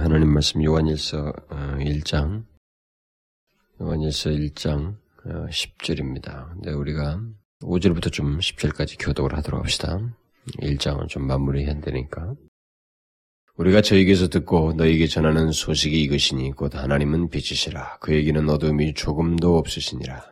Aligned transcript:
하나님 0.00 0.32
말씀 0.32 0.64
요한일서 0.64 1.30
1장 1.50 2.44
요한일서 3.82 4.30
1장 4.30 4.96
10절입니다. 5.26 6.48
근데 6.54 6.72
우리가 6.72 7.20
5절부터 7.60 8.10
좀 8.10 8.38
10절까지 8.38 8.96
교독을 8.98 9.36
하도록 9.36 9.60
합시다. 9.60 10.00
1장을 10.62 11.06
좀 11.08 11.26
마무리해야 11.26 11.78
되니까. 11.82 12.32
우리가 13.56 13.82
저에게서 13.82 14.28
듣고 14.28 14.72
너에게 14.72 15.06
전하는 15.06 15.52
소식이 15.52 16.02
이것이니 16.04 16.52
곧 16.52 16.74
하나님은 16.74 17.28
빛이시라. 17.28 17.98
그에게는 17.98 18.48
어둠이 18.48 18.94
조금도 18.94 19.58
없으시니라. 19.58 20.24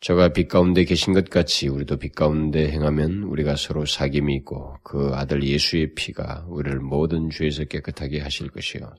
저가 0.00 0.32
빛 0.32 0.48
가운데 0.48 0.84
계신 0.84 1.12
것 1.12 1.28
같이 1.28 1.68
우리도 1.68 1.98
빛 1.98 2.14
가운데 2.14 2.70
행하면 2.70 3.24
우리가 3.24 3.54
서로 3.56 3.84
사귐이 3.84 4.30
있고 4.36 4.76
그 4.82 5.10
아들 5.12 5.42
예수의 5.42 5.94
피가 5.94 6.46
우리를 6.48 6.80
모든 6.80 7.28
죄에서 7.28 7.64
깨끗하게 7.64 8.20
하실 8.20 8.48
것이요. 8.48 8.94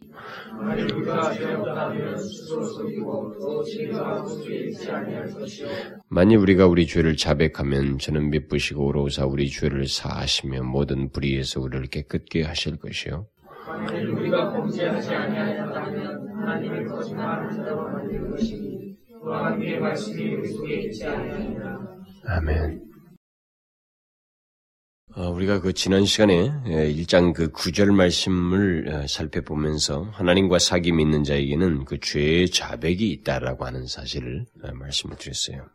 만일 6.08 6.38
우리가 6.38 6.68
우리 6.68 6.86
죄를 6.86 7.18
자백하면 7.18 7.98
저는 7.98 8.30
미쁘시고 8.30 8.86
오로사 8.86 9.26
우리 9.26 9.50
죄를 9.50 9.88
사하시며 9.88 10.62
모든 10.62 11.10
불의에서 11.10 11.62
우리를 11.62 11.88
깨끗게 11.88 12.44
하실 12.44 12.78
것이요. 12.78 13.26
만일 13.68 14.08
우리가 14.08 14.54
범죄하지 14.54 15.10
아니하였다면 15.16 16.30
하나님을 16.42 16.88
거짓말한다고 16.90 17.82
만들 17.90 18.30
것이니 18.30 18.81
아멘. 22.26 22.92
어, 25.16 25.30
우리가 25.30 25.60
그 25.60 25.74
지난 25.74 26.06
시간에 26.06 26.50
1장 26.66 27.30
예, 27.30 27.34
그 27.34 27.52
9절 27.52 27.94
말씀을 27.94 28.88
어, 28.88 29.08
살펴보면서 29.08 30.04
하나님과 30.14 30.58
사귐이 30.58 31.00
있는 31.00 31.24
자에게는 31.24 31.86
그 31.86 32.00
죄의 32.00 32.50
자백이 32.50 33.12
있다라고 33.12 33.66
하는 33.66 33.86
사실을 33.86 34.46
어, 34.64 34.72
말씀을 34.72 35.18
드렸어요. 35.18 35.70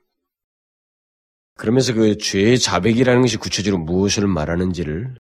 그러면서 1.55 1.94
그 1.94 2.19
죄의 2.19 2.58
자백이라는 2.58 3.20
것이 3.20 3.36
구체적으로 3.36 3.83
무엇을 3.83 4.27
말하는지를 4.27 5.14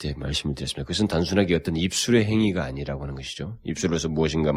네, 0.00 0.14
말씀을 0.16 0.54
드렸습니다. 0.54 0.84
그것은 0.84 1.08
단순하게 1.08 1.54
어떤 1.54 1.76
입술의 1.76 2.24
행위가 2.24 2.64
아니라고 2.64 3.02
하는 3.02 3.14
것이죠. 3.14 3.58
입술로서 3.64 4.08
무엇인가 4.08 4.52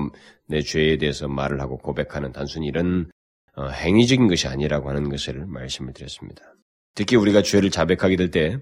내 0.47 0.61
죄에 0.61 0.97
대해서 0.97 1.27
말을 1.27 1.59
하고 1.61 1.77
고백하는 1.77 2.31
단순히 2.31 2.67
이런 2.67 3.11
어, 3.55 3.67
행위적인 3.67 4.27
것이 4.27 4.47
아니라고 4.47 4.89
하는 4.89 5.09
것을 5.09 5.45
말씀을 5.45 5.93
드렸습니다. 5.93 6.41
특히 6.95 7.17
우리가 7.17 7.41
죄를 7.41 7.69
자백하게 7.71 8.15
될 8.15 8.31
때 8.31 8.57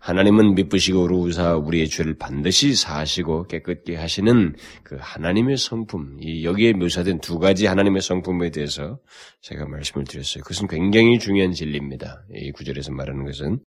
하나님은 0.00 0.54
미쁘시고 0.54 1.02
우루사 1.02 1.56
우리의 1.56 1.88
죄를 1.88 2.16
반드시 2.16 2.74
사하시고 2.74 3.48
깨끗게 3.48 3.96
하시는 3.96 4.54
그 4.84 4.96
하나님의 4.98 5.56
성품, 5.56 6.18
이 6.20 6.44
여기에 6.44 6.74
묘사된 6.74 7.20
두 7.20 7.38
가지 7.38 7.66
하나님의 7.66 8.00
성품에 8.00 8.50
대해서 8.50 9.00
제가 9.42 9.66
말씀을 9.66 10.06
드렸어요. 10.06 10.42
그것은 10.44 10.68
굉장히 10.68 11.18
중요한 11.18 11.52
진리입니다. 11.52 12.24
이 12.32 12.52
구절에서 12.52 12.92
말하는 12.92 13.24
것은 13.24 13.58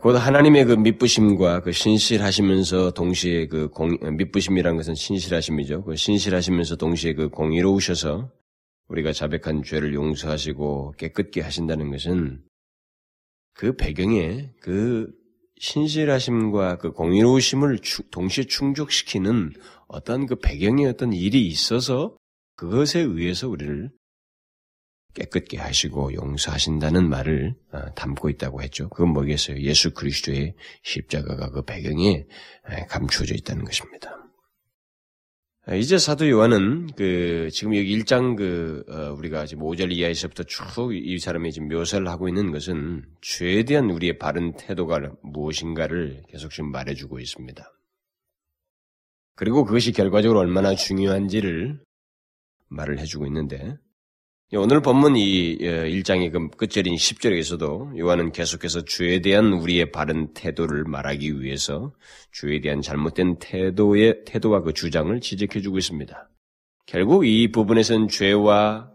곧 0.00 0.14
하나님의 0.14 0.64
그 0.66 0.72
미쁘심과 0.74 1.62
그 1.62 1.72
신실하시면서 1.72 2.92
동시에 2.92 3.46
그 3.48 3.68
공, 3.68 3.98
미쁘심이란 4.16 4.76
것은 4.76 4.94
신실하심이죠. 4.94 5.84
그 5.84 5.96
신실하시면서 5.96 6.76
동시에 6.76 7.14
그 7.14 7.28
공의로우셔서 7.28 8.30
우리가 8.88 9.12
자백한 9.12 9.64
죄를 9.64 9.92
용서하시고 9.94 10.94
깨끗게 10.98 11.40
하신다는 11.40 11.90
것은 11.90 12.42
그 13.54 13.74
배경에 13.74 14.50
그 14.60 15.10
신실하심과 15.58 16.78
그 16.78 16.92
공의로우심을 16.92 17.80
동시에 18.10 18.44
충족시키는 18.44 19.52
어떤 19.88 20.26
그 20.26 20.36
배경에 20.36 20.86
어떤 20.86 21.12
일이 21.12 21.46
있어서 21.46 22.16
그것에 22.56 23.00
의해서 23.00 23.48
우리를 23.48 23.90
깨끗게 25.14 25.58
하시고 25.58 26.14
용서하신다는 26.14 27.08
말을 27.08 27.54
어, 27.72 27.94
담고 27.94 28.30
있다고 28.30 28.62
했죠. 28.62 28.88
그건 28.88 29.12
뭐겠어요? 29.12 29.60
예수 29.60 29.92
그리스도의 29.92 30.54
십자가가 30.82 31.50
그 31.50 31.62
배경에 31.62 32.24
감추어져 32.88 33.34
있다는 33.34 33.64
것입니다. 33.64 34.22
이제 35.70 35.96
사도 35.96 36.28
요한은 36.28 36.88
그 36.96 37.48
지금 37.52 37.76
여기 37.76 37.96
1장 37.96 38.36
그 38.36 38.84
어, 38.88 39.12
우리가 39.12 39.46
지금 39.46 39.62
5절 39.62 39.92
이하에서부터 39.92 40.42
쭉 40.42 40.92
이 40.92 41.18
사람이 41.18 41.52
지금 41.52 41.68
묘사를 41.68 42.06
하고 42.08 42.28
있는 42.28 42.50
것은 42.50 43.04
죄에 43.20 43.62
대한 43.62 43.88
우리의 43.90 44.18
바른 44.18 44.54
태도가 44.56 44.98
무엇인가를 45.22 46.24
계속 46.28 46.50
지금 46.50 46.72
말해주고 46.72 47.20
있습니다. 47.20 47.64
그리고 49.36 49.64
그것이 49.64 49.92
결과적으로 49.92 50.40
얼마나 50.40 50.74
중요한지를 50.74 51.80
말을 52.68 52.98
해주고 52.98 53.26
있는데 53.26 53.58
예, 53.64 53.76
오늘 54.54 54.82
본문 54.82 55.16
이 55.16 55.56
1장의 55.56 56.24
예, 56.24 56.30
그 56.30 56.50
끝절인 56.50 56.94
10절에서도 56.94 57.98
요한은 57.98 58.32
계속해서 58.32 58.84
주에 58.84 59.22
대한 59.22 59.50
우리의 59.54 59.92
바른 59.92 60.34
태도를 60.34 60.84
말하기 60.84 61.40
위해서 61.40 61.94
주에 62.32 62.60
대한 62.60 62.82
잘못된 62.82 63.38
태도의 63.38 64.24
태도와 64.26 64.60
그 64.60 64.74
주장을 64.74 65.18
지적해 65.18 65.62
주고 65.62 65.78
있습니다. 65.78 66.28
결국 66.84 67.26
이 67.26 67.50
부분에서는 67.50 68.08
죄와 68.08 68.90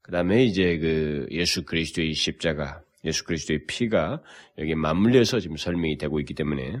그다음에 0.00 0.46
이제 0.46 0.78
그 0.78 1.26
예수 1.30 1.66
그리스도의 1.66 2.14
십자가, 2.14 2.80
예수 3.04 3.24
그리스도의 3.24 3.66
피가 3.66 4.22
여기 4.56 4.74
맞물려서 4.74 5.40
지금 5.40 5.58
설명이 5.58 5.98
되고 5.98 6.20
있기 6.20 6.32
때문에 6.32 6.80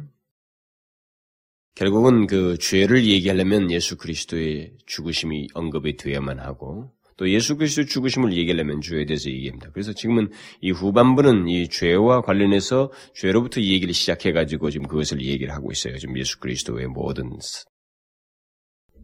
결국은 1.74 2.26
그 2.26 2.56
죄를 2.56 3.04
얘기하려면 3.04 3.70
예수 3.70 3.98
그리스도의 3.98 4.72
죽으심이 4.86 5.48
언급이 5.52 5.98
되어야만 5.98 6.38
하고 6.38 6.95
또 7.16 7.30
예수 7.30 7.56
그리스도 7.56 7.84
죽으심을 7.86 8.34
얘기하려면 8.34 8.80
죄에 8.80 9.06
대해서 9.06 9.30
얘기합니다. 9.30 9.70
그래서 9.72 9.92
지금은 9.92 10.30
이 10.60 10.70
후반부는 10.70 11.48
이 11.48 11.68
죄와 11.68 12.20
관련해서 12.20 12.92
죄로부터 13.14 13.60
이 13.60 13.72
얘기를 13.72 13.94
시작해가지고 13.94 14.70
지금 14.70 14.86
그것을 14.86 15.22
얘기를 15.22 15.54
하고 15.54 15.72
있어요. 15.72 15.96
지금 15.98 16.18
예수 16.18 16.38
그리스도의 16.38 16.88
모든 16.88 17.30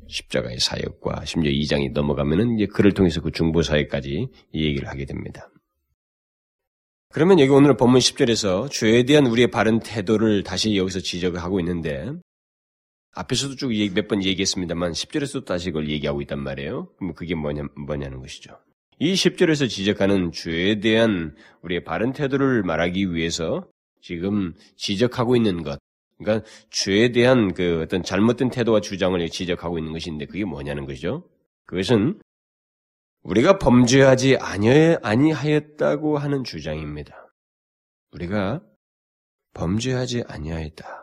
십자가의 0.08 0.58
사역과 0.58 1.24
심지어 1.24 1.50
2장이 1.50 1.92
넘어가면은 1.92 2.56
이제 2.56 2.66
그를 2.66 2.92
통해서 2.92 3.20
그 3.22 3.30
중보 3.30 3.62
사역까지 3.62 4.28
이 4.52 4.64
얘기를 4.64 4.88
하게 4.88 5.06
됩니다. 5.06 5.48
그러면 7.12 7.40
여기 7.40 7.50
오늘 7.50 7.76
본문 7.76 8.00
10절에서 8.00 8.70
죄에 8.70 9.04
대한 9.04 9.26
우리의 9.26 9.50
바른 9.50 9.80
태도를 9.80 10.42
다시 10.42 10.76
여기서 10.76 11.00
지적을 11.00 11.42
하고 11.42 11.60
있는데 11.60 12.10
앞에서도 13.14 13.56
쭉 13.56 13.70
몇 13.72 14.08
번 14.08 14.24
얘기했습니다만 14.24 14.92
10절에서도 14.92 15.44
다시 15.44 15.70
그걸 15.70 15.90
얘기하고 15.90 16.22
있단 16.22 16.38
말이에요. 16.40 16.88
그럼 16.96 17.14
그게 17.14 17.34
뭐냐, 17.34 17.64
뭐냐는 17.76 18.20
것이죠. 18.20 18.58
이 18.98 19.14
10절에서 19.14 19.68
지적하는 19.68 20.32
죄에 20.32 20.80
대한 20.80 21.34
우리의 21.62 21.84
바른 21.84 22.12
태도를 22.12 22.62
말하기 22.62 23.12
위해서 23.12 23.66
지금 24.00 24.54
지적하고 24.76 25.36
있는 25.36 25.62
것. 25.62 25.78
그러니까 26.18 26.46
죄에 26.70 27.10
대한 27.12 27.52
그 27.52 27.82
어떤 27.82 28.02
잘못된 28.02 28.50
태도와 28.50 28.80
주장을 28.80 29.28
지적하고 29.28 29.78
있는 29.78 29.92
것인데 29.92 30.26
그게 30.26 30.44
뭐냐는 30.44 30.86
것이죠. 30.86 31.28
그것은 31.66 32.20
우리가 33.22 33.58
범죄하지 33.58 34.36
아니하였다고 34.36 36.18
하는 36.18 36.44
주장입니다. 36.44 37.32
우리가 38.12 38.62
범죄하지 39.54 40.24
아니하였다. 40.26 41.01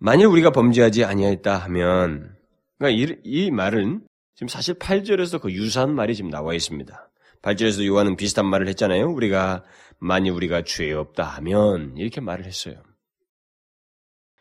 만일 0.00 0.26
우리가 0.26 0.50
범죄하지 0.50 1.04
아니하였다 1.04 1.56
하면 1.58 2.34
그러니까 2.78 3.12
이, 3.12 3.16
이 3.22 3.50
말은 3.50 4.00
지금 4.34 4.48
사실 4.48 4.74
8절에서 4.74 5.40
그 5.40 5.52
유사한 5.52 5.94
말이 5.94 6.14
지금 6.14 6.30
나와 6.30 6.54
있습니다. 6.54 7.10
8절에서 7.42 7.86
요한은 7.86 8.16
비슷한 8.16 8.46
말을 8.46 8.66
했잖아요. 8.68 9.10
우리가 9.10 9.62
만일 9.98 10.32
우리가 10.32 10.62
죄 10.62 10.90
없다 10.92 11.24
하면 11.24 11.94
이렇게 11.98 12.22
말을 12.22 12.46
했어요. 12.46 12.82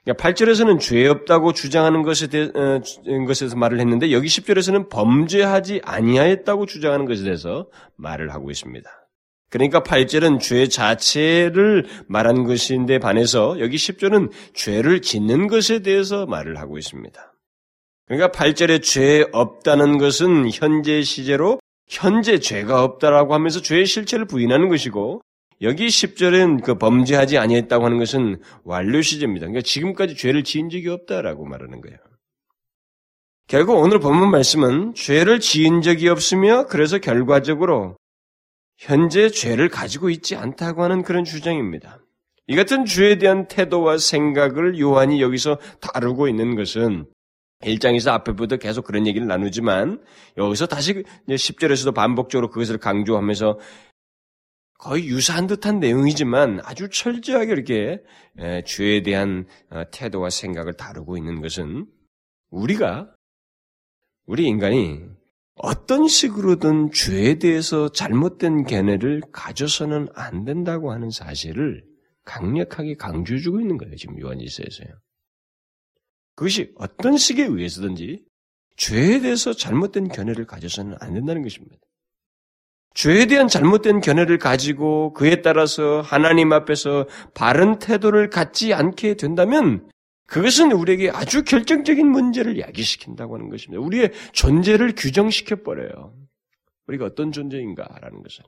그러니까 0.05 0.29
8절에서는 0.29 0.79
죄 0.79 1.05
없다고 1.07 1.51
주장하는 1.51 2.03
것에 2.03 2.27
대, 2.27 2.43
어, 2.43 2.81
것에서 3.27 3.57
말을 3.57 3.81
했는데 3.81 4.13
여기 4.13 4.29
10절에서는 4.29 4.87
범죄하지 4.89 5.81
아니하였다고 5.83 6.67
주장하는 6.67 7.05
것에 7.05 7.23
대해서 7.23 7.69
말을 7.97 8.33
하고 8.33 8.49
있습니다. 8.49 8.89
그러니까 9.49 9.81
8절은 9.81 10.39
죄 10.39 10.67
자체를 10.67 11.85
말한 12.07 12.43
것인데 12.43 12.99
반해서 12.99 13.59
여기 13.59 13.77
10절은 13.77 14.31
죄를 14.53 15.01
짓는 15.01 15.47
것에 15.47 15.79
대해서 15.79 16.25
말을 16.25 16.59
하고 16.59 16.77
있습니다. 16.77 17.33
그러니까 18.05 18.31
8절에 18.31 18.81
죄 18.83 19.25
없다는 19.31 19.97
것은 19.97 20.49
현재 20.51 21.01
시제로 21.01 21.59
현재 21.87 22.39
죄가 22.39 22.83
없다라고 22.83 23.33
하면서 23.33 23.61
죄의 23.61 23.85
실체를 23.85 24.25
부인하는 24.25 24.69
것이고 24.69 25.21
여기 25.61 25.87
10절은 25.87 26.63
그 26.63 26.77
범죄하지 26.77 27.37
아니했다고 27.37 27.85
하는 27.85 27.97
것은 27.97 28.41
완료 28.63 29.01
시제입니다. 29.01 29.47
그러니까 29.47 29.61
지금까지 29.61 30.15
죄를 30.15 30.43
지은 30.43 30.69
적이 30.69 30.89
없다라고 30.89 31.45
말하는 31.45 31.81
거예요. 31.81 31.97
결국 33.47 33.77
오늘 33.79 33.99
본문 33.99 34.29
말씀은 34.29 34.93
죄를 34.93 35.39
지은 35.39 35.81
적이 35.81 36.09
없으며 36.09 36.67
그래서 36.67 36.99
결과적으로 36.99 37.97
현재 38.79 39.29
죄를 39.29 39.67
가지고 39.67 40.09
있지 40.09 40.37
않다고 40.37 40.83
하는 40.83 41.03
그런 41.03 41.25
주장입니다. 41.25 41.99
이 42.47 42.55
같은 42.55 42.85
죄에 42.85 43.17
대한 43.17 43.47
태도와 43.47 43.97
생각을 43.97 44.79
요한이 44.79 45.21
여기서 45.21 45.59
다루고 45.81 46.29
있는 46.29 46.55
것은 46.55 47.05
1장에서 47.61 48.11
앞에부터 48.13 48.55
계속 48.55 48.85
그런 48.85 49.05
얘기를 49.05 49.27
나누지만 49.27 50.01
여기서 50.37 50.65
다시 50.65 51.03
10절에서도 51.27 51.93
반복적으로 51.93 52.49
그것을 52.49 52.77
강조하면서 52.77 53.59
거의 54.79 55.07
유사한 55.07 55.45
듯한 55.45 55.81
내용이지만 55.81 56.61
아주 56.63 56.87
철저하게 56.89 57.51
이렇게 57.51 58.01
죄에 58.65 59.03
대한 59.03 59.45
어, 59.71 59.83
태도와 59.91 60.29
생각을 60.29 60.73
다루고 60.75 61.17
있는 61.17 61.41
것은 61.41 61.85
우리가 62.49 63.13
우리 64.25 64.45
인간이 64.45 65.18
어떤 65.61 66.07
식으로든 66.07 66.91
죄에 66.91 67.35
대해서 67.35 67.89
잘못된 67.91 68.63
견해를 68.63 69.21
가져서는 69.33 70.07
안 70.15 70.45
된다고 70.45 70.91
하는 70.91 71.09
사실을 71.09 71.83
강력하게 72.23 72.95
강조해주고 72.95 73.59
있는 73.59 73.77
거예요. 73.77 73.95
지금 73.95 74.19
요한일서에서요. 74.19 74.87
그것이 76.35 76.71
어떤 76.75 77.17
식에 77.17 77.43
의해서든지 77.43 78.23
죄에 78.77 79.19
대해서 79.19 79.51
잘못된 79.51 80.07
견해를 80.07 80.45
가져서는 80.45 80.95
안 81.01 81.13
된다는 81.13 81.41
것입니다. 81.41 81.75
죄에 82.93 83.25
대한 83.25 83.49
잘못된 83.49 83.99
견해를 83.99 84.37
가지고 84.37 85.11
그에 85.11 85.41
따라서 85.41 85.99
하나님 85.99 86.53
앞에서 86.53 87.05
바른 87.33 87.79
태도를 87.79 88.29
갖지 88.29 88.73
않게 88.73 89.15
된다면 89.15 89.89
그것은 90.29 90.71
우리에게 90.71 91.09
아주 91.09 91.43
결정적인 91.43 92.07
문제를 92.07 92.59
야기시킨다고 92.59 93.35
하는 93.35 93.49
것입니다. 93.49 93.81
우리의 93.81 94.11
존재를 94.31 94.93
규정시켜 94.95 95.57
버려요. 95.57 96.13
우리가 96.87 97.05
어떤 97.05 97.31
존재인가라는 97.31 98.21
것을. 98.21 98.43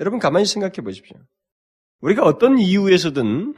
여러분 0.00 0.18
가만히 0.18 0.44
생각해 0.44 0.74
보십시오. 0.82 1.16
우리가 2.00 2.24
어떤 2.24 2.58
이유에서든 2.58 3.54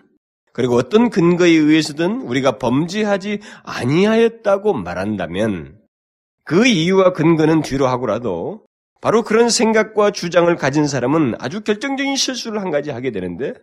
그리고 0.53 0.77
어떤 0.77 1.11
근거에 1.11 1.51
의해서든 1.51 2.21
우리가 2.23 2.59
범죄하지 2.59 3.41
아니하였다고 3.65 4.75
말한다면 4.75 5.79
그 6.45 6.67
이유와 6.67 7.13
근거는 7.13 7.63
뒤로 7.63 7.89
하고라도 7.89 8.65
바로 9.01 9.23
그런 9.23 9.51
생각과 9.51 10.13
주장을 10.13 10.55
가진 10.57 10.87
사람은 10.87 11.35
아주 11.41 11.63
결정적인 11.63 12.17
실수를 12.17 12.61
한 12.61 12.71
가지 12.71 12.91
하게 12.91 13.11
되는데 13.11 13.55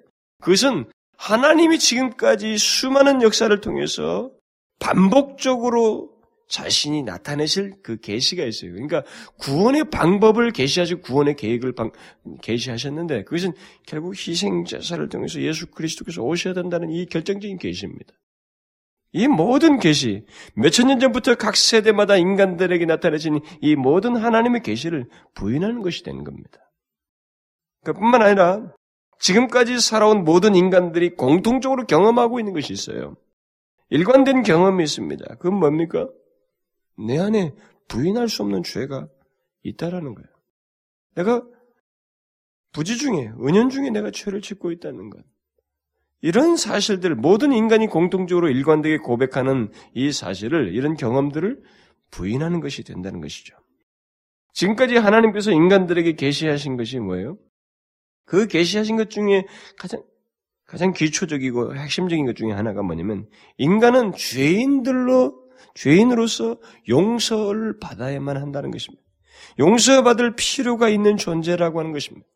그것은 0.42 0.86
하나님이 1.24 1.80
지금까지 1.80 2.58
수많은 2.58 3.22
역사를 3.22 3.62
통해서 3.62 4.30
반복적으로 4.80 6.12
자신이 6.50 7.04
나타내실 7.04 7.76
그 7.82 7.98
계시가 7.98 8.44
있어요. 8.44 8.74
그러니까 8.74 9.04
구원의 9.40 9.90
방법을 9.90 10.52
계시하시고 10.52 11.02
구원의 11.02 11.38
계획을 11.38 11.76
방, 11.76 11.92
계시하셨는데 12.42 13.24
그것은 13.24 13.54
결국 13.88 14.16
희생 14.16 14.66
제사를 14.66 15.08
통해서 15.08 15.40
예수 15.40 15.68
그리스도께서 15.68 16.22
오셔야 16.22 16.54
된다는 16.54 16.90
이 16.90 17.06
결정적인 17.06 17.58
계시입니다. 17.58 18.14
이 19.14 19.30
모든 19.30 19.80
계시, 19.80 20.26
몇천 20.56 20.88
년 20.88 21.00
전부터 21.00 21.36
각 21.36 21.56
세대마다 21.56 22.18
인간들에게 22.18 22.86
나타내진 22.86 23.40
이 23.62 23.76
모든 23.78 24.18
하나님의 24.18 24.62
계시를 24.62 25.08
부인하는 25.36 25.82
것이 25.84 26.04
되는 26.04 26.26
겁니다. 26.26 26.60
그뿐만 27.86 28.22
아니라 28.22 28.74
지금까지 29.24 29.80
살아온 29.80 30.26
모든 30.26 30.54
인간들이 30.54 31.16
공통적으로 31.16 31.86
경험하고 31.86 32.40
있는 32.40 32.52
것이 32.52 32.74
있어요. 32.74 33.16
일관된 33.90 34.44
경험이 34.44 34.84
있습니다. 34.84 35.36
그건 35.36 35.60
뭡니까? 35.60 36.10
내 36.98 37.18
안에 37.18 37.54
부인할 37.88 38.28
수 38.28 38.44
없는 38.44 38.64
죄가 38.64 39.08
있다라는 39.64 40.14
거예요. 40.14 40.28
내가 41.16 41.42
부지 42.74 42.98
중에, 42.98 43.32
은연 43.40 43.70
중에 43.70 43.92
내가 43.92 44.12
죄를 44.12 44.42
짓고 44.42 44.74
있다는 44.74 45.10
것. 45.10 45.24
이런 46.20 46.58
사실들, 46.58 47.16
모든 47.16 47.54
인간이 47.54 47.88
공통적으로 47.88 48.50
일관되게 48.50 48.98
고백하는 48.98 49.72
이 49.94 50.12
사실을, 50.12 50.74
이런 50.76 50.96
경험들을 50.96 51.64
부인하는 52.12 52.60
것이 52.60 52.84
된다는 52.84 53.22
것이죠. 53.22 53.56
지금까지 54.52 54.98
하나님께서 54.98 55.52
인간들에게 55.52 56.14
계시하신 56.14 56.76
것이 56.76 57.00
뭐예요? 57.00 57.38
그 58.26 58.48
계시하신 58.48 58.98
것 58.98 59.10
중에 59.10 59.46
가장 59.78 60.02
가장 60.66 60.92
기초적이고 60.92 61.76
핵심적인 61.76 62.26
것 62.26 62.36
중에 62.36 62.52
하나가 62.52 62.82
뭐냐면 62.82 63.28
인간은 63.58 64.14
죄인들로 64.14 65.44
죄인으로서 65.76 66.58
용서를 66.90 67.80
받아야만 67.80 68.38
한다는 68.38 68.72
것입니다. 68.72 69.04
용서받을 69.60 70.36
필요가 70.36 70.90
있는 70.90 71.18
존재라고 71.18 71.80
하는 71.80 71.92
것입니다. 71.92 72.28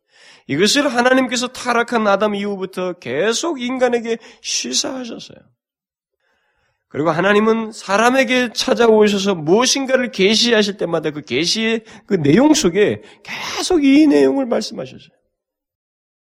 이것을 0.47 0.87
하나님께서 0.87 1.47
타락한 1.47 2.07
아담 2.07 2.35
이후부터 2.35 2.93
계속 2.93 3.61
인간에게 3.61 4.17
시사하셨어요. 4.41 5.37
그리고 6.89 7.09
하나님은 7.09 7.73
사람에게 7.73 8.53
찾아오셔서 8.53 9.35
무엇인가를 9.35 10.11
계시하실 10.11 10.77
때마다 10.77 11.11
그 11.11 11.21
계시의 11.21 11.83
그 12.05 12.15
내용 12.15 12.53
속에 12.53 13.01
계속 13.23 13.83
이 13.83 14.07
내용을 14.07 14.45
말씀하셨어요. 14.45 15.09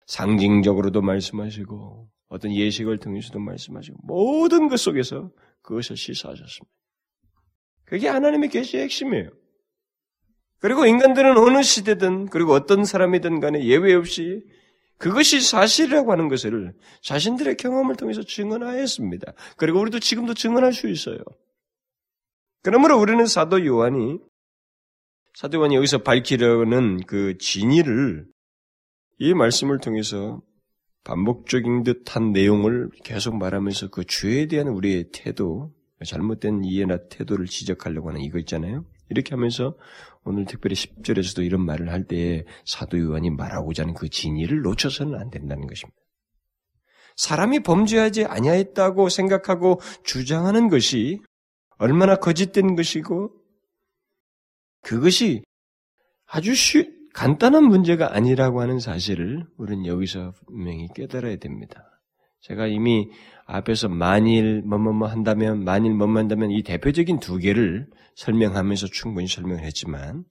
상징적으로도 0.08 1.02
말씀하시고 1.02 2.10
어떤 2.30 2.54
예식을 2.54 2.98
통해서도 3.00 3.40
말씀하시고 3.40 3.98
모든 4.04 4.68
것 4.68 4.80
속에서 4.80 5.32
그것을 5.62 5.98
시사하셨습니다. 5.98 6.72
그게 7.86 8.08
하나님의 8.08 8.50
계시의 8.50 8.84
핵심이에요. 8.84 9.30
그리고 10.60 10.86
인간들은 10.86 11.38
어느 11.38 11.62
시대든 11.64 12.28
그리고 12.28 12.54
어떤 12.54 12.86
사람이든 12.86 13.40
간에 13.40 13.66
예외 13.66 13.94
없이 13.94 14.44
그것이 14.98 15.42
사실이라고 15.42 16.12
하는 16.12 16.30
것을 16.30 16.74
자신들의 17.02 17.58
경험을 17.58 17.96
통해서 17.96 18.22
증언하였습니다. 18.22 19.34
그리고 19.58 19.80
우리도 19.82 20.00
지금도 20.00 20.36
증언할 20.36 20.74
수 20.74 20.88
있어요. 20.88 21.18
그러므로 22.62 23.00
우리는 23.00 23.26
사도 23.26 23.66
요한이 23.66 24.20
사도 25.34 25.58
요한이 25.58 25.76
여기서 25.76 26.04
밝히려는 26.04 27.02
그 27.08 27.38
진의를 27.40 28.28
이 29.24 29.36
말씀을 29.36 29.78
통해서 29.78 30.42
반복적인 31.04 31.84
듯한 31.84 32.32
내용을 32.32 32.90
계속 33.04 33.38
말하면서 33.38 33.92
그 33.92 34.04
죄에 34.04 34.48
대한 34.48 34.68
우리의 34.68 35.12
태도, 35.14 35.72
잘못된 36.04 36.64
이해나 36.64 36.98
태도를 37.08 37.46
지적하려고 37.46 38.10
하는 38.10 38.22
이거 38.22 38.40
있잖아요. 38.40 38.84
이렇게 39.10 39.36
하면서 39.36 39.78
오늘 40.24 40.46
특별히 40.46 40.76
10절에서도 40.76 41.46
이런 41.46 41.64
말을 41.64 41.92
할때 41.92 42.46
사도 42.66 42.98
요한이 43.00 43.30
말하고자 43.30 43.84
하는 43.84 43.94
그 43.94 44.10
진의를 44.10 44.64
놓쳐서는 44.64 45.14
안 45.14 45.30
된다는 45.30 45.68
것입니다. 45.68 46.02
사람이 47.16 47.60
범죄하지 47.60 48.26
아니하였다고 48.26 49.10
생각하고 49.10 49.80
주장하는 50.04 50.68
것이 50.68 51.22
얼마나 51.78 52.16
거짓된 52.16 52.76
것이고 52.76 53.32
그것이 54.82 55.44
아주 56.26 56.56
쉬, 56.56 57.01
간단한 57.14 57.66
문제가 57.66 58.16
아니라고 58.16 58.62
하는 58.62 58.80
사실을 58.80 59.46
우리는 59.58 59.86
여기서 59.86 60.34
분명히 60.48 60.88
깨달아야 60.96 61.38
됩니다. 61.38 61.84
제가 62.42 62.68
이미 62.68 63.10
앞에서 63.46 63.90
만일 63.90 64.62
뭐뭐뭐 64.64 65.08
한다면 65.08 65.64
만일 65.64 65.94
뭐뭐 65.94 66.18
한다면 66.18 66.52
이 66.52 66.64
대표적인 66.64 67.20
두 67.20 67.38
개를 67.38 67.88
설명하면서 68.16 68.88
충분히 68.88 69.28
설명을 69.28 69.64
했지만 69.64 70.24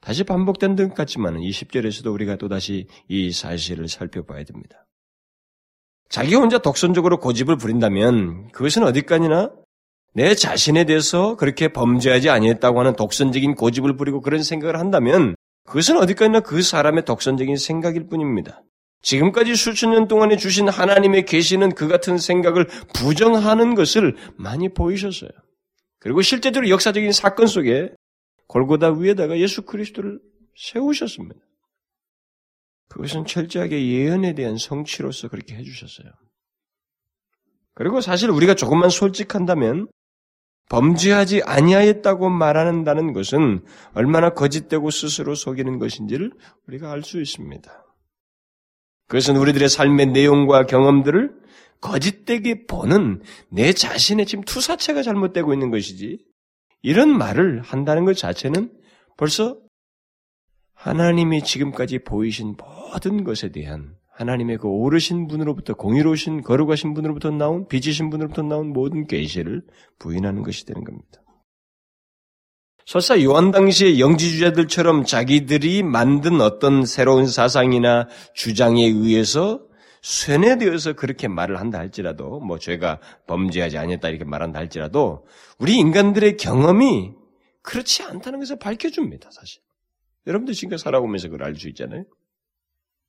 다시 0.00 0.22
반복된 0.22 0.76
것 0.76 0.94
같지만 0.94 1.38
20절에서도 1.38 2.12
우리가 2.12 2.36
또다시 2.36 2.86
이 3.08 3.32
사실을 3.32 3.88
살펴봐야 3.88 4.44
됩니다. 4.44 4.86
자기 6.08 6.34
혼자 6.34 6.58
독선적으로 6.58 7.18
고집을 7.18 7.56
부린다면 7.56 8.52
그것은 8.52 8.84
어디까지나 8.84 9.50
내 10.14 10.34
자신에 10.34 10.84
대해서 10.84 11.36
그렇게 11.36 11.68
범죄하지 11.68 12.30
아니했다고 12.30 12.80
하는 12.80 12.96
독선적인 12.96 13.54
고집을 13.56 13.96
부리고 13.96 14.20
그런 14.20 14.42
생각을 14.42 14.78
한다면 14.78 15.34
그것은 15.68 15.98
어디까지나 15.98 16.40
그 16.40 16.62
사람의 16.62 17.04
독선적인 17.04 17.56
생각일 17.56 18.08
뿐입니다. 18.08 18.62
지금까지 19.02 19.54
수천 19.54 19.90
년 19.90 20.08
동안에 20.08 20.36
주신 20.36 20.68
하나님의 20.68 21.26
계시는 21.26 21.74
그 21.74 21.88
같은 21.88 22.16
생각을 22.16 22.66
부정하는 22.94 23.74
것을 23.74 24.16
많이 24.36 24.72
보이셨어요. 24.72 25.30
그리고 26.00 26.22
실제적으로 26.22 26.70
역사적인 26.70 27.12
사건 27.12 27.46
속에 27.46 27.90
골고다 28.46 28.92
위에다가 28.92 29.38
예수 29.38 29.62
그리스도를 29.62 30.18
세우셨습니다. 30.56 31.38
그것은 32.88 33.26
철저하게 33.26 33.86
예언에 33.88 34.34
대한 34.34 34.56
성취로서 34.56 35.28
그렇게 35.28 35.54
해주셨어요. 35.54 36.10
그리고 37.74 38.00
사실 38.00 38.30
우리가 38.30 38.54
조금만 38.54 38.88
솔직한다면 38.88 39.86
범죄하지 40.68 41.42
아니하였다고 41.42 42.28
말한다는 42.28 43.12
것은 43.12 43.64
얼마나 43.94 44.30
거짓되고 44.30 44.90
스스로 44.90 45.34
속이는 45.34 45.78
것인지를 45.78 46.32
우리가 46.66 46.92
알 46.92 47.02
수 47.02 47.20
있습니다. 47.20 47.84
그것은 49.08 49.36
우리들의 49.36 49.68
삶의 49.68 50.06
내용과 50.08 50.66
경험들을 50.66 51.32
거짓되게 51.80 52.66
보는 52.66 53.22
내 53.50 53.72
자신의 53.72 54.26
지금 54.26 54.44
투사체가 54.44 55.02
잘못되고 55.02 55.52
있는 55.54 55.70
것이지 55.70 56.18
이런 56.82 57.16
말을 57.16 57.62
한다는 57.62 58.04
것 58.04 58.16
자체는 58.16 58.70
벌써 59.16 59.58
하나님이 60.74 61.42
지금까지 61.42 62.00
보이신 62.00 62.56
모든 62.56 63.24
것에 63.24 63.50
대한 63.50 63.97
하나님의 64.18 64.58
그 64.58 64.66
오르신 64.66 65.28
분으로부터 65.28 65.74
공의로우신 65.74 66.42
거룩하신 66.42 66.92
분으로부터 66.94 67.30
나온 67.30 67.68
빚으신 67.68 68.10
분으로부터 68.10 68.42
나온 68.42 68.72
모든 68.72 69.06
계시를 69.06 69.62
부인하는 70.00 70.42
것이 70.42 70.66
되는 70.66 70.82
겁니다. 70.82 71.22
설사 72.84 73.22
요한 73.22 73.52
당시의 73.52 74.00
영지주자들처럼 74.00 75.04
자기들이 75.04 75.84
만든 75.84 76.40
어떤 76.40 76.84
새로운 76.84 77.28
사상이나 77.28 78.08
주장에 78.34 78.84
의해서 78.86 79.60
쇠뇌되어서 80.02 80.94
그렇게 80.94 81.28
말을 81.28 81.60
한다 81.60 81.78
할지라도 81.78 82.40
뭐 82.40 82.58
죄가 82.58 83.00
범죄하지 83.28 83.78
않았다 83.78 84.08
이렇게 84.08 84.24
말한다 84.24 84.58
할지라도 84.58 85.26
우리 85.58 85.76
인간들의 85.76 86.38
경험이 86.38 87.12
그렇지 87.62 88.02
않다는 88.02 88.40
것을 88.40 88.58
밝혀줍니다 88.58 89.30
사실. 89.30 89.60
여러분들 90.26 90.54
지금까지 90.54 90.82
살아오면서 90.82 91.28
그걸 91.28 91.46
알 91.46 91.54
수 91.54 91.68
있잖아요. 91.68 92.04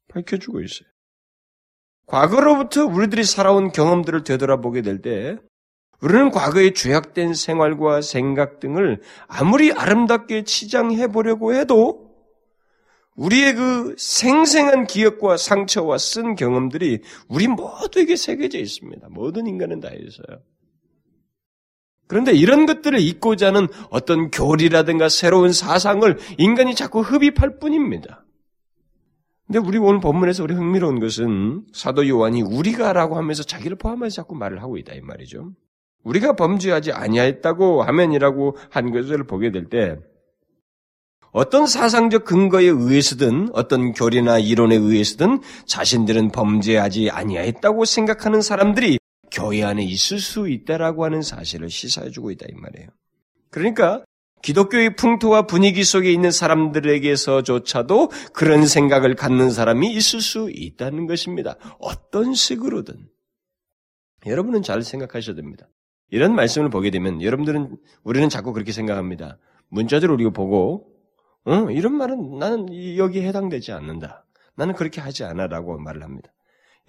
밝혀주고 0.10 0.62
있어요. 0.62 0.90
과거로부터 2.10 2.86
우리들이 2.86 3.24
살아온 3.24 3.72
경험들을 3.72 4.24
되돌아보게 4.24 4.82
될 4.82 5.02
때 5.02 5.38
우리는 6.02 6.32
과거의 6.32 6.74
죄악된 6.74 7.34
생활과 7.34 8.02
생각 8.02 8.60
등을 8.60 9.02
아무리 9.28 9.72
아름답게 9.72 10.44
치장해 10.44 11.08
보려고 11.08 11.54
해도 11.54 12.10
우리의 13.16 13.54
그 13.56 13.96
생생한 13.98 14.88
기억과 14.88 15.36
상처와 15.36 15.98
쓴 15.98 16.36
경험들이 16.36 17.02
우리 17.28 17.48
모두에게 17.48 18.16
새겨져 18.16 18.60
있습니다. 18.60 19.08
모든 19.10 19.46
인간은 19.46 19.82
다 19.82 19.90
있어요. 19.90 20.40
그런데 22.08 22.32
이런 22.32 22.66
것들을 22.66 22.98
잊고자 22.98 23.48
하는 23.48 23.68
어떤 23.90 24.32
교리라든가 24.32 25.10
새로운 25.10 25.52
사상을 25.52 26.18
인간이 26.38 26.76
자꾸 26.76 27.02
흡입할 27.02 27.60
뿐입니다. 27.60 28.24
근데 29.50 29.68
우리 29.68 29.80
오늘 29.80 30.00
본문에서 30.00 30.44
우리 30.44 30.54
흥미로운 30.54 31.00
것은 31.00 31.66
사도 31.74 32.08
요한이 32.08 32.44
우리가라고 32.44 33.18
하면서 33.18 33.42
자기를 33.42 33.78
포함해서 33.78 34.18
자꾸 34.18 34.36
말을 34.36 34.62
하고 34.62 34.78
있다 34.78 34.94
이 34.94 35.02
말이죠. 35.02 35.54
우리가 36.04 36.34
범죄하지 36.36 36.92
아니하였다고 36.92 37.82
하면이라고 37.82 38.58
한 38.70 38.92
것을 38.92 39.24
보게 39.24 39.52
될 39.52 39.68
때 39.68 39.98
어떤 41.32 41.66
사상적 41.66 42.26
근거에 42.26 42.66
의해서든 42.66 43.50
어떤 43.54 43.92
교리나 43.94 44.38
이론에 44.38 44.76
의해서든 44.76 45.42
자신들은 45.66 46.30
범죄하지 46.30 47.10
아니하였다고 47.10 47.86
생각하는 47.86 48.42
사람들이 48.44 49.00
교회 49.32 49.64
안에 49.64 49.84
있을 49.84 50.20
수 50.20 50.48
있다라고 50.48 51.06
하는 51.06 51.24
사실을 51.24 51.72
시사해 51.72 52.12
주고 52.12 52.30
있다 52.30 52.46
이 52.50 52.54
말이에요. 52.54 52.90
그러니까 53.50 54.04
기독교의 54.42 54.96
풍토와 54.96 55.44
분위기 55.44 55.84
속에 55.84 56.12
있는 56.12 56.32
사람들에게서조차도 56.32 58.10
그런 58.34 58.66
생각을 58.66 59.16
갖는 59.16 59.50
사람이 59.50 59.92
있을 59.94 60.22
수 60.22 60.50
있다는 60.52 61.08
것입니다. 61.08 61.56
어떤 61.80 62.34
식으로든. 62.34 62.96
여러분은 64.26 64.64
잘 64.64 64.82
생각하셔야 64.82 65.36
됩니다. 65.36 65.68
이런 66.12 66.36
말씀을 66.36 66.70
보게 66.70 66.90
되면 66.90 67.22
여러분들은 67.22 67.78
우리는 68.04 68.30
자꾸 68.30 68.54
그렇게 68.54 68.72
생각합니다. 68.72 69.38
문자들 69.70 70.10
우리가 70.12 70.32
보고 70.32 70.88
어, 71.46 71.72
이런 71.72 71.96
말은 71.96 72.38
나는 72.38 72.98
여기에 72.98 73.28
해당되지 73.28 73.72
않는다. 73.72 74.26
나는 74.56 74.74
그렇게 74.74 75.00
하지 75.00 75.24
않아라고 75.24 75.78
말을 75.80 76.04
합니다. 76.04 76.34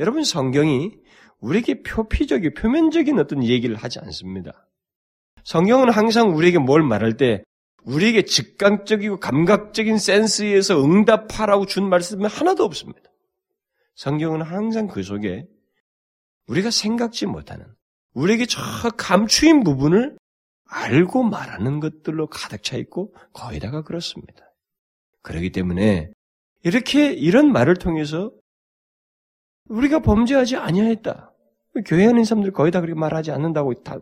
여러분 0.01 0.25
성경이 0.25 0.93
우리에게 1.41 1.83
표피적인 1.83 2.55
표면적인 2.55 3.19
어떤 3.19 3.45
얘기를 3.45 3.77
하지 3.77 3.99
않습니다. 4.01 4.67
성경은 5.51 5.91
항상 5.91 6.37
우리에게 6.37 6.59
뭘 6.59 6.81
말할 6.85 7.17
때 7.17 7.43
우리에게 7.83 8.23
직감적이고 8.23 9.19
감각적인 9.19 9.99
센스에서 9.99 10.81
응답하라고 10.81 11.67
준 11.67 11.89
말씀은 11.89 12.31
하나도 12.31 12.63
없습니다. 12.63 13.11
성경은 13.97 14.43
항상 14.43 14.87
그 14.87 15.03
속에 15.03 15.49
우리가 16.47 16.71
생각지 16.71 17.27
못하는 17.27 17.67
우리에게 18.15 18.47
저 18.47 18.61
감추인 18.97 19.65
부분을 19.65 20.17
알고 20.69 21.25
말하는 21.25 21.81
것들로 21.81 22.29
가득 22.29 22.63
차 22.63 22.77
있고 22.77 23.13
거의 23.33 23.59
다가 23.59 23.83
그렇습니다. 23.83 24.55
그렇기 25.23 25.51
때문에 25.51 26.13
이렇게 26.63 27.13
이런 27.13 27.51
말을 27.51 27.75
통해서 27.75 28.31
우리가 29.65 29.99
범죄하지 29.99 30.59
아니하였다. 30.59 31.35
교회 31.87 32.07
안에 32.07 32.23
사람들 32.23 32.53
거의 32.53 32.71
다 32.71 32.81
그렇게 32.81 32.97
말하지 32.97 33.33
않는다고 33.33 33.75
다, 33.83 33.99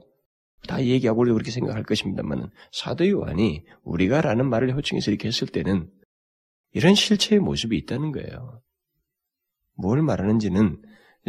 다 0.66 0.82
얘기하고 0.82 1.20
우리도 1.20 1.34
그렇게 1.34 1.50
생각할 1.50 1.82
것입니다만 1.82 2.50
사도 2.72 3.08
요한이 3.08 3.64
우리가라는 3.84 4.48
말을 4.48 4.74
호칭해서 4.74 5.10
이렇게 5.10 5.28
했을 5.28 5.46
때는 5.46 5.90
이런 6.72 6.94
실체의 6.94 7.40
모습이 7.40 7.76
있다는 7.78 8.12
거예요. 8.12 8.60
뭘 9.74 10.02
말하는지는 10.02 10.82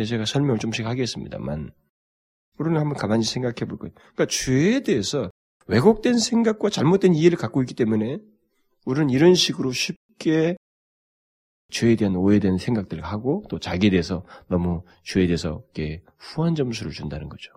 제가 0.05 0.25
설명을 0.25 0.59
좀씩 0.59 0.85
하겠습니다만 0.85 1.71
우리는 2.57 2.79
한번 2.79 2.97
가만히 2.97 3.23
생각해 3.23 3.67
볼 3.67 3.77
거예요. 3.77 3.93
그러니까 3.93 4.25
죄에 4.25 4.81
대해서 4.81 5.29
왜곡된 5.67 6.17
생각과 6.17 6.69
잘못된 6.69 7.13
이해를 7.13 7.37
갖고 7.37 7.61
있기 7.61 7.75
때문에 7.75 8.17
우리는 8.85 9.09
이런 9.09 9.35
식으로 9.35 9.71
쉽게 9.71 10.57
죄에 11.69 11.95
대한 11.95 12.15
오해된 12.15 12.57
생각들을 12.57 13.03
하고 13.03 13.43
또 13.49 13.59
자기에 13.59 13.91
대해서 13.91 14.25
너무 14.47 14.83
죄에 15.03 15.27
대해서 15.27 15.63
이렇게 15.75 16.03
후한 16.17 16.55
점수를 16.55 16.91
준다는 16.91 17.29
거죠. 17.29 17.51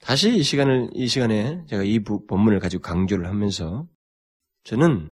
다시 0.00 0.36
이 0.36 0.42
시간을 0.42 0.90
이 0.94 1.08
시간에 1.08 1.64
제가 1.66 1.82
이 1.82 2.00
본문을 2.00 2.60
가지고 2.60 2.82
강조를 2.82 3.26
하면서 3.26 3.88
저는 4.64 5.08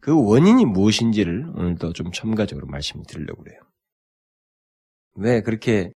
그 0.00 0.12
원인이 0.12 0.64
무엇인지를 0.64 1.52
오늘도 1.56 1.92
좀 1.92 2.10
첨가적으로 2.12 2.66
말씀을 2.66 3.04
드리려고 3.06 3.42
그래요. 3.42 3.60
왜 5.14 5.40
그렇게 5.40 5.92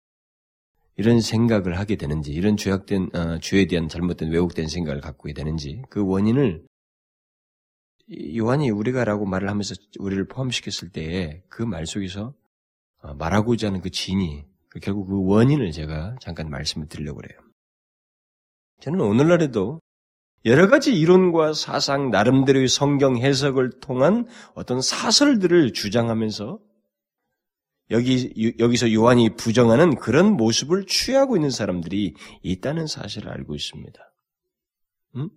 이런 0.96 1.20
생각을 1.20 1.78
하게 1.78 1.96
되는지, 1.96 2.32
이런 2.32 2.56
죄악된 2.56 3.10
어, 3.14 3.38
죄에 3.38 3.66
대한 3.66 3.88
잘못된 3.88 4.30
왜곡된 4.30 4.68
생각을 4.68 5.00
갖고 5.00 5.32
되는지 5.32 5.82
그 5.88 6.04
원인을 6.04 6.66
요한이 8.36 8.70
우리가라고 8.70 9.24
말을 9.24 9.48
하면서 9.48 9.74
우리를 9.98 10.26
포함시켰을 10.28 10.90
때에 10.90 11.42
그말 11.48 11.86
속에서 11.86 12.34
어, 13.02 13.14
말하고자 13.14 13.68
하는 13.68 13.80
그 13.80 13.90
진이 13.90 14.44
결국 14.82 15.06
그 15.06 15.24
원인을 15.24 15.70
제가 15.72 16.16
잠깐 16.20 16.50
말씀을 16.50 16.88
드리려고 16.88 17.20
그래요. 17.20 17.38
저는 18.82 19.00
오늘날에도 19.00 19.80
여러 20.44 20.68
가지 20.68 20.92
이론과 20.92 21.52
사상 21.52 22.10
나름대로의 22.10 22.66
성경 22.66 23.16
해석을 23.16 23.78
통한 23.78 24.26
어떤 24.54 24.80
사설들을 24.82 25.72
주장하면서 25.72 26.58
여기, 27.92 28.54
여기서 28.58 28.92
요한이 28.92 29.36
부정하는 29.36 29.94
그런 29.94 30.32
모습을 30.32 30.86
취하고 30.86 31.36
있는 31.36 31.50
사람들이 31.50 32.14
있다는 32.42 32.88
사실을 32.88 33.30
알고 33.30 33.54
있습니다. 33.54 34.12
음? 35.16 35.30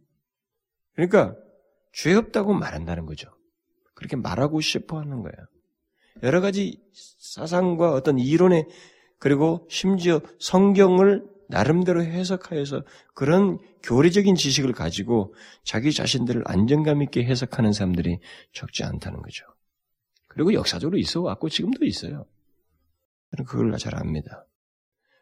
그러니까, 0.94 1.36
죄 1.94 2.16
없다고 2.16 2.54
말한다는 2.54 3.06
거죠. 3.06 3.30
그렇게 3.94 4.16
말하고 4.16 4.60
싶어 4.62 5.00
하는 5.00 5.22
거예요. 5.22 5.36
여러 6.24 6.42
가지 6.42 6.82
사상과 7.20 7.92
어떤 7.92 8.18
이론에, 8.18 8.66
그리고 9.20 9.68
심지어 9.70 10.20
성경을 10.40 11.35
나름대로 11.50 12.04
해석하여서 12.04 12.84
그런 13.14 13.60
교리적인 13.84 14.36
지식을 14.36 14.74
가지고 14.74 15.34
자기 15.64 15.92
자신들을 15.92 16.44
안정감 16.46 17.02
있게 17.04 17.24
해석하는 17.24 17.74
사람들이 17.74 18.20
적지 18.52 18.84
않다는 18.84 19.22
거죠. 19.22 19.46
그리고 20.28 20.54
역사적으로 20.54 20.98
있어 20.98 21.22
왔고 21.22 21.50
지금도 21.50 21.86
있어요. 21.86 22.26
저는 23.32 23.46
그걸 23.46 23.78
잘 23.78 23.96
압니다. 23.96 24.46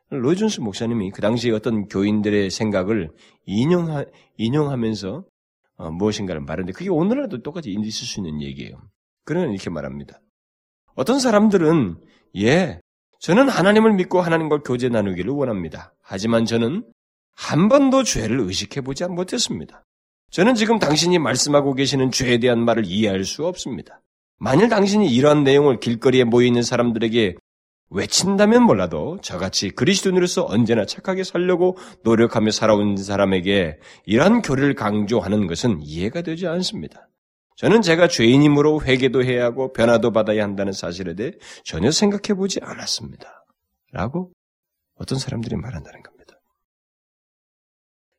로이존스 0.10 0.62
목사님이 0.62 1.12
그 1.12 1.22
당시에 1.22 1.51
어떤 1.51 1.88
교인들의 1.88 2.50
생각을 2.50 3.12
인용하, 3.46 4.06
인용하면서 4.38 5.25
어, 5.75 5.92
무엇인가를 5.92 6.42
말하는데 6.42 6.72
그게 6.74 6.89
오늘날도 6.89 7.42
똑같이 7.42 7.72
있을 7.72 8.08
수 8.08 8.20
있는 8.20 8.42
얘기예요. 8.42 8.80
그는 9.24 9.51
이렇게 9.51 9.70
말합니다. 9.70 10.22
어떤 10.96 11.20
사람들은 11.20 11.98
예, 12.38 12.80
저는 13.24 13.48
하나님을 13.48 13.94
믿고 13.94 14.20
하나님과 14.20 14.63
교제 14.63 14.89
나누기를 14.89 15.32
원합니다. 15.32 15.94
하지만 16.01 16.44
저는 16.44 16.84
한 17.34 17.70
번도 17.70 18.03
죄를 18.03 18.42
의식해 18.42 18.82
보지 18.82 19.06
못했습니다. 19.06 19.86
저는 20.32 20.56
지금 20.56 20.77
당신이 20.77 21.20
말씀하고 21.20 21.74
계시는 21.74 22.12
죄에 22.12 22.39
대한 22.39 22.65
말을 22.65 22.84
이해할 22.86 23.24
수 23.24 23.46
없습니다. 23.46 24.01
만일 24.39 24.68
당신이 24.68 25.08
이러한 25.08 25.46
내용을 25.46 25.80
길거리에 25.80 26.25
모여 26.25 26.46
있는 26.46 26.63
사람들에게 26.63 27.36
외친다면 27.92 28.63
몰라도 28.63 29.18
저같이 29.22 29.70
그리스도인으로서 29.70 30.46
언제나 30.46 30.86
착하게 30.86 31.24
살려고 31.24 31.77
노력하며 32.03 32.51
살아온 32.51 32.98
사람에게 32.98 33.80
이러한 34.06 34.42
교리를 34.42 34.75
강조하는 34.75 35.48
것은 35.48 35.80
이해가 35.82 36.24
되지 36.24 36.48
않습니다. 36.48 37.08
저는 37.57 37.81
제가 37.81 38.07
죄인이므로 38.07 38.81
회개도 38.83 39.24
해야 39.24 39.45
하고 39.45 39.72
변화도 39.74 40.12
받아야 40.12 40.43
한다는 40.43 40.74
사실에 40.74 41.15
대해 41.15 41.31
전혀 41.63 41.91
생각해 41.91 42.38
보지 42.38 42.60
않았습니다. 42.62 43.45
라고 43.91 44.31
어떤 44.95 45.19
사람들이 45.19 45.55
말한다는 45.55 46.01
겁니다. 46.01 46.33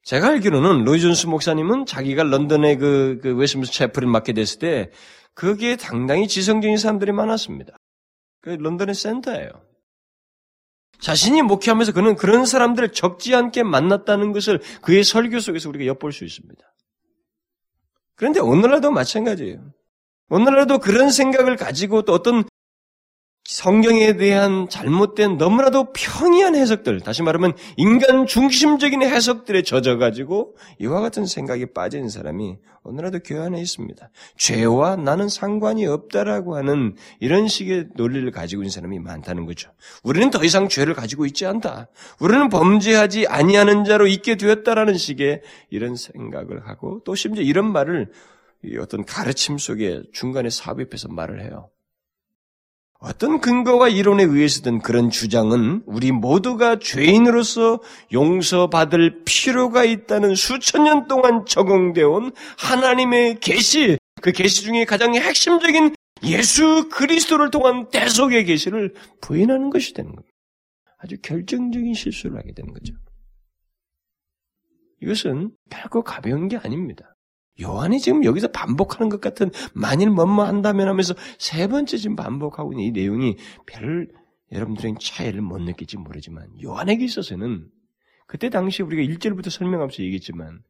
제가 0.04 0.28
알기로는 0.28 0.84
로이 0.84 1.00
존스 1.00 1.26
목사님은 1.26 1.86
자기가 1.86 2.24
런던의 2.24 2.76
그, 2.76 3.18
그 3.22 3.34
웨스트민스터 3.34 3.72
채플을 3.72 4.06
맡게 4.06 4.34
됐을 4.34 4.58
때 4.58 4.90
거기에 5.34 5.76
상당히 5.76 6.28
지성적인 6.28 6.76
사람들이 6.76 7.12
많았습니다. 7.12 7.76
그 8.40 8.50
런던의 8.50 8.94
센터예요. 8.94 9.48
자신이 11.00 11.42
목회하면서 11.42 11.92
그는 11.92 12.14
그런 12.14 12.46
사람들을 12.46 12.92
적지 12.92 13.34
않게 13.34 13.62
만났다는 13.62 14.32
것을 14.32 14.60
그의 14.82 15.04
설교 15.04 15.40
속에서 15.40 15.68
우리가 15.70 15.86
엿볼 15.86 16.12
수 16.12 16.24
있습니다. 16.24 16.62
그런데 18.16 18.40
오늘날도 18.40 18.90
마찬가지예요. 18.90 19.60
오늘날도 20.30 20.78
그런 20.78 21.10
생각을 21.10 21.56
가지고 21.56 22.02
또 22.02 22.12
어떤 22.12 22.44
성경에 23.46 24.16
대한 24.16 24.70
잘못된 24.70 25.36
너무나도 25.36 25.92
평이한 25.92 26.54
해석들, 26.54 27.00
다시 27.00 27.22
말하면 27.22 27.52
인간 27.76 28.26
중심적인 28.26 29.02
해석들에 29.02 29.62
젖어가지고 29.62 30.56
이와 30.78 31.00
같은 31.02 31.26
생각에 31.26 31.66
빠진 31.66 32.08
사람이 32.08 32.56
오늘날도 32.84 33.20
교회 33.20 33.40
안에 33.40 33.60
있습니다. 33.60 34.10
죄와 34.38 34.96
나는 34.96 35.28
상관이 35.28 35.86
없다라고 35.86 36.56
하는 36.56 36.96
이런 37.20 37.46
식의 37.46 37.88
논리를 37.96 38.30
가지고 38.30 38.62
있는 38.62 38.70
사람이 38.70 38.98
많다는 39.00 39.44
거죠. 39.44 39.70
우리는 40.02 40.30
더 40.30 40.42
이상 40.42 40.68
죄를 40.68 40.94
가지고 40.94 41.26
있지 41.26 41.44
않다. 41.44 41.88
우리는 42.20 42.48
범죄하지 42.48 43.26
아니하는 43.26 43.84
자로 43.84 44.06
있게 44.06 44.36
되었다라는 44.36 44.96
식의 44.96 45.42
이런 45.68 45.96
생각을 45.96 46.66
하고 46.66 47.02
또 47.04 47.14
심지어 47.14 47.42
이런 47.44 47.70
말을 47.70 48.10
어떤 48.80 49.04
가르침 49.04 49.58
속에 49.58 50.02
중간에 50.14 50.48
삽입해서 50.48 51.08
말을 51.08 51.42
해요. 51.42 51.68
어떤 53.04 53.38
근거와 53.38 53.90
이론에 53.90 54.24
의해서든 54.24 54.78
그런 54.78 55.10
주장은 55.10 55.82
우리 55.84 56.10
모두가 56.10 56.78
죄인으로서 56.78 57.80
용서받을 58.14 59.24
필요가 59.26 59.84
있다는 59.84 60.34
수천 60.34 60.84
년 60.84 61.06
동안 61.06 61.44
적용되어 61.44 62.08
온 62.08 62.32
하나님의 62.56 63.40
계시, 63.40 63.98
그 64.22 64.32
계시 64.32 64.62
중에 64.62 64.86
가장 64.86 65.14
핵심적인 65.14 65.94
예수 66.24 66.88
그리스도를 66.88 67.50
통한 67.50 67.90
대속의 67.90 68.46
계시를 68.46 68.94
부인하는 69.20 69.68
것이 69.68 69.92
되는 69.92 70.14
겁니다. 70.14 70.34
아주 70.96 71.16
결정적인 71.20 71.92
실수를 71.92 72.38
하게 72.38 72.54
되는 72.54 72.72
거죠. 72.72 72.94
이것은 75.02 75.50
별거 75.68 76.02
가벼운 76.02 76.48
게 76.48 76.56
아닙니다. 76.56 77.13
요한이 77.60 78.00
지금 78.00 78.24
여기서 78.24 78.48
반복하는 78.48 79.08
것 79.08 79.20
같은 79.20 79.50
만일 79.72 80.10
뭐뭐 80.10 80.44
한다면 80.44 80.88
하면서 80.88 81.14
세 81.38 81.68
번째 81.68 81.96
지금 81.96 82.16
반복하고 82.16 82.72
있는 82.72 82.84
이 82.84 82.90
내용이 82.90 83.36
별 83.66 84.08
여러분들의 84.52 84.96
차이를 85.00 85.40
못 85.40 85.60
느낄지 85.60 85.96
모르지만 85.98 86.48
요한에게 86.62 87.04
있어서는 87.04 87.68
그때 88.26 88.50
당시 88.50 88.82
우리가 88.82 89.02
1절부터 89.02 89.50
설명하면서 89.50 90.02
얘기했지만 90.02 90.62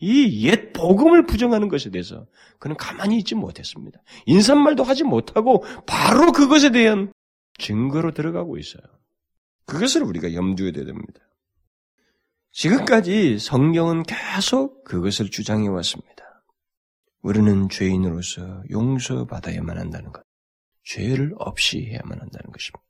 이 0.00 0.48
옛 0.48 0.72
복음을 0.72 1.26
부정하는 1.26 1.68
것에 1.68 1.90
대해서 1.90 2.26
그는 2.58 2.76
가만히 2.76 3.18
있지 3.18 3.36
못했습니다. 3.36 4.02
인사말도 4.26 4.82
하지 4.82 5.04
못하고 5.04 5.64
바로 5.86 6.32
그것에 6.32 6.70
대한 6.72 7.12
증거로 7.58 8.12
들어가고 8.12 8.58
있어요. 8.58 8.82
그것을 9.66 10.02
우리가 10.02 10.34
염두에 10.34 10.72
둬야 10.72 10.84
됩니다. 10.84 11.20
지금까지 12.50 13.38
성경은 13.38 14.02
계속 14.02 14.82
그것을 14.84 15.30
주장해 15.30 15.68
왔습니다. 15.68 16.21
우리는 17.22 17.68
죄인으로서 17.68 18.62
용서받아야만 18.70 19.78
한다는 19.78 20.12
것. 20.12 20.22
죄를 20.84 21.34
없이 21.38 21.86
해야만 21.86 22.20
한다는 22.20 22.50
것입니다. 22.50 22.82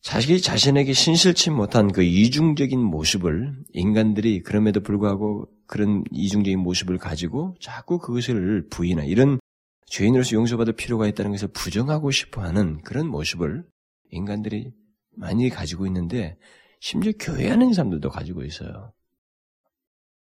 자기 0.00 0.40
자신에게 0.40 0.92
신실치 0.92 1.50
못한 1.50 1.90
그 1.90 2.02
이중적인 2.02 2.78
모습을 2.80 3.52
인간들이 3.72 4.42
그럼에도 4.42 4.80
불구하고 4.80 5.48
그런 5.66 6.04
이중적인 6.12 6.60
모습을 6.60 6.98
가지고 6.98 7.56
자꾸 7.60 7.98
그것을 7.98 8.68
부인하 8.70 9.04
이런 9.04 9.40
죄인으로서 9.86 10.36
용서받을 10.36 10.74
필요가 10.74 11.08
있다는 11.08 11.32
것을 11.32 11.48
부정하고 11.48 12.12
싶어 12.12 12.42
하는 12.42 12.80
그런 12.82 13.08
모습을 13.08 13.64
인간들이 14.10 14.72
많이 15.10 15.50
가지고 15.50 15.86
있는데 15.86 16.38
심지어 16.80 17.12
교회 17.18 17.48
하는 17.48 17.72
사람들도 17.72 18.08
가지고 18.08 18.44
있어요. 18.44 18.92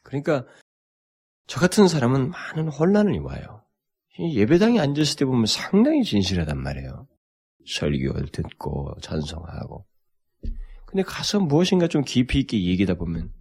그러니까 0.04 0.46
저 1.52 1.60
같은 1.60 1.90
사람은 1.90 2.30
많은 2.30 2.70
혼란을 2.70 3.20
와요. 3.20 3.62
예배당에 4.18 4.80
앉았을 4.80 5.18
때 5.18 5.26
보면 5.26 5.48
상당히 5.48 6.02
진실하단 6.02 6.58
말이에요. 6.58 7.10
설교를 7.68 8.30
듣고 8.30 8.96
찬송하고. 9.02 9.86
근데 10.86 11.04
가서 11.04 11.42
무엇인가 11.42 11.90
좀 11.90 12.04
깊이 12.06 12.40
있게 12.40 12.64
얘기다 12.64 12.94
보면 12.94 13.34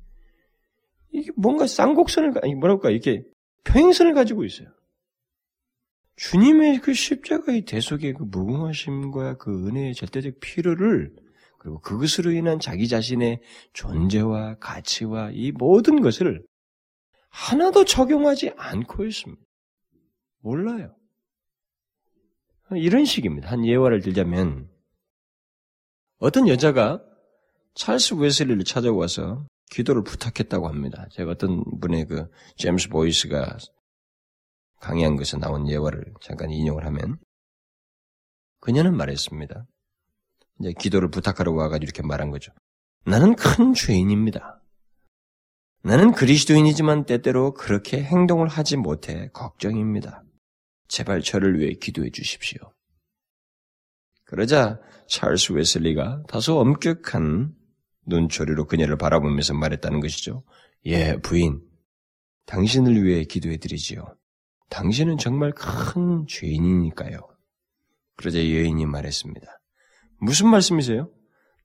이게 1.13 1.31
뭔가 1.37 1.69
쌍곡선을 1.69 2.33
아니 2.43 2.57
뭐랄까 2.57 2.91
이렇게 2.91 3.23
평행선을 3.63 4.13
가지고 4.15 4.45
있어요. 4.45 4.67
주님의 6.17 6.81
그 6.81 6.93
십자가의 6.93 7.65
대속의 7.65 8.15
그 8.15 8.25
무궁하심과 8.25 9.37
그 9.37 9.69
은혜의 9.69 9.95
절대적 9.95 10.41
필요를 10.41 11.15
그리고 11.61 11.81
그것으로 11.81 12.33
인한 12.33 12.59
자기 12.59 12.89
자신의 12.89 13.41
존재와 13.73 14.57
가치와 14.59 15.31
이 15.33 15.53
모든 15.53 16.01
것을 16.01 16.43
하나도 17.31 17.85
적용하지 17.85 18.53
않고 18.57 19.07
있습니다. 19.07 19.43
몰라요. 20.41 20.95
이런 22.73 23.05
식입니다. 23.05 23.51
한 23.51 23.65
예화를 23.65 24.01
들자면 24.01 24.71
어떤 26.19 26.49
여자가 26.49 27.03
찰스 27.75 28.15
웨슬리를 28.15 28.63
찾아와서 28.65 29.47
기도를 29.71 30.03
부탁했다고 30.03 30.69
합니다. 30.69 31.07
제가 31.13 31.33
어떤 31.33 31.65
분의 31.81 32.07
그 32.07 32.31
제임스 32.57 32.89
보이스가 32.89 33.57
강의한 34.81 35.17
것에 35.17 35.39
나온 35.39 35.69
예화를 35.69 36.15
잠깐 36.21 36.51
인용을 36.51 36.85
하면 36.87 37.19
그녀는 38.61 38.97
말했습니다. 38.97 39.67
이제 40.61 40.73
기도를 40.79 41.11
부탁하러 41.11 41.53
와가지고 41.53 41.85
이렇게 41.85 42.03
말한 42.03 42.31
거죠. 42.31 42.53
나는 43.05 43.35
큰 43.35 43.73
죄인입니다. 43.73 44.60
나는 45.83 46.13
그리스도인이지만 46.13 47.07
때때로 47.07 47.55
그렇게 47.55 48.03
행동을 48.03 48.49
하지 48.49 48.77
못해 48.77 49.29
걱정입니다. 49.33 50.23
제발 50.89 51.23
저를 51.23 51.59
위해 51.59 51.73
기도해 51.73 52.11
주십시오. 52.11 52.61
그러자 54.25 54.79
찰스 55.09 55.53
웨슬리가 55.53 56.25
다소 56.29 56.59
엄격한 56.61 57.55
눈초리로 58.07 58.67
그녀를 58.67 58.99
바라보면서 58.99 59.55
말했다는 59.55 60.01
것이죠. 60.01 60.45
예, 60.87 61.17
부인. 61.17 61.63
당신을 62.47 63.03
위해 63.03 63.25
기도해 63.25 63.57
드리지요. 63.57 64.05
당신은 64.69 65.19
정말 65.19 65.53
큰 65.53 66.27
죄인이니까요. 66.29 67.21
그러자 68.17 68.39
여인이 68.39 68.85
말했습니다. 68.87 69.47
무슨 70.19 70.49
말씀이세요? 70.49 71.11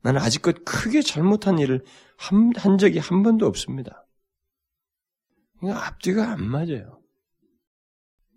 나는 0.01 0.21
아직껏 0.21 0.55
크게 0.63 1.01
잘못한 1.01 1.59
일을 1.59 1.83
한, 2.17 2.51
한 2.55 2.77
적이 2.77 2.99
한 2.99 3.23
번도 3.23 3.45
없습니다. 3.47 4.04
앞뒤가 5.63 6.31
안 6.31 6.43
맞아요. 6.45 7.01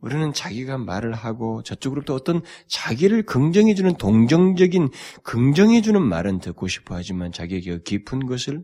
우리는 0.01 0.33
자기가 0.33 0.79
말을 0.79 1.13
하고 1.13 1.63
저쪽으로부터 1.63 2.15
어떤 2.15 2.43
자기를 2.69 3.25
긍정해주는 3.25 3.97
동정적인 3.97 4.91
긍정해주는 5.25 6.01
말은 6.01 6.39
듣고 6.39 6.69
싶어 6.69 6.95
하지만 6.95 7.33
자기에게 7.33 7.83
깊은 7.83 8.27
것을 8.27 8.63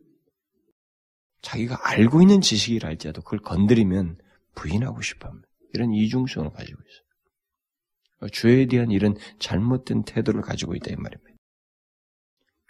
자기가 1.42 1.90
알고 1.90 2.22
있는 2.22 2.40
지식이라 2.40 2.88
할지라도 2.88 3.22
그걸 3.22 3.40
건드리면 3.40 4.18
부인하고 4.54 5.02
싶어 5.02 5.28
합니다. 5.28 5.48
이런 5.72 5.92
이중성을 5.92 6.50
가지고 6.50 6.80
있어요. 6.80 8.30
죄에 8.30 8.66
대한 8.66 8.90
이런 8.90 9.16
잘못된 9.40 10.04
태도를 10.04 10.40
가지고 10.40 10.74
있다 10.76 10.92
이 10.92 10.96
말입니다. 10.96 11.30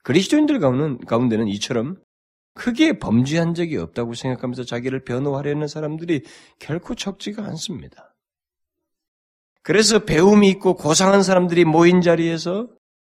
그리스도인들 0.03 0.59
가운데는 0.59 1.49
이처럼 1.49 2.03
크게 2.55 2.99
범죄한 2.99 3.55
적이 3.55 3.79
없다고 3.79 4.15
생각하면서 4.15 4.65
자기를 4.65 5.05
변호하려는 5.05 5.69
사람들이 5.69 6.23
결코 6.59 6.95
적지가 6.95 7.45
않습니다. 7.45 8.15
그래서 9.63 10.05
배움이 10.05 10.49
있고 10.51 10.75
고상한 10.75 11.23
사람들이 11.23 11.65
모인 11.65 12.01
자리에서 12.01 12.69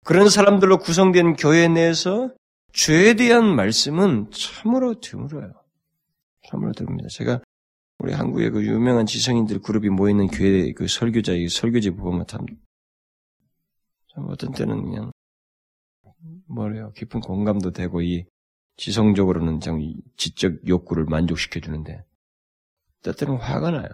그런 0.04 0.28
사람들로 0.28 0.78
구성된 0.78 1.34
교회 1.34 1.68
내에서 1.68 2.32
죄에 2.72 3.14
대한 3.14 3.54
말씀은 3.54 4.30
참으로 4.30 5.00
드물어요. 5.00 5.52
참으로 6.48 6.72
드뭅니다. 6.72 7.08
제가 7.10 7.40
우리 7.98 8.12
한국의 8.12 8.50
그 8.50 8.64
유명한 8.64 9.06
지성인들 9.06 9.60
그룹이 9.60 9.88
모이는 9.88 10.28
교회 10.28 10.72
그 10.72 10.86
설교자, 10.86 11.32
이 11.32 11.48
설교지 11.48 11.90
보면 11.90 12.26
참, 12.26 12.46
참 14.14 14.26
어떤 14.28 14.52
때는 14.52 14.82
그냥 14.82 15.10
뭐래요. 16.46 16.92
깊은 16.92 17.20
공감도 17.20 17.72
되고 17.72 18.00
이 18.02 18.24
지성적으로는 18.76 19.60
참 19.60 19.80
지적 20.16 20.66
욕구를 20.68 21.04
만족시켜 21.04 21.60
주는데 21.60 22.04
때때로는 23.02 23.40
화가 23.40 23.70
나요. 23.70 23.88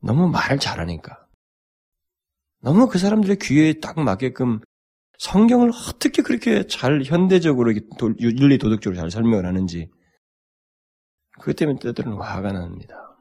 너무 0.00 0.28
말 0.28 0.58
잘하니까. 0.58 1.26
너무 2.60 2.88
그 2.88 2.98
사람들의 2.98 3.38
귀에 3.42 3.74
딱 3.80 3.98
맞게끔 4.00 4.60
성경을 5.18 5.70
어떻게 5.70 6.22
그렇게 6.22 6.66
잘 6.66 7.02
현대적으로 7.02 7.72
윤리 8.20 8.58
도덕적으로 8.58 9.00
잘 9.00 9.10
설명을 9.10 9.46
하는지 9.46 9.90
그것 11.38 11.56
때문에 11.56 11.78
때들은 11.78 12.14
화가 12.14 12.52
납니다. 12.52 13.16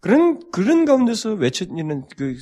그런, 0.00 0.50
그런 0.50 0.84
가운데서 0.84 1.34
외쳐지는 1.34 2.06
그, 2.16 2.38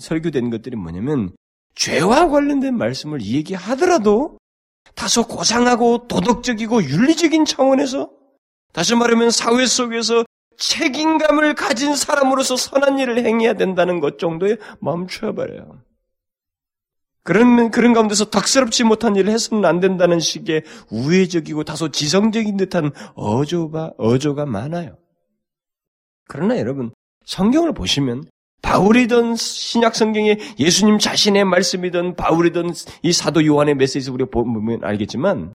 설교된 0.00 0.50
것들이 0.50 0.76
뭐냐면, 0.76 1.34
죄와 1.74 2.28
관련된 2.28 2.76
말씀을 2.76 3.22
얘기하더라도 3.22 4.38
다소 4.94 5.26
고상하고 5.26 6.06
도덕적이고 6.08 6.84
윤리적인 6.84 7.44
차원에서 7.44 8.10
다시 8.72 8.94
말하면 8.94 9.30
사회 9.30 9.66
속에서 9.66 10.24
책임감을 10.56 11.54
가진 11.54 11.96
사람으로서 11.96 12.56
선한 12.56 12.98
일을 12.98 13.24
행해야 13.24 13.54
된다는 13.54 14.00
것 14.00 14.18
정도에 14.18 14.56
멈춰버려요. 14.80 15.82
그런, 17.24 17.70
그런 17.70 17.92
가운데서 17.92 18.30
덕스럽지 18.30 18.84
못한 18.84 19.14
일을 19.14 19.32
해서는 19.32 19.64
안 19.64 19.80
된다는 19.80 20.18
식의 20.18 20.64
우회적이고 20.90 21.64
다소 21.64 21.90
지성적인 21.90 22.56
듯한 22.56 22.90
어조가, 23.14 23.92
어조가 23.96 24.46
많아요. 24.46 24.96
그러나 26.28 26.58
여러분, 26.58 26.92
성경을 27.24 27.74
보시면 27.74 28.24
바울이든 28.62 29.36
신약 29.36 29.94
성경에 29.94 30.38
예수님 30.58 30.98
자신의 30.98 31.44
말씀이든 31.44 32.16
바울이든 32.16 32.72
이 33.02 33.12
사도 33.12 33.44
요한의 33.44 33.74
메시지 33.74 34.10
우리가 34.10 34.30
보면 34.30 34.82
알겠지만 34.82 35.52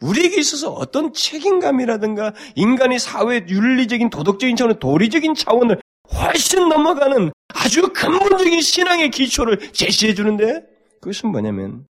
우리에게 0.00 0.38
있어서 0.40 0.72
어떤 0.72 1.12
책임감이라든가 1.12 2.34
인간의 2.56 2.98
사회 2.98 3.44
윤리적인 3.48 4.10
도덕적인 4.10 4.56
차원, 4.56 4.78
도리적인 4.78 5.34
차원을 5.34 5.80
훨씬 6.12 6.68
넘어가는 6.68 7.30
아주 7.54 7.92
근본적인 7.92 8.60
신앙의 8.60 9.10
기초를 9.10 9.72
제시해 9.72 10.14
주는데 10.14 10.62
그것은 11.00 11.30
뭐냐면 11.30 11.86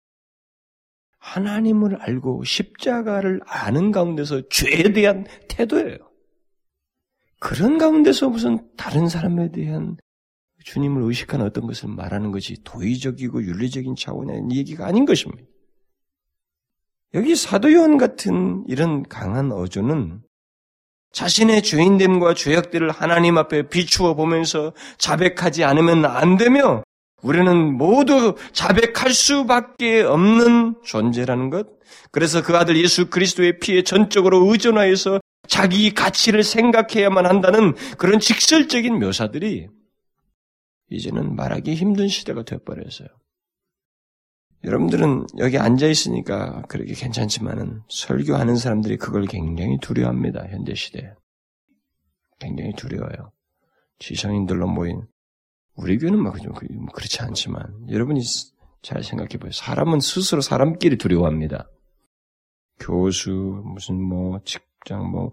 하나님을 1.19 1.97
알고 2.01 2.45
십자가를 2.45 3.41
아는 3.45 3.91
가운데서 3.91 4.49
죄에 4.49 4.93
대한 4.93 5.27
태도예요. 5.49 5.99
그런 7.41 7.79
가운데서 7.79 8.29
무슨 8.29 8.67
다른 8.77 9.09
사람에 9.09 9.51
대한 9.53 9.97
주님을 10.69 11.03
의식한 11.03 11.41
어떤 11.41 11.67
것을 11.67 11.89
말하는 11.89 12.31
것이 12.31 12.57
도의적이고 12.63 13.43
윤리적인 13.43 13.97
차원의 13.97 14.49
얘기가 14.53 14.87
아닌 14.87 15.07
것입니다. 15.07 15.43
여기 17.15 17.35
사도요한 17.35 17.97
같은 17.97 18.65
이런 18.69 19.03
강한 19.03 19.51
어조는 19.51 20.21
자신의 21.13 21.63
죄인됨과 21.63 22.35
죄악들을 22.35 22.91
하나님 22.91 23.39
앞에 23.39 23.69
비추어 23.69 24.15
보면서 24.15 24.75
자백하지 24.99 25.65
않으면 25.65 26.05
안 26.05 26.37
되며 26.37 26.83
우리는 27.23 27.75
모두 27.75 28.35
자백할 28.53 29.13
수밖에 29.13 30.03
없는 30.03 30.77
존재라는 30.85 31.49
것. 31.49 31.67
그래서 32.13 32.43
그 32.43 32.55
아들 32.59 32.77
예수 32.77 33.09
그리스도의 33.09 33.59
피에 33.59 33.83
전적으로 33.83 34.51
의존하여서 34.51 35.21
자기 35.49 35.95
가치를 35.95 36.45
생각해야만 36.45 37.25
한다는 37.25 37.75
그런 37.97 38.21
직설적인 38.21 38.99
묘사들이 38.99 39.69
이제는 40.91 41.37
말하기 41.37 41.75
힘든 41.75 42.09
시대가 42.09 42.43
되어버렸어요. 42.43 43.09
여러분들은 44.65 45.27
여기 45.39 45.59
앉아 45.59 45.87
있으니까 45.87 46.63
그렇게 46.63 46.95
괜찮지만은 46.95 47.83
설교하는 47.89 48.57
사람들이 48.57 48.97
그걸 48.97 49.27
굉장히 49.27 49.79
두려워합니다. 49.81 50.49
현대 50.49 50.75
시대에. 50.75 51.13
굉장히 52.41 52.73
두려워요. 52.75 53.33
지성인들로 53.99 54.67
모인 54.69 55.07
우리 55.75 55.99
교회는 55.99 56.21
막좀 56.23 56.53
그렇지 56.93 57.23
않지만 57.23 57.89
여러분이 57.89 58.21
잘 58.83 59.03
생각해 59.03 59.39
보세요. 59.39 59.53
사람은 59.53 60.01
스스로 60.01 60.41
사람끼리 60.41 60.99
두려워합니다. 60.99 61.69
교수 62.81 63.31
무슨 63.65 64.01
뭐 64.03 64.41
직장 64.45 65.11
뭐 65.11 65.33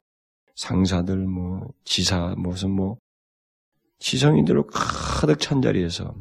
상사들 0.55 1.17
뭐 1.17 1.67
지사 1.83 2.33
무슨 2.37 2.71
뭐 2.71 2.97
지성인들로 3.99 4.67
가득 4.67 5.39
찬 5.39 5.61
자리에서 5.61 6.15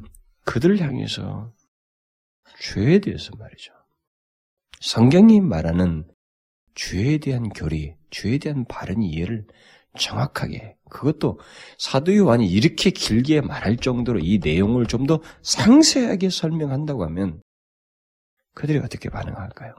그들을 0.45 0.81
향해서 0.81 1.53
죄에 2.61 2.99
대해서 3.01 3.35
말이죠. 3.37 3.73
성경이 4.81 5.41
말하는 5.41 6.05
죄에 6.75 7.19
대한 7.19 7.49
교리, 7.51 7.95
죄에 8.11 8.39
대한 8.39 8.65
바른 8.67 9.03
이해를 9.03 9.47
정확하게 9.99 10.77
그것도 10.91 11.39
사도 11.79 12.15
요한이 12.15 12.49
이렇게 12.49 12.91
길게 12.91 13.41
말할 13.43 13.77
정도로 13.77 14.19
이 14.21 14.39
내용을 14.43 14.87
좀 14.87 15.07
더 15.07 15.21
상세하게 15.43 16.31
설명한다고 16.31 17.05
하면 17.05 17.43
그들이 18.55 18.79
어떻게 18.79 19.09
반응할까요? 19.09 19.75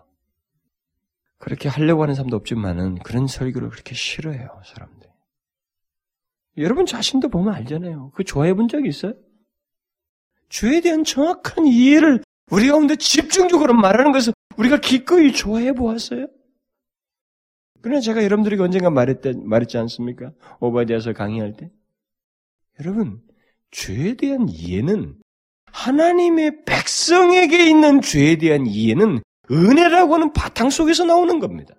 그렇게 1.37 1.67
하려고 1.69 2.03
하는 2.03 2.15
사람도 2.15 2.35
없지만은 2.37 2.95
그런 2.99 3.27
설교를 3.27 3.69
그렇게 3.69 3.93
싫어해요, 3.95 4.61
사람들. 4.65 5.04
여러분 6.57 6.85
자신도 6.85 7.29
보면 7.29 7.53
알잖아요. 7.53 8.11
그 8.15 8.23
좋아해 8.23 8.53
본 8.53 8.67
적이 8.67 8.89
있어요? 8.89 9.13
죄에 10.49 10.81
대한 10.81 11.03
정확한 11.03 11.65
이해를 11.65 12.23
우리 12.51 12.67
가운데 12.69 12.95
집중적으로 12.95 13.73
말하는 13.73 14.11
것을 14.11 14.33
우리가 14.57 14.79
기꺼이 14.79 15.33
좋아해 15.33 15.73
보았어요? 15.73 16.27
그러나 17.81 17.99
제가 17.99 18.23
여러분들에게 18.23 18.61
언젠가 18.61 18.89
말했다, 18.89 19.31
말했지 19.43 19.77
않습니까? 19.77 20.31
오바디아서 20.59 21.13
강의할 21.13 21.53
때. 21.53 21.71
여러분, 22.79 23.21
죄에 23.71 24.15
대한 24.15 24.47
이해는 24.49 25.15
하나님의 25.71 26.63
백성에게 26.65 27.69
있는 27.69 28.01
죄에 28.01 28.37
대한 28.37 28.65
이해는 28.65 29.19
은혜라고 29.51 30.13
하는 30.15 30.33
바탕 30.33 30.69
속에서 30.69 31.03
나오는 31.05 31.39
겁니다. 31.39 31.75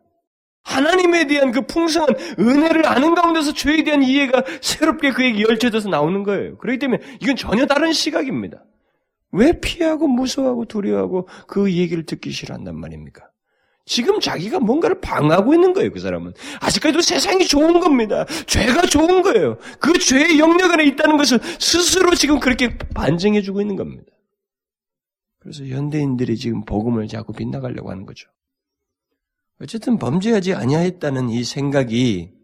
하나님에 0.67 1.27
대한 1.27 1.53
그 1.53 1.63
풍성한 1.63 2.17
은혜를 2.39 2.87
아는 2.87 3.15
가운데서 3.15 3.53
죄에 3.53 3.85
대한 3.85 4.03
이해가 4.03 4.43
새롭게 4.61 5.13
그에게 5.13 5.43
열쳐져서 5.43 5.89
나오는 5.89 6.25
거예요. 6.25 6.59
그렇기 6.59 6.81
때문에 6.81 7.01
이건 7.21 7.37
전혀 7.37 7.67
다른 7.67 7.93
시각입니다. 7.93 8.65
왜 9.31 9.61
피하고 9.61 10.09
무서워하고 10.09 10.65
두려워하고 10.65 11.29
그 11.47 11.73
얘기를 11.73 12.05
듣기 12.05 12.33
싫어한단 12.33 12.77
말입니까? 12.79 13.29
지금 13.85 14.19
자기가 14.19 14.59
뭔가를 14.59 15.01
방하고 15.01 15.55
있는 15.55 15.73
거예요, 15.73 15.93
그 15.93 16.01
사람은. 16.01 16.33
아직까지도 16.61 17.01
세상이 17.01 17.47
좋은 17.47 17.79
겁니다. 17.79 18.27
죄가 18.47 18.83
좋은 18.83 19.23
거예요. 19.23 19.59
그 19.79 19.97
죄의 19.97 20.41
영역 20.41 20.73
안에 20.73 20.85
있다는 20.87 21.17
것을 21.17 21.39
스스로 21.61 22.13
지금 22.17 22.41
그렇게 22.41 22.77
반증해주고 22.77 23.61
있는 23.61 23.77
겁니다. 23.77 24.11
그래서 25.39 25.65
현대인들이 25.65 26.37
지금 26.37 26.65
복음을 26.65 27.07
자꾸 27.07 27.33
빗나가려고 27.33 27.93
하는 27.93 28.05
거죠. 28.05 28.29
어쨌든 29.61 29.99
범죄하지 29.99 30.55
아니하였다는 30.55 31.31
이 31.31 31.45
생각이 31.45 32.35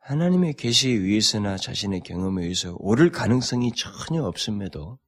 하나님의 0.00 0.54
계시에 0.54 0.92
의해서나 0.92 1.56
자신의 1.56 2.00
경험에 2.00 2.42
의해서 2.42 2.76
옳을 2.78 3.10
가능성이 3.10 3.72
전혀 3.72 4.24
없음에도 4.24 4.98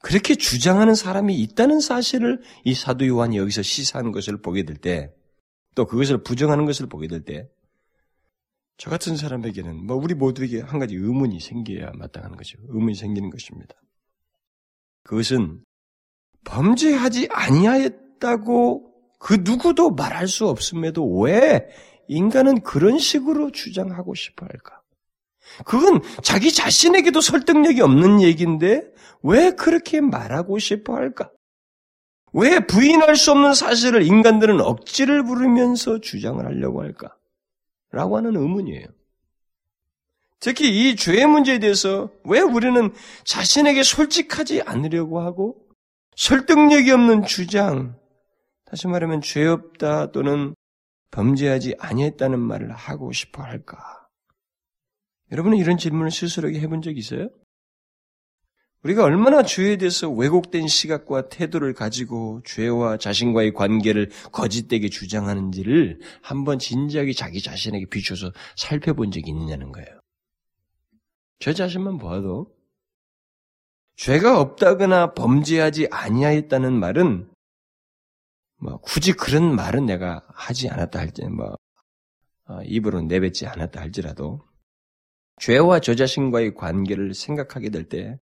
그렇게 0.00 0.34
주장하는 0.34 0.94
사람이 0.94 1.34
있다는 1.40 1.80
사실을 1.80 2.42
이 2.64 2.74
사도 2.74 3.06
요한이 3.06 3.38
여기서 3.38 3.62
시사하는 3.62 4.12
것을 4.12 4.40
보게 4.40 4.64
될 4.64 4.76
때, 4.76 5.10
또 5.74 5.86
그것을 5.86 6.22
부정하는 6.22 6.66
것을 6.66 6.86
보게 6.86 7.06
될 7.06 7.24
때, 7.24 7.48
저 8.76 8.90
같은 8.90 9.16
사람에게는 9.16 9.86
뭐 9.86 9.96
우리 9.96 10.14
모두에게 10.14 10.60
한 10.60 10.78
가지 10.78 10.94
의문이 10.96 11.40
생겨야 11.40 11.92
마땅한 11.94 12.36
거죠. 12.36 12.58
의문이 12.68 12.96
생기는 12.96 13.30
것입니다. 13.30 13.74
그것은 15.04 15.64
범죄하지 16.44 17.28
아니하였다고 17.30 18.93
그 19.18 19.38
누구도 19.40 19.90
말할 19.90 20.28
수 20.28 20.48
없음에도 20.48 21.20
왜 21.20 21.68
인간은 22.08 22.60
그런 22.62 22.98
식으로 22.98 23.50
주장하고 23.50 24.14
싶어 24.14 24.46
할까? 24.46 24.82
그건 25.64 26.02
자기 26.22 26.52
자신에게도 26.52 27.20
설득력이 27.20 27.80
없는 27.80 28.20
얘기인데 28.22 28.82
왜 29.22 29.52
그렇게 29.52 30.00
말하고 30.00 30.58
싶어 30.58 30.94
할까? 30.94 31.30
왜 32.32 32.60
부인할 32.60 33.16
수 33.16 33.30
없는 33.30 33.54
사실을 33.54 34.02
인간들은 34.02 34.60
억지를 34.60 35.24
부르면서 35.24 36.00
주장을 36.00 36.44
하려고 36.44 36.82
할까? 36.82 37.14
라고 37.92 38.16
하는 38.16 38.36
의문이에요. 38.36 38.88
특히 40.40 40.90
이 40.90 40.96
죄의 40.96 41.26
문제에 41.26 41.58
대해서 41.58 42.10
왜 42.24 42.40
우리는 42.40 42.92
자신에게 43.24 43.82
솔직하지 43.82 44.62
않으려고 44.62 45.20
하고 45.20 45.56
설득력이 46.16 46.90
없는 46.90 47.24
주장, 47.24 47.96
다시 48.74 48.88
말하면 48.88 49.20
죄 49.20 49.46
없다 49.46 50.10
또는 50.10 50.56
범죄하지 51.12 51.76
아니했다는 51.78 52.40
말을 52.40 52.72
하고 52.72 53.12
싶어 53.12 53.44
할까? 53.44 54.08
여러분은 55.30 55.58
이런 55.58 55.78
질문을 55.78 56.10
스스로에게 56.10 56.58
해본 56.58 56.82
적 56.82 56.98
있어요? 56.98 57.28
우리가 58.82 59.04
얼마나 59.04 59.44
죄에 59.44 59.76
대해서 59.76 60.10
왜곡된 60.10 60.66
시각과 60.66 61.28
태도를 61.28 61.72
가지고 61.72 62.42
죄와 62.44 62.96
자신과의 62.96 63.52
관계를 63.52 64.10
거짓되게 64.32 64.88
주장하는지를 64.88 66.00
한번 66.20 66.58
진지하게 66.58 67.12
자기 67.12 67.40
자신에게 67.40 67.86
비춰서 67.86 68.32
살펴본 68.56 69.12
적이 69.12 69.30
있느냐는 69.30 69.70
거예요. 69.70 70.00
저 71.38 71.52
자신만 71.52 71.98
보아도 71.98 72.52
죄가 73.94 74.40
없다거나 74.40 75.14
범죄하지 75.14 75.86
아니하였다는 75.92 76.72
말은 76.72 77.33
뭐 78.58 78.78
굳이 78.78 79.12
그런 79.12 79.54
말은 79.54 79.86
내가 79.86 80.22
하지 80.28 80.68
않았다 80.68 80.98
할지 80.98 81.22
뭐 81.24 81.56
어, 82.46 82.62
입으로 82.64 83.02
내뱉지 83.02 83.46
않았다 83.46 83.80
할지라도 83.80 84.40
죄와 85.40 85.80
저 85.80 85.94
자신과의 85.94 86.54
관계를 86.54 87.14
생각하게 87.14 87.70
될 87.70 87.88
때 87.88 88.18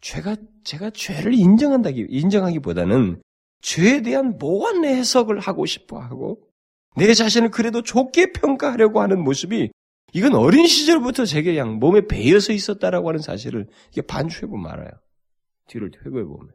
죄가 0.00 0.36
제가 0.64 0.90
죄를 0.90 1.32
인정한다기 1.32 2.06
인정하기보다는 2.10 3.22
죄에 3.62 4.02
대한 4.02 4.36
모한 4.38 4.84
해석을 4.84 5.40
하고 5.40 5.64
싶어 5.64 5.98
하고 5.98 6.46
내 6.96 7.12
자신을 7.14 7.50
그래도 7.50 7.82
좋게 7.82 8.32
평가하려고 8.32 9.00
하는 9.00 9.24
모습이 9.24 9.70
이건 10.12 10.34
어린 10.34 10.66
시절부터 10.66 11.24
제게 11.24 11.52
그냥 11.52 11.78
몸에 11.78 12.02
배어서 12.06 12.52
있었다라고 12.52 13.08
하는 13.08 13.20
사실을 13.20 13.66
반추해 14.06 14.46
보면 14.48 14.70
알아요. 14.70 14.90
뒤를 15.66 15.90
회고해 16.04 16.24
보면. 16.24 16.52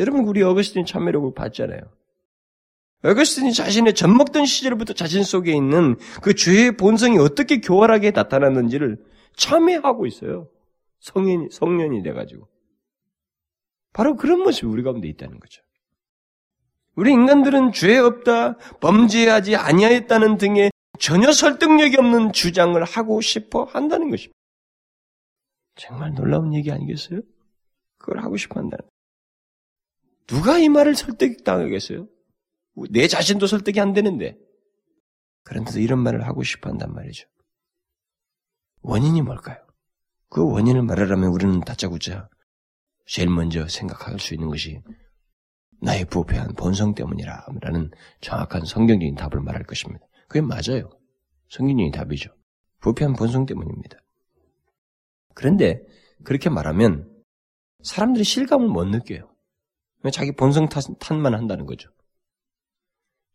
여러분 0.00 0.26
우리 0.26 0.42
어거스틴 0.42 0.86
참매력을 0.86 1.34
봤잖아요. 1.34 1.80
어거스틴이 3.04 3.52
자신의 3.52 3.94
젖먹던 3.94 4.46
시절부터 4.46 4.94
자신 4.94 5.22
속에 5.22 5.52
있는 5.52 5.96
그 6.22 6.34
죄의 6.34 6.76
본성이 6.76 7.18
어떻게 7.18 7.60
교활하게 7.60 8.10
나타났는지를 8.10 9.04
참회하고 9.36 10.06
있어요. 10.06 10.48
성인, 11.00 11.48
성년이 11.50 12.02
돼가지고. 12.02 12.48
바로 13.92 14.16
그런 14.16 14.40
모습이 14.40 14.66
우리 14.66 14.82
가운데 14.82 15.08
있다는 15.08 15.38
거죠. 15.38 15.62
우리 16.94 17.12
인간들은 17.12 17.72
죄 17.72 17.98
없다, 17.98 18.56
범죄하지 18.80 19.56
아니하였다는 19.56 20.38
등의 20.38 20.70
전혀 20.98 21.32
설득력이 21.32 21.96
없는 21.98 22.32
주장을 22.32 22.82
하고 22.84 23.20
싶어 23.20 23.64
한다는 23.64 24.10
것입니다. 24.10 24.38
정말 25.76 26.14
놀라운 26.14 26.52
얘기 26.54 26.70
아니겠어요? 26.70 27.20
그걸 27.98 28.22
하고 28.22 28.36
싶어 28.36 28.60
한다는. 28.60 28.89
누가 30.30 30.58
이 30.58 30.68
말을 30.68 30.94
설득당하겠어요? 30.94 32.06
내 32.90 33.08
자신도 33.08 33.46
설득이 33.46 33.80
안 33.80 33.92
되는데. 33.92 34.38
그런데도 35.42 35.80
이런 35.80 35.98
말을 35.98 36.26
하고 36.26 36.44
싶어 36.44 36.70
한단 36.70 36.94
말이죠. 36.94 37.26
원인이 38.82 39.22
뭘까요? 39.22 39.58
그 40.28 40.48
원인을 40.48 40.82
말하려면 40.82 41.30
우리는 41.30 41.60
다짜고짜 41.60 42.28
제일 43.06 43.28
먼저 43.28 43.66
생각할 43.66 44.20
수 44.20 44.34
있는 44.34 44.48
것이 44.48 44.80
나의 45.82 46.04
부패한 46.04 46.54
본성 46.54 46.94
때문이라 46.94 47.46
라는 47.60 47.90
정확한 48.20 48.64
성경적인 48.64 49.16
답을 49.16 49.42
말할 49.42 49.64
것입니다. 49.64 50.06
그게 50.28 50.40
맞아요. 50.40 50.90
성경적인 51.48 51.90
답이죠. 51.90 52.30
부패한 52.80 53.14
본성 53.14 53.46
때문입니다. 53.46 53.98
그런데 55.34 55.82
그렇게 56.22 56.48
말하면 56.48 57.10
사람들이 57.82 58.22
실감을 58.22 58.68
못 58.68 58.84
느껴요. 58.84 59.34
자기 60.10 60.32
본성 60.32 60.68
탓만 60.70 61.34
한다는 61.34 61.66
거죠. 61.66 61.90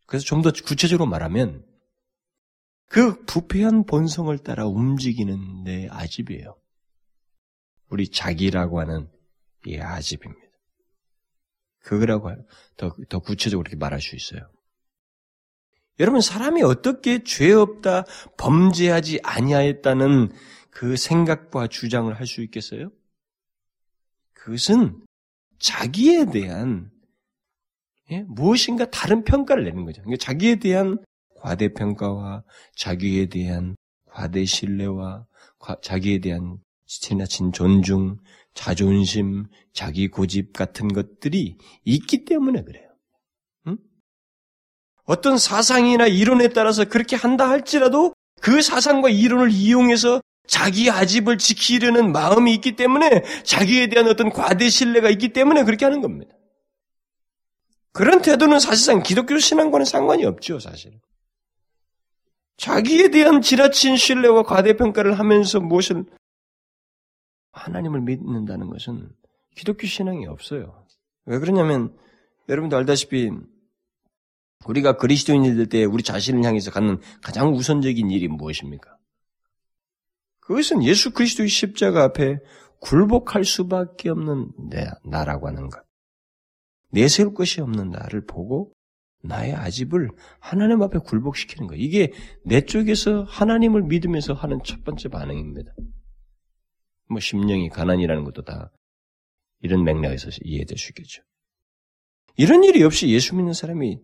그래서 0.06 0.24
좀 0.24 0.42
더 0.42 0.50
구체적으로 0.50 1.06
말하면 1.08 1.64
그 2.88 3.24
부패한 3.24 3.84
본성을 3.84 4.36
따라 4.38 4.66
움직이는 4.66 5.64
내 5.64 5.88
아집이에요. 5.90 6.56
우리 7.88 8.08
자기라고 8.08 8.80
하는 8.80 9.08
이 9.64 9.78
아집입니다. 9.78 10.46
그거라고 11.80 12.30
더, 12.76 12.94
더 13.08 13.18
구체적으로 13.20 13.64
이렇게 13.66 13.76
말할 13.76 14.00
수 14.00 14.16
있어요. 14.16 14.50
여러분 15.98 16.20
사람이 16.20 16.62
어떻게 16.62 17.22
죄 17.24 17.52
없다 17.52 18.04
범죄하지 18.36 19.20
아니하였다는 19.22 20.32
그 20.70 20.96
생각과 20.96 21.68
주장을 21.68 22.12
할 22.12 22.26
수 22.26 22.42
있겠어요? 22.42 22.90
그것은 24.34 25.05
자기에 25.58 26.26
대한 26.26 26.90
예? 28.10 28.22
무엇인가 28.22 28.88
다른 28.90 29.24
평가를 29.24 29.64
내는 29.64 29.84
거죠. 29.84 30.02
그러니까 30.02 30.24
자기에 30.24 30.56
대한 30.56 30.98
과대평가와 31.40 32.44
자기에 32.76 33.26
대한 33.26 33.76
과대신뢰와 34.10 35.26
자기에 35.82 36.20
대한 36.20 36.58
지나친 36.86 37.52
존중, 37.52 38.18
자존심, 38.54 39.46
자기 39.72 40.08
고집 40.08 40.52
같은 40.52 40.88
것들이 40.88 41.58
있기 41.84 42.24
때문에 42.24 42.62
그래요. 42.62 42.88
응? 43.66 43.76
어떤 45.04 45.36
사상이나 45.36 46.06
이론에 46.06 46.48
따라서 46.48 46.84
그렇게 46.84 47.16
한다 47.16 47.48
할지라도 47.48 48.14
그 48.40 48.62
사상과 48.62 49.10
이론을 49.10 49.50
이용해서 49.50 50.20
자기 50.46 50.90
아집을 50.90 51.38
지키려는 51.38 52.12
마음이 52.12 52.54
있기 52.54 52.76
때문에 52.76 53.22
자기에 53.44 53.88
대한 53.88 54.08
어떤 54.08 54.30
과대 54.30 54.68
신뢰가 54.68 55.10
있기 55.10 55.32
때문에 55.32 55.64
그렇게 55.64 55.84
하는 55.84 56.00
겁니다. 56.00 56.34
그런 57.92 58.20
태도는 58.20 58.60
사실상 58.60 59.02
기독교 59.02 59.38
신앙과는 59.38 59.86
상관이 59.86 60.24
없죠, 60.24 60.58
사실. 60.60 61.00
자기에 62.56 63.08
대한 63.08 63.42
지나친 63.42 63.96
신뢰와 63.96 64.42
과대평가를 64.42 65.18
하면서 65.18 65.60
무엇을 65.60 66.04
하나님을 67.52 68.00
믿는다는 68.02 68.68
것은 68.68 69.10
기독교 69.54 69.86
신앙이 69.86 70.26
없어요. 70.26 70.84
왜 71.24 71.38
그러냐면 71.38 71.96
여러분도 72.48 72.76
알다시피 72.76 73.30
우리가 74.66 74.96
그리스도인일 74.96 75.68
때 75.68 75.84
우리 75.84 76.02
자신을 76.02 76.44
향해서 76.44 76.70
갖는 76.70 77.00
가장 77.22 77.52
우선적인 77.54 78.10
일이 78.10 78.28
무엇입니까? 78.28 78.95
그것은 80.46 80.84
예수 80.84 81.12
그리스도의 81.12 81.48
십자가 81.48 82.04
앞에 82.04 82.38
굴복할 82.80 83.44
수밖에 83.44 84.10
없는 84.10 84.52
내, 84.70 84.86
나라고 85.04 85.48
하는 85.48 85.68
것. 85.68 85.82
내세울 86.92 87.34
것이 87.34 87.60
없는 87.60 87.90
나를 87.90 88.24
보고 88.26 88.72
나의 89.22 89.54
아집을 89.54 90.08
하나님 90.38 90.82
앞에 90.82 90.98
굴복시키는 91.00 91.66
거예요. 91.66 91.82
이게 91.82 92.12
내 92.44 92.60
쪽에서 92.60 93.24
하나님을 93.24 93.82
믿으면서 93.82 94.34
하는 94.34 94.60
첫 94.64 94.84
번째 94.84 95.08
반응입니다. 95.08 95.72
뭐 97.08 97.18
심령이 97.18 97.68
가난이라는 97.70 98.22
것도 98.24 98.42
다 98.42 98.70
이런 99.60 99.82
맥락에서 99.82 100.30
이해될 100.42 100.78
수 100.78 100.90
있겠죠. 100.90 101.22
이런 102.36 102.62
일이 102.62 102.84
없이 102.84 103.08
예수 103.08 103.34
믿는 103.34 103.52
사람이 103.52 103.98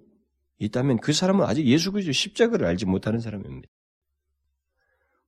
있다면 0.59 0.99
그 0.99 1.13
사람은 1.13 1.45
아직 1.45 1.67
예수 1.67 1.93
그리스도 1.93 2.13
십자가를 2.13 2.67
알지 2.67 2.87
못하는 2.87 3.21
사람입니다. 3.21 3.69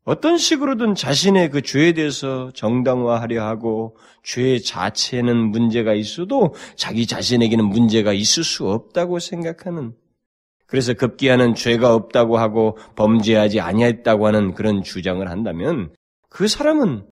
어떤 0.05 0.37
식으로든 0.37 0.95
자신의 0.95 1.51
그 1.51 1.63
죄에 1.63 1.93
대해서 1.93 2.51
정당화하려 2.55 3.43
하고 3.45 3.97
죄 4.23 4.59
자체는 4.59 5.51
문제가 5.51 5.95
있어도 5.95 6.55
자기 6.77 7.07
자신에게는 7.07 7.65
문제가 7.65 8.13
있을 8.13 8.45
수 8.45 8.69
없다고 8.69 9.19
생각하는 9.19 9.95
그래서 10.67 10.93
급기야는 10.93 11.55
죄가 11.55 11.95
없다고 11.95 12.37
하고 12.37 12.77
범죄하지 12.97 13.61
아니했다고 13.61 14.27
하는 14.27 14.55
그런 14.55 14.83
주장을 14.83 15.27
한다면 15.29 15.95
그 16.29 16.49
사람은 16.49 17.09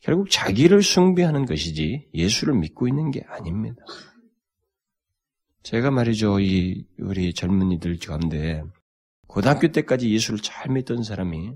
결국 0.00 0.30
자기를 0.30 0.82
숭배하는 0.82 1.46
것이지 1.46 2.08
예수를 2.14 2.54
믿고 2.54 2.86
있는 2.88 3.10
게 3.10 3.22
아닙니다. 3.28 3.76
제가 5.62 5.90
말이죠, 5.90 6.40
이 6.40 6.86
우리 6.98 7.34
젊은이들 7.34 7.98
가운데 7.98 8.62
고등학교 9.26 9.68
때까지 9.68 10.10
예수를 10.10 10.40
잘 10.40 10.70
믿던 10.72 11.02
사람이 11.02 11.52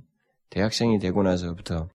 대학생이 0.54 1.00
되고 1.00 1.24
나서부터 1.24 1.88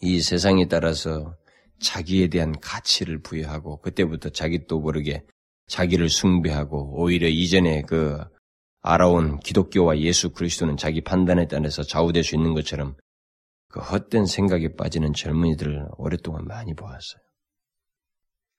이 0.00 0.20
세상에 0.20 0.68
따라서 0.68 1.36
자기에 1.80 2.28
대한 2.28 2.52
가치를 2.60 3.22
부여하고 3.22 3.80
그때부터 3.80 4.28
자기 4.28 4.68
또 4.68 4.78
모르게 4.78 5.24
자기를 5.66 6.10
숭배하고 6.10 6.94
오히려 7.02 7.26
이전에 7.26 7.82
그 7.82 8.22
알아온 8.82 9.40
기독교와 9.40 9.98
예수 9.98 10.30
그리스도는 10.30 10.76
자기 10.76 11.00
판단에 11.00 11.48
따라서 11.48 11.82
좌우될 11.82 12.22
수 12.22 12.36
있는 12.36 12.54
것처럼 12.54 12.94
그 13.68 13.80
헛된 13.80 14.26
생각에 14.26 14.76
빠지는 14.76 15.12
젊은이들을 15.12 15.88
오랫동안 15.96 16.44
많이 16.44 16.72
보았어요. 16.74 17.20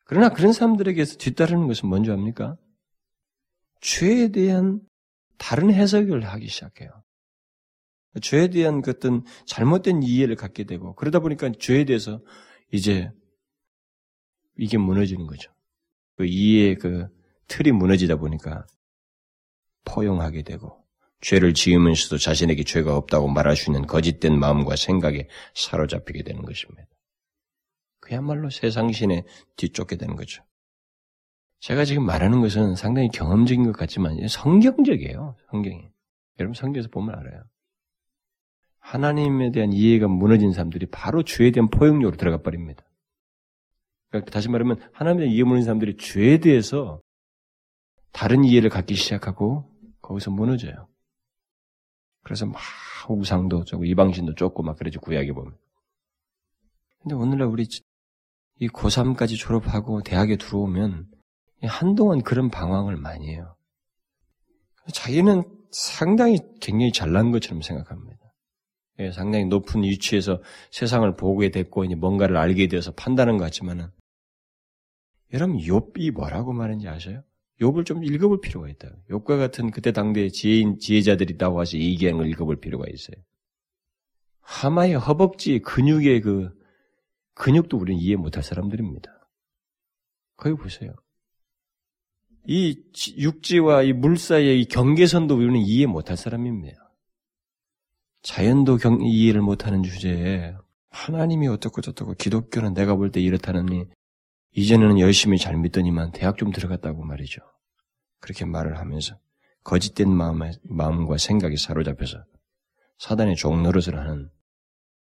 그러나 0.03 0.27
그런 0.27 0.51
사람들에게서 0.51 1.15
뒤따르는 1.15 1.67
것은 1.67 1.87
뭔지 1.87 2.11
압니까? 2.11 2.57
죄에 3.79 4.31
대한 4.33 4.81
다른 5.37 5.71
해석을 5.71 6.25
하기 6.25 6.49
시작해요. 6.49 7.04
죄에 8.21 8.49
대한 8.49 8.81
그 8.81 8.91
어떤 8.91 9.23
잘못된 9.45 10.03
이해를 10.03 10.35
갖게 10.35 10.63
되고 10.63 10.95
그러다 10.95 11.19
보니까 11.19 11.51
죄에 11.59 11.85
대해서 11.85 12.21
이제 12.71 13.11
이게 14.57 14.77
무너지는 14.77 15.27
거죠. 15.27 15.51
그 16.15 16.25
이해의 16.25 16.75
그 16.75 17.07
틀이 17.47 17.71
무너지다 17.71 18.15
보니까 18.15 18.65
포용하게 19.83 20.43
되고 20.43 20.83
죄를 21.21 21.53
지으면서도 21.53 22.17
자신에게 22.17 22.63
죄가 22.63 22.95
없다고 22.95 23.27
말할 23.27 23.55
수 23.55 23.69
있는 23.69 23.85
거짓된 23.85 24.37
마음과 24.37 24.75
생각에 24.75 25.27
사로잡히게 25.55 26.23
되는 26.23 26.43
것입니다. 26.43 26.87
그야말로 27.99 28.49
세상신에 28.49 29.23
뒤쫓게 29.55 29.95
되는 29.97 30.15
거죠. 30.15 30.43
제가 31.61 31.85
지금 31.85 32.05
말하는 32.05 32.41
것은 32.41 32.75
상당히 32.75 33.09
경험적인 33.09 33.63
것 33.63 33.71
같지만 33.71 34.27
성경적이에요. 34.27 35.35
성경이. 35.49 35.89
여러분 36.39 36.53
성경에서 36.53 36.89
보면 36.89 37.15
알아요. 37.15 37.43
하나님에 38.85 39.51
대한 39.51 39.73
이해가 39.73 40.07
무너진 40.07 40.51
사람들이 40.51 40.85
바로 40.85 41.23
죄에 41.23 41.49
대한 41.49 41.69
포용력으로 41.69 42.17
들어가 42.17 42.43
버립니다. 42.43 42.83
그러니까 44.09 44.31
다시 44.31 44.47
말하면 44.47 44.79
하나님에 44.93 45.23
대한 45.25 45.33
이해 45.33 45.43
무너진 45.43 45.65
사람들이 45.65 45.97
죄에 45.97 46.37
대해서 46.37 47.01
다른 48.11 48.43
이해를 48.43 48.69
갖기 48.69 48.93
시작하고 48.93 49.73
거기서 50.01 50.29
무너져요. 50.29 50.87
그래서 52.21 52.45
막 52.45 52.61
우상도 53.09 53.65
쩌고 53.65 53.85
이방신도 53.85 54.35
쫓고 54.35 54.61
막 54.61 54.77
그러죠 54.77 54.99
구약에 54.99 55.31
보면. 55.31 55.57
근데 57.01 57.15
오늘날 57.15 57.47
우리 57.47 57.67
이 58.59 58.67
고3까지 58.67 59.37
졸업하고 59.37 60.03
대학에 60.03 60.37
들어오면 60.37 61.07
한동안 61.63 62.21
그런 62.21 62.51
방황을 62.51 62.97
많이 62.97 63.29
해요. 63.29 63.55
자기는 64.93 65.43
상당히 65.71 66.37
굉장히 66.61 66.91
잘난 66.91 67.31
것처럼 67.31 67.63
생각합니다. 67.63 68.24
예, 68.99 69.11
상당히 69.11 69.45
높은 69.45 69.83
위치에서 69.83 70.41
세상을 70.71 71.15
보게 71.15 71.49
됐고 71.49 71.83
이제 71.85 71.95
뭔가를 71.95 72.37
알게 72.37 72.67
되어서 72.67 72.91
판단한 72.93 73.37
것 73.37 73.43
같지만은 73.45 73.87
여러분 75.33 75.57
욥이 75.57 76.11
뭐라고 76.11 76.53
말했는지 76.53 76.87
아세요? 76.87 77.23
욥을 77.61 77.85
좀 77.85 78.03
읽어볼 78.03 78.41
필요가 78.41 78.69
있다. 78.69 78.89
욥과 79.09 79.37
같은 79.37 79.71
그때 79.71 79.91
당대의 79.91 80.31
지혜인 80.31 80.79
지혜자들이 80.79 81.37
나와서 81.37 81.77
얘기하는 81.77 82.17
걸 82.19 82.27
읽어볼 82.29 82.57
필요가 82.59 82.85
있어요. 82.89 83.17
하마의 84.41 84.95
허벅지 84.95 85.59
근육의 85.59 86.21
그 86.21 86.51
근육도 87.33 87.77
우리는 87.77 87.99
이해 87.99 88.15
못할 88.15 88.43
사람들입니다. 88.43 89.11
거기 90.37 90.55
보세요. 90.55 90.93
이 92.47 92.79
육지와 93.17 93.83
이 93.83 93.93
물 93.93 94.17
사이의 94.17 94.61
이 94.61 94.65
경계선도 94.65 95.35
우리는 95.35 95.57
이해 95.57 95.85
못할 95.87 96.15
사람입니다. 96.15 96.84
자연도 98.25 98.77
경, 98.77 99.01
이해를 99.03 99.41
못하는 99.41 99.83
주제에 99.83 100.55
하나님이 100.89 101.47
어떻고 101.47 101.81
저떻고 101.81 102.15
기독교는 102.15 102.73
내가 102.73 102.95
볼 102.95 103.11
때 103.11 103.21
이렇다느니 103.21 103.85
이제는 104.51 104.99
열심히 104.99 105.37
잘 105.37 105.55
믿더니만 105.57 106.11
대학 106.11 106.35
좀 106.37 106.51
들어갔다고 106.51 107.03
말이죠. 107.03 107.41
그렇게 108.19 108.45
말을 108.45 108.79
하면서 108.79 109.15
거짓된 109.63 110.09
마음의, 110.09 110.53
마음과 110.63 111.17
생각이 111.19 111.55
사로잡혀서 111.57 112.23
사단의 112.97 113.35
종노릇을 113.35 113.95
하는 113.95 114.31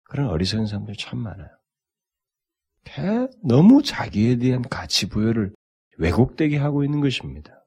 그런 0.02 0.28
어리석은 0.28 0.66
사람들이 0.66 0.98
참 0.98 1.20
많아요. 1.20 1.48
너무 3.42 3.82
자기에 3.82 4.36
대한 4.36 4.60
가치 4.60 5.08
부여를 5.08 5.54
왜곡되게 5.96 6.58
하고 6.58 6.84
있는 6.84 7.00
것입니다. 7.00 7.64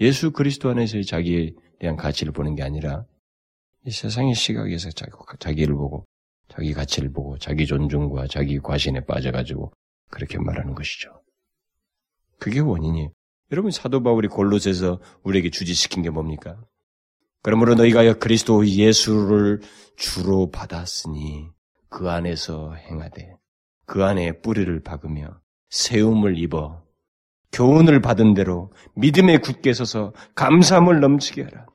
예수 0.00 0.30
그리스도 0.30 0.70
안에서의 0.70 1.04
자기에 1.04 1.54
대한 1.80 1.96
가치를 1.96 2.32
보는 2.32 2.54
게 2.54 2.62
아니라 2.62 3.04
이 3.86 3.90
세상의 3.90 4.34
시각에서 4.34 4.90
자기를 5.38 5.74
보고 5.74 6.06
자기 6.48 6.72
가치를 6.72 7.12
보고 7.12 7.38
자기 7.38 7.66
존중과 7.66 8.26
자기 8.28 8.58
과신에 8.58 9.00
빠져가지고 9.00 9.72
그렇게 10.10 10.38
말하는 10.38 10.74
것이죠. 10.74 11.22
그게 12.38 12.60
원인이 12.60 13.08
여러분 13.52 13.70
사도 13.70 14.02
바울이 14.02 14.28
골로새서 14.28 15.00
우리에게 15.22 15.50
주지시킨 15.50 16.02
게 16.02 16.10
뭡니까? 16.10 16.58
그러므로 17.42 17.74
너희가 17.74 18.14
그리스도 18.14 18.66
예수를 18.66 19.60
주로 19.96 20.50
받았으니 20.50 21.48
그 21.90 22.08
안에서 22.10 22.74
행하되 22.74 23.36
그 23.84 24.02
안에 24.02 24.40
뿌리를 24.40 24.82
박으며 24.82 25.40
세움을 25.68 26.38
입어 26.38 26.82
교훈을 27.52 28.00
받은 28.00 28.34
대로 28.34 28.72
믿음에 28.96 29.38
굳게 29.38 29.74
서서 29.74 30.12
감사함을 30.34 31.00
넘치게 31.00 31.42
하라. 31.42 31.66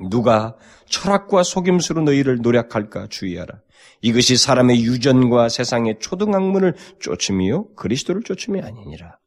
누가 0.00 0.56
철학과 0.86 1.42
속임수로 1.42 2.02
너희를 2.02 2.38
노력할까 2.42 3.08
주의하라. 3.08 3.60
이것이 4.00 4.36
사람의 4.36 4.82
유전과 4.84 5.48
세상의 5.48 5.98
초등학문을 6.00 6.74
쫓음이요 7.00 7.74
그리스도를 7.74 8.22
쫓음이 8.22 8.60
아니니라. 8.60 9.18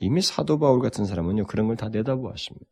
이미 0.00 0.22
사도 0.22 0.58
바울 0.58 0.80
같은 0.80 1.04
사람은요 1.06 1.46
그런 1.46 1.66
걸 1.66 1.76
다 1.76 1.88
내다보았습니다. 1.88 2.66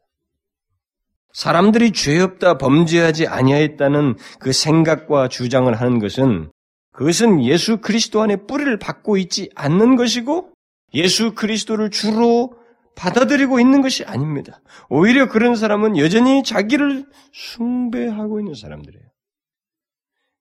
사람들이 1.33 1.93
죄 1.93 2.21
없다 2.21 2.57
범죄하지 2.57 3.27
아니하였다는 3.27 4.17
그 4.39 4.53
생각과 4.53 5.29
주장을 5.29 5.73
하는 5.75 5.99
것은 5.99 6.51
그것은 6.93 7.45
예수 7.45 7.79
그리스도 7.79 8.23
안에 8.23 8.47
뿌리를 8.47 8.79
받고 8.79 9.19
있지 9.19 9.51
않는 9.55 9.97
것이고 9.97 10.51
예수 10.95 11.35
그리스도를 11.35 11.91
주로 11.91 12.55
받아들이고 12.97 13.61
있는 13.61 13.83
것이 13.83 14.05
아닙니다. 14.05 14.61
오히려 14.89 15.29
그런 15.29 15.55
사람은 15.55 15.97
여전히 15.99 16.43
자기를 16.43 17.07
숭배하고 17.33 18.41
있는 18.41 18.55
사람들이에요. 18.55 19.05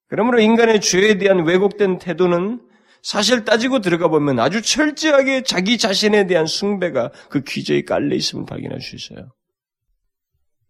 그러므로 0.08 0.40
인간의 0.40 0.82
죄에 0.82 1.18
대한 1.18 1.46
왜곡된 1.46 2.00
태도는 2.00 2.62
사실 3.04 3.46
따지고 3.46 3.82
들어가 3.82 4.08
보면 4.08 4.40
아주 4.40 4.62
철저하게 4.62 5.44
자기 5.44 5.78
자신에 5.78 6.26
대한 6.26 6.48
숭배가 6.48 7.12
그 7.30 7.44
귀저에 7.44 7.84
깔려 7.84 8.16
있음을 8.16 8.46
발견할 8.46 8.82
수 8.82 8.96
있어요. 8.96 9.32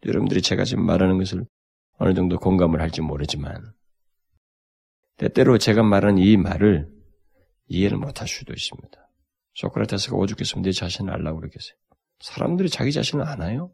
여러분들이 0.06 0.41
제가 0.41 0.65
지금 0.65 0.86
말하는 0.86 1.17
것을 1.17 1.45
어느 1.98 2.13
정도 2.13 2.38
공감을 2.38 2.82
할지 2.82 3.02
모르지만 3.02 3.56
때때로 5.17 5.58
제가 5.58 5.84
말하는 5.84 6.17
이 6.17 6.36
말을 6.36 6.89
이해를 7.67 7.98
못할 7.98 8.28
수도 8.28 8.54
있습니다. 8.54 9.05
소크라테스가 9.56 10.15
오죽했으면 10.15 10.63
내 10.63 10.72
자신을 10.72 11.13
알라고 11.13 11.39
그러겠어요. 11.39 11.76
사람들이 12.20 12.70
자기 12.70 12.91
자신을 12.91 13.26
아나요? 13.28 13.72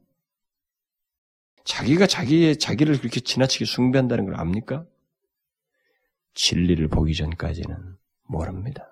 자기가 1.63 2.07
자기의 2.07 2.57
자기를 2.57 2.99
그렇게 2.99 3.19
지나치게 3.19 3.65
숭배한다는 3.65 4.25
걸 4.25 4.39
압니까? 4.39 4.85
진리를 6.33 6.87
보기 6.87 7.13
전까지는 7.13 7.97
모릅니다. 8.23 8.87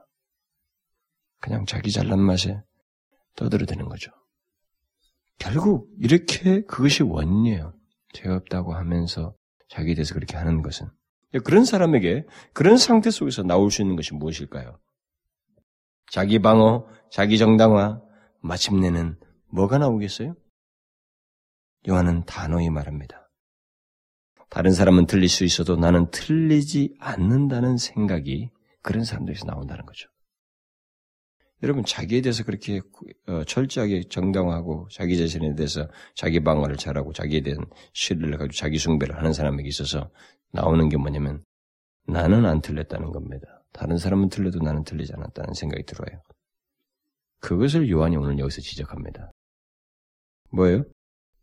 그냥 1.40 1.66
자기 1.66 1.92
잘난 1.92 2.20
맛에 2.20 2.62
떠들어대는 3.36 3.86
거죠. 3.86 4.12
결국 5.38 5.90
이렇게 6.00 6.62
그것이 6.66 7.04
원이에요. 7.04 7.74
죄 8.14 8.28
없다고 8.28 8.74
하면서 8.74 9.36
자기에 9.70 9.96
대해서 9.96 10.14
그렇게 10.14 10.36
하는 10.36 10.62
것은 10.62 10.88
그런 11.44 11.64
사람에게 11.64 12.26
그런 12.54 12.78
상태 12.78 13.10
속에서 13.10 13.44
나올 13.44 13.72
수 13.72 13.82
있는 13.82 13.96
것이 13.96 14.14
무엇일까요? 14.14 14.80
자기 16.12 16.40
방어, 16.40 16.88
자기 17.12 17.38
정당화, 17.38 18.02
마침내는 18.42 19.18
뭐가 19.52 19.78
나오겠어요? 19.78 20.36
요한은 21.88 22.26
단호히 22.26 22.70
말합니다. 22.70 23.30
다른 24.50 24.72
사람은 24.72 25.06
틀릴 25.06 25.30
수 25.30 25.44
있어도 25.44 25.76
나는 25.76 26.10
틀리지 26.12 26.96
않는다는 27.00 27.78
생각이 27.78 28.50
그런 28.82 29.04
사람들에서 29.04 29.46
나온다는 29.46 29.86
거죠. 29.86 30.10
여러분 31.62 31.84
자기에 31.84 32.22
대해서 32.22 32.44
그렇게 32.44 32.82
어, 33.28 33.44
철저하게 33.44 34.04
정당화하고 34.10 34.88
자기 34.92 35.18
자신에 35.18 35.56
대해서 35.56 35.88
자기 36.16 36.42
방어를 36.42 36.78
잘하고 36.78 37.12
자기에 37.12 37.42
대한 37.42 37.66
신뢰를 37.94 38.38
가지고 38.38 38.54
자기 38.54 38.78
숭배를 38.78 39.18
하는 39.18 39.34
사람에게 39.34 39.68
있어서 39.68 40.10
나오는 40.52 40.88
게 40.88 40.98
뭐냐면 40.98 41.44
나는 42.08 42.46
안 42.46 42.62
틀렸다는 42.62 43.12
겁니다. 43.12 43.59
다른 43.72 43.98
사람은 43.98 44.30
틀려도 44.30 44.60
나는 44.60 44.84
틀리지 44.84 45.14
않았다는 45.14 45.54
생각이 45.54 45.84
들어요. 45.86 46.22
그것을 47.40 47.90
요한이 47.90 48.18
오늘 48.18 48.40
여기서 48.40 48.62
지적합니다. 48.62 49.32
뭐예요? 50.52 50.84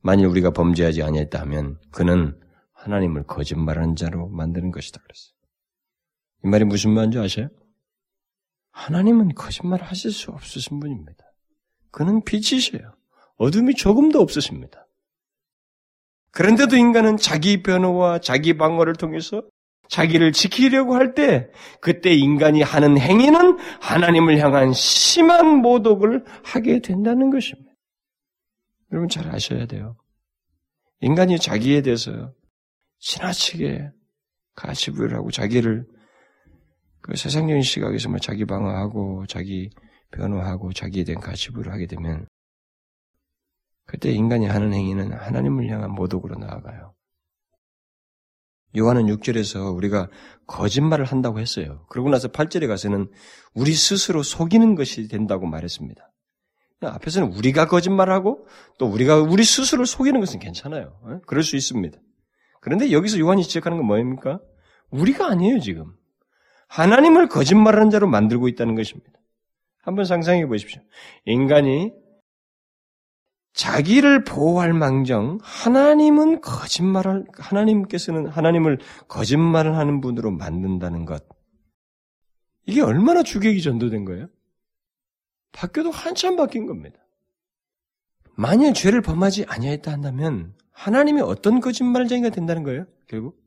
만일 0.01 0.27
우리가 0.27 0.51
범죄하지 0.51 1.03
아니했다 1.03 1.41
하면 1.43 1.79
그는 1.91 2.39
하나님을 2.73 3.25
거짓말하는 3.25 3.97
자로 3.97 4.29
만드는 4.29 4.71
것이다 4.71 5.01
그랬어요. 5.01 5.35
이 6.45 6.49
말이 6.49 6.65
무슨 6.65 6.93
말인지 6.93 7.19
아세요? 7.19 7.49
하나님은 8.71 9.35
거짓말 9.35 9.83
하실 9.83 10.13
수 10.13 10.31
없으신 10.31 10.81
분입니다. 10.81 11.25
그는 11.91 12.23
빛이세요. 12.25 12.95
어둠이 13.37 13.75
조금도 13.75 14.21
없으십니다. 14.21 14.87
그런데도 16.31 16.77
인간은 16.77 17.17
자기 17.17 17.63
변호와 17.63 18.19
자기 18.21 18.59
방어를 18.59 18.95
통해서 18.95 19.43
자기를 19.89 20.33
지키려고 20.33 20.95
할 20.95 21.15
때 21.15 21.49
그때 21.81 22.13
인간이 22.13 22.63
하는 22.63 22.99
행위는 22.99 23.59
하나님을 23.81 24.39
향한 24.39 24.73
심한 24.73 25.59
모독을 25.59 26.25
하게 26.45 26.81
된다는 26.81 27.31
것입니다. 27.31 27.71
여러분 28.93 29.09
잘 29.09 29.29
아셔야 29.35 29.67
돼요. 29.67 29.97
인간이 31.01 31.39
자기에 31.39 31.83
대해서 31.83 32.33
지나치게 32.99 33.91
가치부여를 34.55 35.17
하고 35.17 35.31
자기를 35.31 35.87
그 37.03 37.15
세상적인 37.17 37.63
시각에서 37.63 38.09
뭐 38.09 38.19
자기 38.19 38.45
방어하고 38.45 39.27
자기 39.27 39.71
변호하고 40.11 40.73
자기에 40.73 41.05
대한 41.05 41.21
가치부여를 41.21 41.73
하게 41.73 41.87
되면 41.87 42.27
그때 43.87 44.11
인간이 44.11 44.47
하는 44.47 44.73
행위는 44.73 45.13
하나님을 45.13 45.69
향한 45.69 45.93
모독으로 45.93 46.37
나아가요. 46.37 46.96
요한은 48.77 49.07
6절에서 49.07 49.75
우리가 49.77 50.09
거짓말을 50.47 51.05
한다고 51.05 51.41
했어요. 51.41 51.85
그러고 51.89 52.09
나서 52.11 52.29
8절에 52.29 52.67
가서는 52.69 53.11
우리 53.55 53.73
스스로 53.73 54.23
속이는 54.23 54.75
것이 54.75 55.09
된다고 55.09 55.47
말했습니다. 55.47 56.13
앞에서는 56.83 57.33
우리가 57.33 57.67
거짓말하고 57.67 58.47
또 58.79 58.87
우리가 58.87 59.19
우리 59.19 59.45
스스로 59.45 59.85
속이는 59.85 60.21
것은 60.21 60.41
괜찮아요. 60.41 60.99
어? 61.03 61.21
그럴 61.27 61.43
수 61.43 61.57
있습니다. 61.57 61.99
그런데 62.61 62.93
여기서 62.93 63.19
요한이 63.19 63.45
지적하는 63.45 63.79
건 63.79 63.87
뭐입니까? 63.87 64.41
우리가 64.91 65.27
아니에요, 65.29 65.61
지금. 65.61 65.95
하나님을 66.69 67.29
거짓말하는 67.29 67.91
자로 67.91 68.09
만들고 68.09 68.49
있다는 68.49 68.75
것입니다. 68.75 69.13
한번 69.83 70.05
상상해 70.05 70.47
보십시오. 70.47 70.83
인간이 71.25 71.93
자기를 73.57 74.25
보호할 74.25 74.75
망정 74.75 75.39
하나님은 75.43 76.43
거짓말을 76.43 77.25
하나님께서는 77.33 78.27
하나님을 78.27 78.79
거짓말을 79.09 79.77
하는 79.77 80.03
분으로 80.03 80.31
만든다는 80.31 81.07
것. 81.07 81.27
이게 82.67 82.83
얼마나 82.83 83.23
주객이 83.23 83.63
전도된 83.63 84.05
거예요? 84.05 84.29
바뀌어도 85.53 85.91
한참 85.91 86.37
바뀐 86.37 86.67
겁니다. 86.67 86.99
만일 88.35 88.75
죄를 88.75 89.01
범하지 89.01 89.47
아니하였다 89.49 89.91
한다면 89.91 90.53
하나님이 90.73 91.23
어떤 91.23 91.61
거짓말쟁이가 91.61 92.29
된다는 92.29 92.63
거예요? 92.63 92.85
결국 93.07 93.43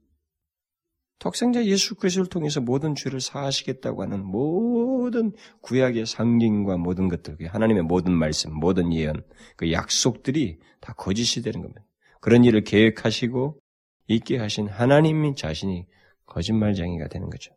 독생자 1.20 1.64
예수 1.66 1.94
그리스도를 1.94 2.30
통해서 2.30 2.62
모든 2.62 2.96
죄를 2.96 3.22
사하시겠다고 3.22 4.02
하는 4.02 4.26
모든 4.26 4.79
구약의 5.62 6.06
상징과 6.06 6.78
모든 6.78 7.08
것들, 7.08 7.38
그 7.38 7.46
하나님의 7.46 7.84
모든 7.84 8.14
말씀, 8.14 8.54
모든 8.54 8.94
예언, 8.94 9.24
그 9.56 9.72
약속들이 9.72 10.60
다 10.80 10.94
거짓이 10.94 11.44
되는 11.44 11.62
겁니다. 11.62 11.82
그런 12.22 12.44
일을 12.44 12.64
계획하시고 12.64 13.60
있게 14.08 14.38
하신 14.38 14.68
하나님 14.68 15.36
자신이 15.36 15.86
거짓말쟁이가 16.26 17.08
되는 17.08 17.30
거죠. 17.30 17.54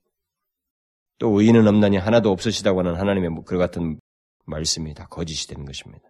또 1.18 1.40
의인은 1.40 1.66
없나니 1.66 1.96
하나도 1.98 2.30
없으시다고 2.30 2.80
하는 2.80 2.94
하나님의 2.96 3.42
그 3.46 3.56
같은 3.56 3.98
말씀이 4.44 4.94
다 4.94 5.06
거짓이 5.06 5.46
되는 5.46 5.64
것입니다. 5.64 6.02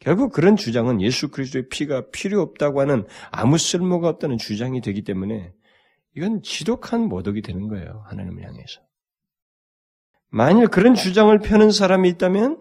결국 0.00 0.32
그런 0.32 0.56
주장은 0.56 1.02
예수 1.02 1.28
그리스도의 1.28 1.68
피가 1.68 2.10
필요 2.10 2.40
없다고 2.40 2.80
하는 2.80 3.06
아무 3.30 3.58
쓸모가 3.58 4.08
없다는 4.08 4.38
주장이 4.38 4.80
되기 4.80 5.02
때문에 5.02 5.52
이건 6.16 6.42
지독한 6.42 7.02
모독이 7.02 7.42
되는 7.42 7.68
거예요. 7.68 8.04
하나님을 8.06 8.44
향해서. 8.44 8.80
만일 10.30 10.68
그런 10.68 10.94
주장을 10.94 11.36
펴는 11.38 11.70
사람이 11.70 12.08
있다면 12.10 12.60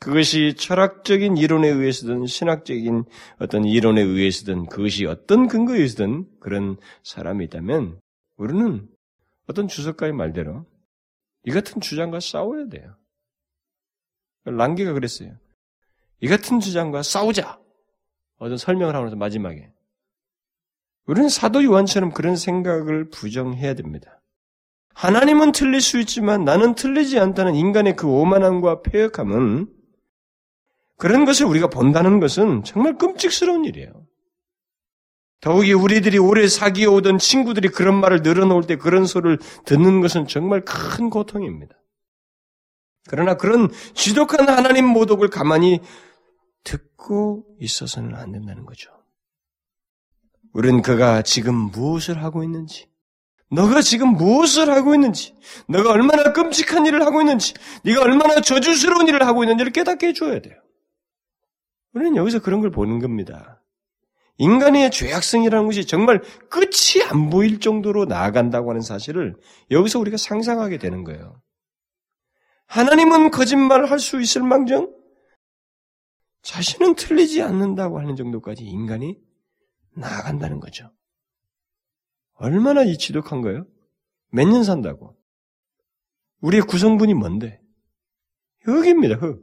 그것이 0.00 0.54
철학적인 0.56 1.36
이론에 1.36 1.68
의해서든 1.68 2.26
신학적인 2.26 3.04
어떤 3.38 3.64
이론에 3.64 4.02
의해서든 4.02 4.66
그것이 4.66 5.06
어떤 5.06 5.46
근거에 5.46 5.76
의해서든 5.76 6.26
그런 6.40 6.76
사람이 7.04 7.44
있다면 7.46 8.00
우리는 8.36 8.88
어떤 9.46 9.68
주석가의 9.68 10.12
말대로 10.12 10.66
이 11.44 11.52
같은 11.52 11.80
주장과 11.80 12.20
싸워야 12.20 12.68
돼요. 12.68 12.96
랑게가 14.44 14.92
그랬어요. 14.92 15.36
이 16.20 16.28
같은 16.28 16.60
주장과 16.60 17.02
싸우자. 17.02 17.58
어떤 18.38 18.58
설명을 18.58 18.94
하면서 18.94 19.16
마지막에 19.16 19.72
우리는 21.06 21.28
사도 21.28 21.62
요한처럼 21.62 22.12
그런 22.12 22.36
생각을 22.36 23.10
부정해야 23.10 23.74
됩니다. 23.74 24.20
하나님은 24.94 25.52
틀릴 25.52 25.80
수 25.80 25.98
있지만 26.00 26.44
나는 26.44 26.74
틀리지 26.74 27.18
않다는 27.18 27.54
인간의 27.54 27.96
그 27.96 28.06
오만함과 28.06 28.82
폐역함은 28.82 29.68
그런 30.96 31.24
것을 31.24 31.46
우리가 31.46 31.68
본다는 31.68 32.20
것은 32.20 32.64
정말 32.64 32.96
끔찍스러운 32.96 33.64
일이에요. 33.64 34.06
더욱이 35.40 35.72
우리들이 35.72 36.16
오래 36.18 36.46
사귀어 36.48 36.92
오던 36.92 37.18
친구들이 37.18 37.68
그런 37.68 38.00
말을 38.00 38.22
늘어놓을 38.22 38.66
때 38.66 38.76
그런 38.76 39.04
소리를 39.04 39.38
듣는 39.66 40.00
것은 40.00 40.26
정말 40.26 40.64
큰 40.64 41.10
고통입니다. 41.10 41.74
그러나 43.08 43.36
그런 43.36 43.68
지독한 43.92 44.48
하나님 44.48 44.86
모독을 44.86 45.28
가만히 45.28 45.80
듣고 46.62 47.44
있어서는 47.60 48.14
안 48.14 48.32
된다는 48.32 48.64
거죠. 48.64 48.90
우리는 50.54 50.80
그가 50.80 51.20
지금 51.20 51.54
무엇을 51.54 52.22
하고 52.22 52.42
있는지, 52.42 52.88
너가 53.54 53.80
지금 53.80 54.08
무엇을 54.08 54.70
하고 54.70 54.94
있는지, 54.94 55.34
너가 55.68 55.90
얼마나 55.92 56.32
끔찍한 56.32 56.86
일을 56.86 57.02
하고 57.06 57.20
있는지, 57.20 57.54
네가 57.84 58.02
얼마나 58.02 58.40
저주스러운 58.40 59.08
일을 59.08 59.26
하고 59.26 59.44
있는지를 59.44 59.72
깨닫게 59.72 60.08
해줘야 60.08 60.40
돼요. 60.40 60.54
우리는 61.92 62.16
여기서 62.16 62.40
그런 62.40 62.60
걸 62.60 62.70
보는 62.70 62.98
겁니다. 62.98 63.62
인간의 64.38 64.90
죄악성이라는 64.90 65.66
것이 65.66 65.86
정말 65.86 66.20
끝이 66.50 67.04
안 67.08 67.30
보일 67.30 67.60
정도로 67.60 68.04
나아간다고 68.06 68.70
하는 68.70 68.80
사실을 68.80 69.36
여기서 69.70 70.00
우리가 70.00 70.16
상상하게 70.16 70.78
되는 70.78 71.04
거예요. 71.04 71.40
하나님은 72.66 73.30
거짓말을 73.30 73.90
할 73.90 74.00
수 74.00 74.20
있을 74.20 74.42
망정 74.42 74.92
자신은 76.42 76.96
틀리지 76.96 77.42
않는다고 77.42 78.00
하는 78.00 78.16
정도까지 78.16 78.64
인간이 78.64 79.16
나아간다는 79.96 80.58
거죠. 80.58 80.90
얼마나 82.44 82.82
이 82.82 82.96
지독한 82.98 83.40
거예요? 83.40 83.66
몇 84.30 84.48
년 84.48 84.64
산다고? 84.64 85.16
우리의 86.40 86.62
구성분이 86.62 87.14
뭔데? 87.14 87.60
흙입니다, 88.62 89.16
흙. 89.16 89.42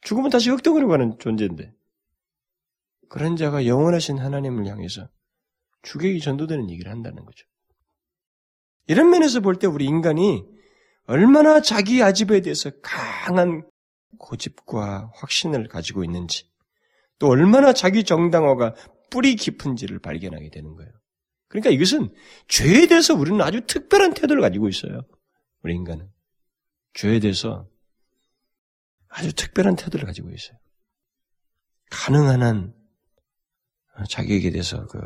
죽으면 0.00 0.30
다시 0.30 0.50
흙덩어리로 0.50 0.88
가는 0.88 1.18
존재인데. 1.18 1.72
그런 3.08 3.36
자가 3.36 3.66
영원하신 3.66 4.18
하나님을 4.18 4.66
향해서 4.66 5.08
주객이 5.82 6.20
전도되는 6.20 6.70
얘기를 6.70 6.90
한다는 6.90 7.24
거죠. 7.24 7.46
이런 8.88 9.10
면에서 9.10 9.40
볼 9.40 9.56
때 9.58 9.66
우리 9.66 9.84
인간이 9.84 10.44
얼마나 11.04 11.60
자기 11.60 12.02
아집에 12.02 12.40
대해서 12.40 12.70
강한 12.82 13.68
고집과 14.18 15.12
확신을 15.14 15.68
가지고 15.68 16.04
있는지, 16.04 16.48
또 17.18 17.28
얼마나 17.28 17.72
자기 17.72 18.02
정당화가 18.04 18.74
뿌리 19.10 19.36
깊은지를 19.36 19.98
발견하게 19.98 20.50
되는 20.50 20.74
거예요. 20.74 20.90
그러니까 21.52 21.68
이것은 21.68 22.08
죄에 22.48 22.86
대해서 22.86 23.14
우리는 23.14 23.38
아주 23.42 23.60
특별한 23.66 24.14
태도를 24.14 24.40
가지고 24.40 24.70
있어요. 24.70 25.02
우리 25.62 25.74
인간은. 25.74 26.08
죄에 26.94 27.20
대해서 27.20 27.68
아주 29.08 29.34
특별한 29.34 29.76
태도를 29.76 30.06
가지고 30.06 30.30
있어요. 30.30 30.58
가능한 31.90 32.42
한 32.42 32.74
자기에게 34.08 34.50
대해서 34.50 34.86
그 34.86 34.98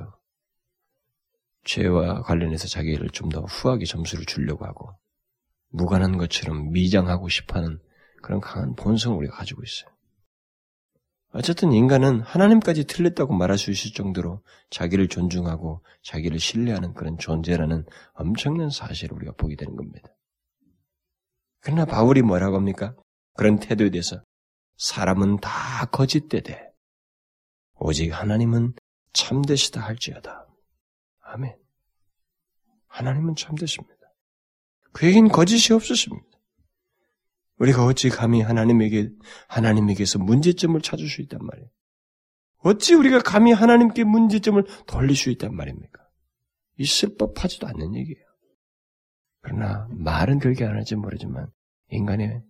죄와 1.65 2.23
관련해서 2.23 2.69
자기를 2.69 3.11
좀 3.11 3.29
더 3.29 3.41
후하게 3.41 3.85
점수를 3.85 4.25
주려고 4.25 4.67
하고 4.67 4.97
무관한 5.71 6.17
것처럼 6.17 6.71
미장하고 6.71 7.29
싶어하는 7.29 7.81
그런 8.23 8.41
강한 8.41 8.77
본성을 8.77 9.19
우리가 9.19 9.37
가지고 9.37 9.65
있어요. 9.65 9.96
어쨌든 11.37 11.73
인간은 11.73 12.23
하나님까지 12.23 12.85
틀렸다고 12.85 13.35
말할 13.35 13.59
수 13.59 13.71
있을 13.71 13.93
정도로 13.93 14.43
자기를 14.71 15.09
존중하고 15.09 15.85
자기를 16.03 16.39
신뢰하는 16.39 16.95
그런 16.95 17.19
존재라는 17.19 17.85
엄청난 18.15 18.71
사실을 18.71 19.15
우리가 19.17 19.33
보게 19.37 19.55
되는 19.55 19.77
겁니다. 19.77 20.09
그러나 21.61 21.85
바울이 21.85 22.23
뭐라고 22.23 22.57
합니까? 22.57 22.97
그런 23.35 23.59
태도에 23.59 23.91
대해서 23.91 24.23
사람은 24.79 25.41
다 25.41 25.85
거짓되되 25.93 26.71
오직 27.75 28.13
하나님은 28.13 28.73
참되시다 29.13 29.83
할지어다. 29.83 30.47
아멘. 31.21 31.55
하나님은 32.87 33.37
참되십니다. 33.37 33.95
그에겐 34.93 35.29
거짓이 35.29 35.75
없으십니다. 35.75 36.36
우리가 37.59 37.85
어찌 37.85 38.09
감히 38.09 38.43
하나님에게, 38.43 39.11
하나님에게서 39.49 40.19
문제점을 40.19 40.81
찾을 40.81 41.09
수 41.09 41.23
있단 41.23 41.41
말이에요. 41.43 41.69
어찌 42.59 42.95
우리가 42.95 43.21
감히 43.21 43.53
하나님께 43.53 44.05
문제점을 44.05 44.63
돌릴 44.87 45.17
수 45.17 45.31
있단 45.31 45.55
말입니까? 45.55 46.03
있을 46.79 47.17
법하지도 47.17 47.67
않는 47.69 47.95
얘기예요. 47.95 48.27
그러나 49.41 49.87
말은 49.91 50.39
그렇게 50.41 50.65
안 50.65 50.75
할지 50.75 50.97
모르지만 50.97 51.49
인간의 51.91 52.43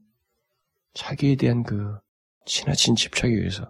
자기에 0.94 1.36
대한 1.36 1.62
그 1.62 1.98
지나친 2.46 2.96
집착에 2.96 3.32
의해서 3.32 3.68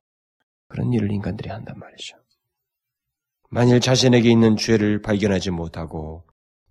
그런 0.68 0.92
일을 0.92 1.10
인간들이 1.10 1.50
한단 1.50 1.78
말이죠. 1.78 2.16
만일 3.50 3.80
자신에게 3.80 4.30
있는 4.30 4.56
죄를 4.56 5.02
발견하지 5.02 5.50
못하고 5.50 6.24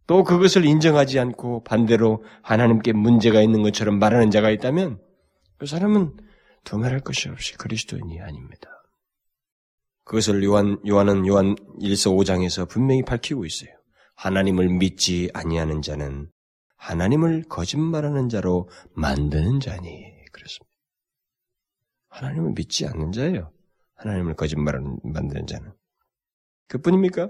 또 0.08 0.24
그것을 0.24 0.66
인정하지 0.66 1.20
않고 1.20 1.64
반대로 1.64 2.24
하나님께 2.44 2.94
문제가 2.94 3.42
있는 3.42 3.64
것처럼 3.64 3.98
말하는 4.00 4.30
자가 4.32 4.52
있다면 4.52 5.02
그 5.58 5.66
사람은 5.66 6.18
두말할 6.64 7.00
것이 7.00 7.30
없이 7.30 7.56
그리스도인이 7.56 8.22
아닙니다. 8.22 8.70
그것을 10.04 10.44
요한, 10.44 10.78
요한은 10.88 11.26
요한 11.26 11.56
1서 11.82 12.16
5장에서 12.16 12.70
분명히 12.70 13.04
밝히고 13.04 13.46
있어요. 13.46 13.72
하나님을 14.16 14.70
믿지 14.70 15.30
아니하는 15.34 15.82
자는 15.82 16.30
하나님을 16.78 17.46
거짓말하는 17.50 18.30
자로 18.30 18.70
만드는 18.94 19.60
자니 19.60 20.14
그렇습니다. 20.32 20.76
하나님을 22.10 22.54
믿지 22.56 22.86
않는 22.86 23.12
자예요. 23.12 23.52
하나님을 23.96 24.36
거짓말하는 24.36 25.00
만드는 25.04 25.48
자는 25.48 25.74
그뿐입니까? 26.68 27.30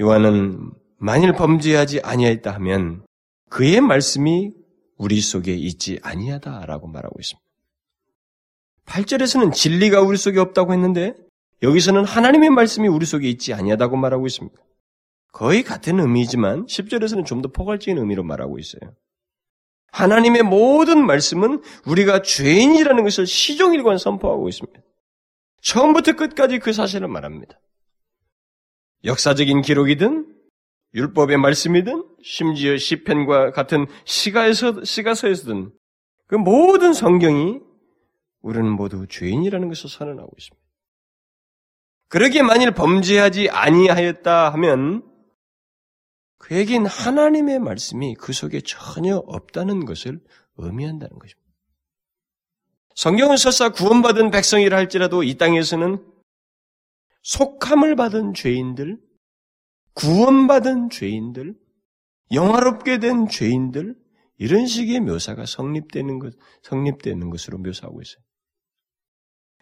요한은 0.00 0.72
만일 0.98 1.32
범죄하지 1.32 2.00
아니하였다 2.00 2.50
하면 2.54 3.04
그의 3.50 3.80
말씀이 3.80 4.52
우리 4.96 5.20
속에 5.20 5.52
있지 5.54 5.98
아니하다라고 6.02 6.86
말하고 6.88 7.18
있습니다. 7.20 7.44
8절에서는 8.86 9.52
진리가 9.52 10.02
우리 10.02 10.16
속에 10.16 10.38
없다고 10.38 10.72
했는데 10.72 11.14
여기서는 11.62 12.04
하나님의 12.04 12.50
말씀이 12.50 12.88
우리 12.88 13.06
속에 13.06 13.28
있지 13.28 13.54
아니하다고 13.54 13.96
말하고 13.96 14.26
있습니다. 14.26 14.56
거의 15.32 15.62
같은 15.62 15.98
의미이지만 15.98 16.66
10절에서는 16.66 17.24
좀 17.26 17.42
더 17.42 17.48
포괄적인 17.48 17.98
의미로 17.98 18.22
말하고 18.22 18.58
있어요. 18.58 18.94
하나님의 19.92 20.42
모든 20.42 21.04
말씀은 21.06 21.62
우리가 21.86 22.22
죄인이라는 22.22 23.04
것을 23.04 23.26
시종일관 23.26 23.98
선포하고 23.98 24.48
있습니다. 24.48 24.80
처음부터 25.62 26.12
끝까지 26.12 26.58
그 26.58 26.72
사실을 26.72 27.08
말합니다. 27.08 27.58
역사적인 29.04 29.62
기록이든 29.62 30.33
율법의 30.94 31.38
말씀이든 31.38 32.08
심지어 32.22 32.76
시편과 32.76 33.50
같은 33.50 33.86
시가에서 34.04 34.84
시가서에서든 34.84 35.72
그 36.26 36.36
모든 36.36 36.92
성경이 36.92 37.60
우리는 38.40 38.70
모두 38.70 39.06
죄인이라는 39.08 39.68
것을 39.68 39.90
선언하고 39.90 40.30
있습니다. 40.38 40.64
그러기에 42.08 42.42
만일 42.42 42.70
범죄하지 42.70 43.50
아니하였다 43.50 44.52
하면 44.52 45.02
그에겐 46.38 46.86
하나님의 46.86 47.58
말씀이 47.58 48.14
그 48.14 48.32
속에 48.32 48.60
전혀 48.60 49.16
없다는 49.16 49.86
것을 49.86 50.20
의미한다는 50.56 51.18
것입니다. 51.18 51.44
성경은 52.94 53.36
설사 53.36 53.70
구원받은 53.70 54.30
백성이라 54.30 54.76
할지라도 54.76 55.22
이 55.22 55.34
땅에서는 55.34 56.04
속함을 57.22 57.96
받은 57.96 58.34
죄인들, 58.34 58.98
구원받은 59.94 60.90
죄인들, 60.90 61.54
영화롭게 62.32 62.98
된 62.98 63.28
죄인들, 63.28 63.94
이런 64.38 64.66
식의 64.66 65.00
묘사가 65.00 65.46
성립되는 65.46 66.18
것, 66.18 66.34
성립되는 66.62 67.30
것으로 67.30 67.58
묘사하고 67.58 68.02
있어요. 68.02 68.22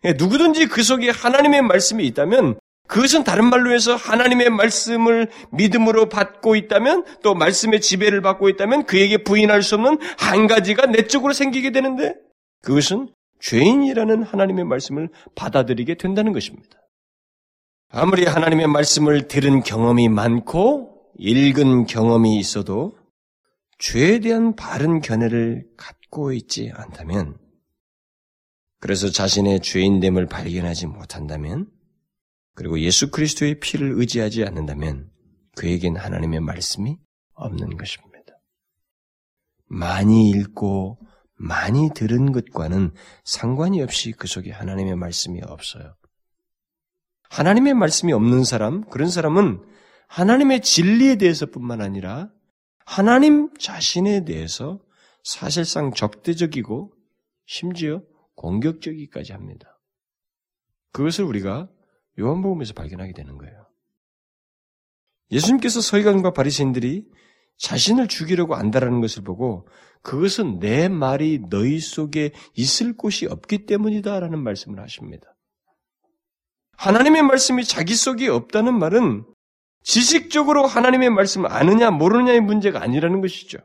예, 0.04 0.14
누구든지 0.14 0.66
그 0.66 0.82
속에 0.82 1.10
하나님의 1.10 1.62
말씀이 1.62 2.04
있다면 2.06 2.58
그것은 2.88 3.24
다른 3.24 3.48
말로 3.48 3.72
해서 3.72 3.94
하나님의 3.94 4.50
말씀을 4.50 5.30
믿음으로 5.52 6.08
받고 6.08 6.56
있다면 6.56 7.04
또 7.22 7.34
말씀의 7.34 7.80
지배를 7.80 8.20
받고 8.20 8.48
있다면 8.48 8.84
그에게 8.84 9.22
부인할 9.22 9.62
수 9.62 9.76
없는 9.76 9.98
한 10.18 10.46
가지가 10.46 10.86
내적으로 10.86 11.32
생기게 11.32 11.70
되는데 11.70 12.14
그것은 12.62 13.08
죄인이라는 13.40 14.24
하나님의 14.24 14.64
말씀을 14.64 15.08
받아들이게 15.34 15.94
된다는 15.94 16.32
것입니다. 16.32 16.81
아무리 17.94 18.24
하나님의 18.24 18.68
말씀을 18.68 19.28
들은 19.28 19.62
경험이 19.62 20.08
많고 20.08 21.12
읽은 21.18 21.84
경험이 21.84 22.38
있어도 22.38 22.96
죄에 23.78 24.20
대한 24.20 24.56
바른 24.56 25.02
견해를 25.02 25.66
갖고 25.76 26.32
있지 26.32 26.72
않다면 26.74 27.36
그래서 28.80 29.10
자신의 29.10 29.60
죄인됨을 29.60 30.24
발견하지 30.24 30.86
못한다면 30.86 31.68
그리고 32.54 32.80
예수 32.80 33.10
그리스도의 33.10 33.60
피를 33.60 33.92
의지하지 33.96 34.44
않는다면 34.44 35.10
그에겐 35.56 35.96
하나님의 35.96 36.40
말씀이 36.40 36.96
없는 37.34 37.76
것입니다. 37.76 38.32
많이 39.66 40.30
읽고 40.30 40.98
많이 41.34 41.90
들은 41.94 42.32
것과는 42.32 42.94
상관이 43.24 43.82
없이 43.82 44.12
그 44.12 44.26
속에 44.26 44.50
하나님의 44.50 44.96
말씀이 44.96 45.42
없어요. 45.42 45.94
하나님의 47.32 47.72
말씀이 47.72 48.12
없는 48.12 48.44
사람, 48.44 48.84
그런 48.90 49.08
사람은 49.08 49.64
하나님의 50.06 50.60
진리에 50.60 51.16
대해서뿐만 51.16 51.80
아니라 51.80 52.30
하나님 52.84 53.48
자신에 53.54 54.26
대해서 54.26 54.80
사실상 55.24 55.94
적대적이고 55.94 56.92
심지어 57.46 58.02
공격적이까지 58.34 59.32
합니다. 59.32 59.80
그것을 60.92 61.24
우리가 61.24 61.70
요한복음에서 62.20 62.74
발견하게 62.74 63.14
되는 63.14 63.38
거예요. 63.38 63.66
예수님께서 65.30 65.80
서기관과 65.80 66.34
바리새인들이 66.34 67.06
자신을 67.56 68.08
죽이려고 68.08 68.56
안다라는 68.56 69.00
것을 69.00 69.22
보고 69.22 69.66
그것은 70.02 70.58
내 70.58 70.88
말이 70.88 71.40
너희 71.48 71.78
속에 71.78 72.32
있을 72.54 72.94
곳이 72.94 73.24
없기 73.24 73.64
때문이다라는 73.64 74.38
말씀을 74.38 74.80
하십니다. 74.80 75.34
하나님의 76.76 77.22
말씀이 77.22 77.64
자기 77.64 77.94
속에 77.94 78.28
없다는 78.28 78.78
말은 78.78 79.24
지식적으로 79.82 80.66
하나님의 80.66 81.10
말씀을 81.10 81.50
아느냐 81.50 81.90
모르느냐의 81.90 82.40
문제가 82.40 82.82
아니라는 82.82 83.20
것이죠. 83.20 83.58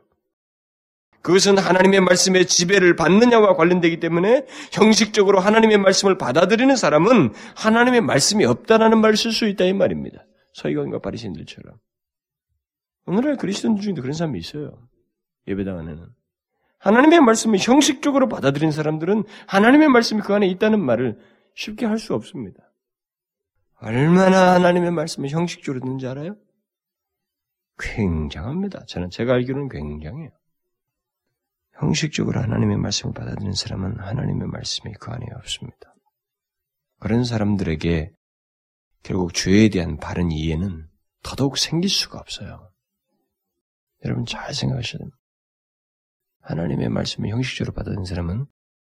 그것은 1.22 1.58
하나님의 1.58 2.00
말씀의 2.00 2.46
지배를 2.46 2.96
받느냐와 2.96 3.56
관련되기 3.56 4.00
때문에 4.00 4.46
형식적으로 4.72 5.40
하나님의 5.40 5.78
말씀을 5.78 6.16
받아들이는 6.16 6.76
사람은 6.76 7.34
하나님의 7.56 8.00
말씀이 8.02 8.44
없다라는 8.44 9.00
말을 9.00 9.16
쓸 9.16 9.32
수 9.32 9.46
있다 9.46 9.64
이 9.64 9.72
말입니다. 9.72 10.24
서기관과 10.54 11.00
바리새인들처럼. 11.00 11.76
오늘날 13.06 13.36
그리스도인 13.36 13.78
중에도 13.80 14.02
그런 14.02 14.14
사람이 14.14 14.38
있어요. 14.38 14.78
예배당 15.48 15.78
안에는. 15.78 16.06
하나님의 16.78 17.20
말씀을 17.20 17.58
형식적으로 17.60 18.28
받아들인 18.28 18.70
사람들은 18.70 19.24
하나님의 19.46 19.88
말씀이 19.88 20.20
그 20.22 20.34
안에 20.34 20.46
있다는 20.46 20.80
말을 20.80 21.18
쉽게 21.54 21.86
할 21.86 21.98
수 21.98 22.14
없습니다. 22.14 22.67
얼마나 23.80 24.54
하나님의 24.54 24.90
말씀을 24.90 25.30
형식적으로 25.30 25.80
듣는지 25.80 26.06
알아요? 26.06 26.36
굉장합니다. 27.78 28.84
저는 28.86 29.10
제가 29.10 29.34
알기로는 29.34 29.68
굉장해요. 29.68 30.30
형식적으로 31.74 32.40
하나님의 32.40 32.76
말씀을 32.76 33.14
받아들이는 33.14 33.52
사람은 33.52 34.00
하나님의 34.00 34.48
말씀이 34.48 34.92
그 34.98 35.12
안에 35.12 35.26
없습니다. 35.36 35.94
그런 36.98 37.22
사람들에게 37.22 38.10
결국 39.04 39.32
죄에 39.32 39.68
대한 39.68 39.96
바른 39.96 40.32
이해는 40.32 40.88
더더욱 41.22 41.56
생길 41.56 41.88
수가 41.88 42.18
없어요. 42.18 42.72
여러분 44.04 44.24
잘 44.24 44.52
생각하셔야 44.54 44.98
됩니다. 44.98 45.16
하나님의 46.40 46.88
말씀을 46.88 47.30
형식적으로 47.30 47.74
받아들이는 47.74 48.04
사람은 48.04 48.46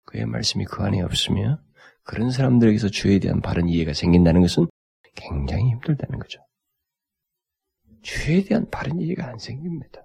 그의 0.06 0.26
말씀이 0.26 0.66
그 0.66 0.84
안에 0.84 1.02
없으며 1.02 1.60
그런 2.04 2.32
사람들에게서 2.32 2.89
죄에 2.89 3.20
대한 3.20 3.41
바른 3.41 3.68
이해가 3.68 3.93
생긴다는 3.93 4.41
것은 4.41 4.68
굉장히 5.16 5.70
힘들다는 5.72 6.20
거죠. 6.20 6.39
죄에 8.01 8.43
대한 8.43 8.70
바른 8.70 8.99
이해가 8.99 9.28
안 9.28 9.38
생깁니다. 9.39 10.01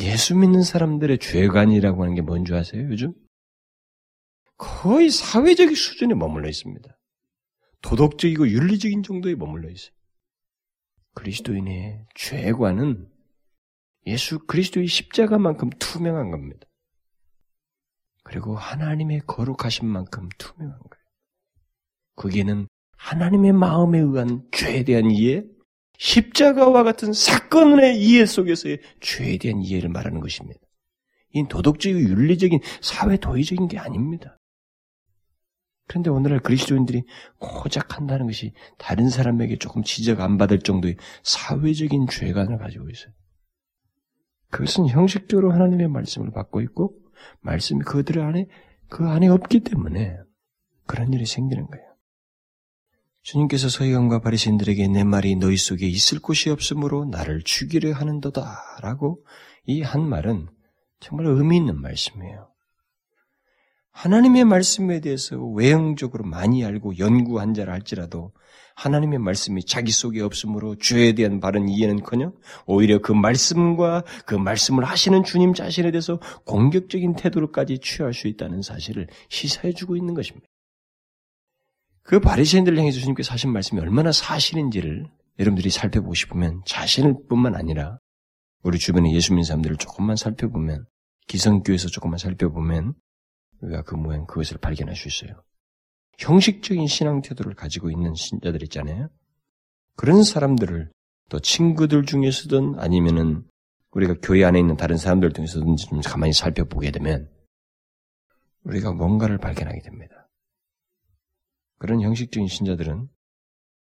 예수 0.00 0.36
믿는 0.36 0.62
사람들의 0.62 1.18
죄관이라고 1.18 2.02
하는 2.02 2.14
게 2.14 2.22
뭔지 2.22 2.54
아세요, 2.54 2.88
요즘? 2.88 3.12
거의 4.56 5.10
사회적인 5.10 5.74
수준에 5.74 6.14
머물러 6.14 6.48
있습니다. 6.48 6.88
도덕적이고 7.82 8.48
윤리적인 8.48 9.02
정도에 9.02 9.34
머물러 9.34 9.70
있어요. 9.70 9.92
그리스도인의 11.14 12.06
죄관은 12.14 13.08
예수 14.06 14.38
그리스도의 14.46 14.86
십자가만큼 14.86 15.70
투명한 15.78 16.30
겁니다. 16.30 16.67
그리고 18.28 18.56
하나님의 18.56 19.22
거룩하신 19.26 19.88
만큼 19.88 20.28
투명한 20.36 20.78
거예요. 20.78 21.04
거기에는 22.16 22.68
하나님의 22.98 23.52
마음에 23.54 24.00
의한 24.00 24.46
죄에 24.52 24.84
대한 24.84 25.10
이해, 25.10 25.44
십자가와 25.96 26.82
같은 26.82 27.14
사건의 27.14 27.98
이해 27.98 28.26
속에서의 28.26 28.80
죄에 29.00 29.38
대한 29.38 29.62
이해를 29.62 29.88
말하는 29.88 30.20
것입니다. 30.20 30.60
이 31.32 31.44
도덕적이고 31.48 32.00
윤리적인 32.00 32.60
사회 32.82 33.16
도의적인 33.16 33.66
게 33.68 33.78
아닙니다. 33.78 34.36
그런데 35.86 36.10
오늘날 36.10 36.40
그리스도인들이 36.40 37.04
고작 37.38 37.96
한다는 37.96 38.26
것이 38.26 38.52
다른 38.76 39.08
사람에게 39.08 39.56
조금 39.56 39.82
지적 39.82 40.20
안 40.20 40.36
받을 40.36 40.58
정도의 40.58 40.98
사회적인 41.22 42.08
죄관을 42.08 42.58
가지고 42.58 42.90
있어요. 42.90 43.10
그것은 44.50 44.88
형식적으로 44.88 45.50
하나님의 45.52 45.88
말씀을 45.88 46.30
받고 46.30 46.60
있고 46.60 47.07
말씀이 47.40 47.82
그들 47.82 48.20
안에 48.20 48.46
그 48.88 49.08
안에 49.08 49.28
없기 49.28 49.60
때문에 49.60 50.16
그런 50.86 51.12
일이 51.12 51.26
생기는 51.26 51.66
거예요. 51.66 51.84
주님께서 53.22 53.68
서기관과 53.68 54.20
바리새인들에게 54.20 54.88
내 54.88 55.04
말이 55.04 55.36
너희 55.36 55.56
속에 55.56 55.86
있을 55.86 56.18
곳이 56.20 56.48
없으므로 56.50 57.04
나를 57.04 57.42
죽이려 57.42 57.92
하는도다라고 57.92 59.24
이 59.66 59.82
한 59.82 60.08
말은 60.08 60.48
정말 61.00 61.26
의미 61.26 61.58
있는 61.58 61.78
말씀이에요. 61.80 62.50
하나님의 63.90 64.44
말씀에 64.44 65.00
대해서 65.00 65.36
외형적으로 65.36 66.24
많이 66.24 66.64
알고 66.64 66.98
연구한 66.98 67.52
자라 67.52 67.72
할지라도 67.72 68.32
하나님의 68.78 69.18
말씀이 69.18 69.64
자기 69.64 69.90
속에 69.90 70.20
없으므로 70.22 70.76
죄에 70.76 71.12
대한 71.12 71.40
바른 71.40 71.68
이해는커녕 71.68 72.32
오히려 72.64 73.00
그 73.00 73.10
말씀과 73.10 74.04
그 74.24 74.36
말씀을 74.36 74.84
하시는 74.84 75.24
주님 75.24 75.52
자신에 75.52 75.90
대해서 75.90 76.20
공격적인 76.46 77.16
태도로까지 77.16 77.80
취할 77.80 78.14
수 78.14 78.28
있다는 78.28 78.62
사실을 78.62 79.08
시사해주고 79.30 79.96
있는 79.96 80.14
것입니다. 80.14 80.46
그 82.04 82.20
바리새인들을 82.20 82.78
향해서 82.78 83.00
주님께서 83.00 83.32
하신 83.32 83.52
말씀이 83.52 83.80
얼마나 83.80 84.12
사실인지를 84.12 85.10
여러분들이 85.40 85.70
살펴보고 85.70 86.14
싶으면 86.14 86.62
자신을 86.64 87.26
뿐만 87.28 87.56
아니라 87.56 87.98
우리 88.62 88.78
주변에 88.78 89.12
예수 89.12 89.32
믿는 89.32 89.42
사람들을 89.42 89.76
조금만 89.76 90.14
살펴보면 90.14 90.86
기성교에서 91.26 91.88
조금만 91.88 92.18
살펴보면 92.18 92.94
우리가 93.60 93.82
그 93.82 93.96
모양 93.96 94.24
그것을 94.26 94.58
발견할 94.58 94.94
수 94.94 95.08
있어요. 95.08 95.42
형식적인 96.18 96.86
신앙 96.86 97.22
태도를 97.22 97.54
가지고 97.54 97.90
있는 97.90 98.14
신자들 98.14 98.62
있잖아요. 98.64 99.08
그런 99.96 100.22
사람들을 100.22 100.90
또 101.28 101.38
친구들 101.38 102.04
중에서든 102.04 102.78
아니면은 102.78 103.44
우리가 103.92 104.16
교회 104.22 104.44
안에 104.44 104.58
있는 104.58 104.76
다른 104.76 104.96
사람들 104.96 105.32
중에서든지 105.32 105.86
좀 105.86 106.00
가만히 106.00 106.32
살펴보게 106.32 106.90
되면 106.90 107.28
우리가 108.64 108.92
뭔가를 108.92 109.38
발견하게 109.38 109.80
됩니다. 109.82 110.28
그런 111.78 112.00
형식적인 112.00 112.48
신자들은 112.48 113.08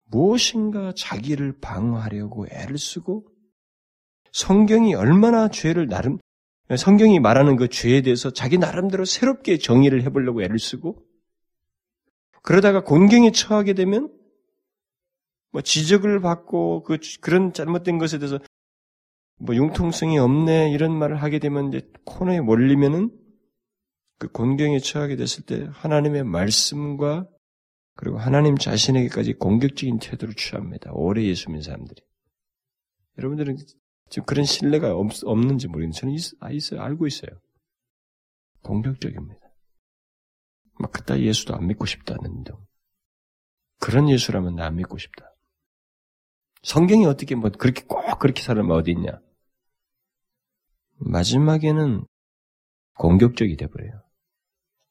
무엇인가 0.04 0.92
자기를 0.96 1.60
방어하려고 1.60 2.46
애를 2.50 2.78
쓰고 2.78 3.26
성경이 4.32 4.94
얼마나 4.94 5.48
죄를 5.48 5.88
나름 5.88 6.18
성경이 6.76 7.18
말하는 7.18 7.56
그 7.56 7.68
죄에 7.68 8.02
대해서 8.02 8.30
자기 8.30 8.58
나름대로 8.58 9.04
새롭게 9.04 9.58
정의를 9.58 10.02
해보려고 10.02 10.42
애를 10.42 10.58
쓰고 10.58 11.04
그러다가 12.42 12.82
곤경에 12.82 13.32
처하게 13.32 13.74
되면 13.74 14.12
뭐 15.52 15.62
지적을 15.62 16.20
받고 16.20 16.84
그 16.84 16.98
그런 17.20 17.52
잘못된 17.52 17.98
것에 17.98 18.18
대해서 18.18 18.38
뭐 19.36 19.54
융통성이 19.54 20.18
없네 20.18 20.70
이런 20.72 20.96
말을 20.96 21.22
하게 21.22 21.38
되면 21.38 21.68
이제 21.68 21.90
코너에 22.04 22.40
몰리면은 22.40 23.10
그 24.18 24.28
곤경에 24.28 24.78
처하게 24.78 25.16
됐을 25.16 25.44
때 25.44 25.66
하나님의 25.72 26.24
말씀과 26.24 27.26
그리고 27.94 28.18
하나님 28.18 28.56
자신에게까지 28.56 29.34
공격적인 29.34 29.98
태도를 29.98 30.34
취합니다. 30.34 30.90
오래 30.92 31.22
예수 31.24 31.48
믿는 31.48 31.62
사람들이. 31.62 32.00
여러분들은 33.18 33.56
지금 34.10 34.26
그런 34.26 34.44
신뢰가 34.44 34.94
없, 34.94 35.12
는지 35.38 35.68
모르겠는데 35.68 35.98
저는 35.98 36.14
있, 36.14 36.22
아, 36.40 36.50
있어요. 36.50 36.82
알고 36.82 37.06
있어요. 37.06 37.30
공격적입니다. 38.62 39.39
막 40.80 40.90
그따 40.92 41.20
예수도 41.20 41.54
안 41.54 41.66
믿고 41.66 41.84
싶다는 41.86 42.42
등. 42.42 42.56
그런 43.78 44.08
예수라면 44.08 44.56
나 44.56 44.66
안 44.66 44.76
믿고 44.76 44.98
싶다. 44.98 45.26
성경이 46.62 47.06
어떻게 47.06 47.34
뭐 47.34 47.50
그렇게 47.50 47.82
꼭 47.84 48.18
그렇게 48.18 48.42
살면 48.42 48.70
어디 48.70 48.90
있냐? 48.92 49.20
마지막에는 50.96 52.06
공격적이 52.94 53.56
돼버려요. 53.56 54.02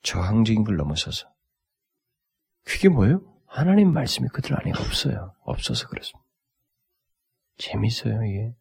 저항적인 0.02 0.64
걸 0.64 0.78
넘어서서. 0.78 1.32
그게 2.64 2.90
뭐예요? 2.90 3.22
하나님 3.46 3.94
말씀이 3.94 4.28
그들 4.30 4.60
안에 4.60 4.72
없어요. 4.72 5.36
없어서 5.42 5.88
그렇습니다. 5.88 6.28
재밌어요, 7.58 8.24
이게. 8.26 8.56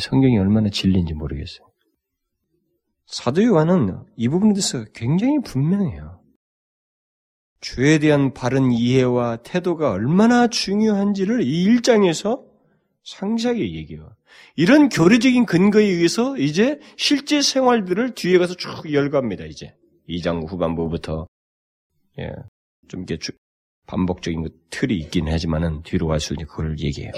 성경이 0.00 0.38
얼마나 0.38 0.70
진리인지 0.70 1.14
모르겠어요. 1.14 1.71
사도 3.06 3.42
요한은 3.42 4.04
이 4.16 4.28
부분에 4.28 4.54
대해서 4.54 4.84
굉장히 4.94 5.38
분명해요. 5.44 6.20
주에 7.60 7.98
대한 7.98 8.34
바른 8.34 8.72
이해와 8.72 9.36
태도가 9.36 9.92
얼마나 9.92 10.48
중요한지를 10.48 11.42
이 11.42 11.62
일장에서 11.62 12.44
상세하게 13.04 13.74
얘기해요. 13.74 14.14
이런 14.56 14.88
교리적인 14.88 15.46
근거에 15.46 15.84
의해서 15.84 16.36
이제 16.38 16.80
실제 16.96 17.40
생활들을 17.40 18.14
뒤에 18.14 18.38
가서 18.38 18.54
쭉 18.54 18.92
열거합니다, 18.92 19.44
이제. 19.44 19.74
2장 20.08 20.48
후반부부터. 20.48 21.26
예. 22.18 22.32
좀 22.88 23.00
이렇게 23.00 23.18
쭉 23.18 23.36
반복적인 23.86 24.42
그 24.42 24.50
틀이 24.70 24.96
있긴 24.96 25.28
하지만은 25.28 25.82
뒤로 25.82 26.06
갈수록 26.06 26.46
그걸 26.46 26.78
얘기해요. 26.78 27.12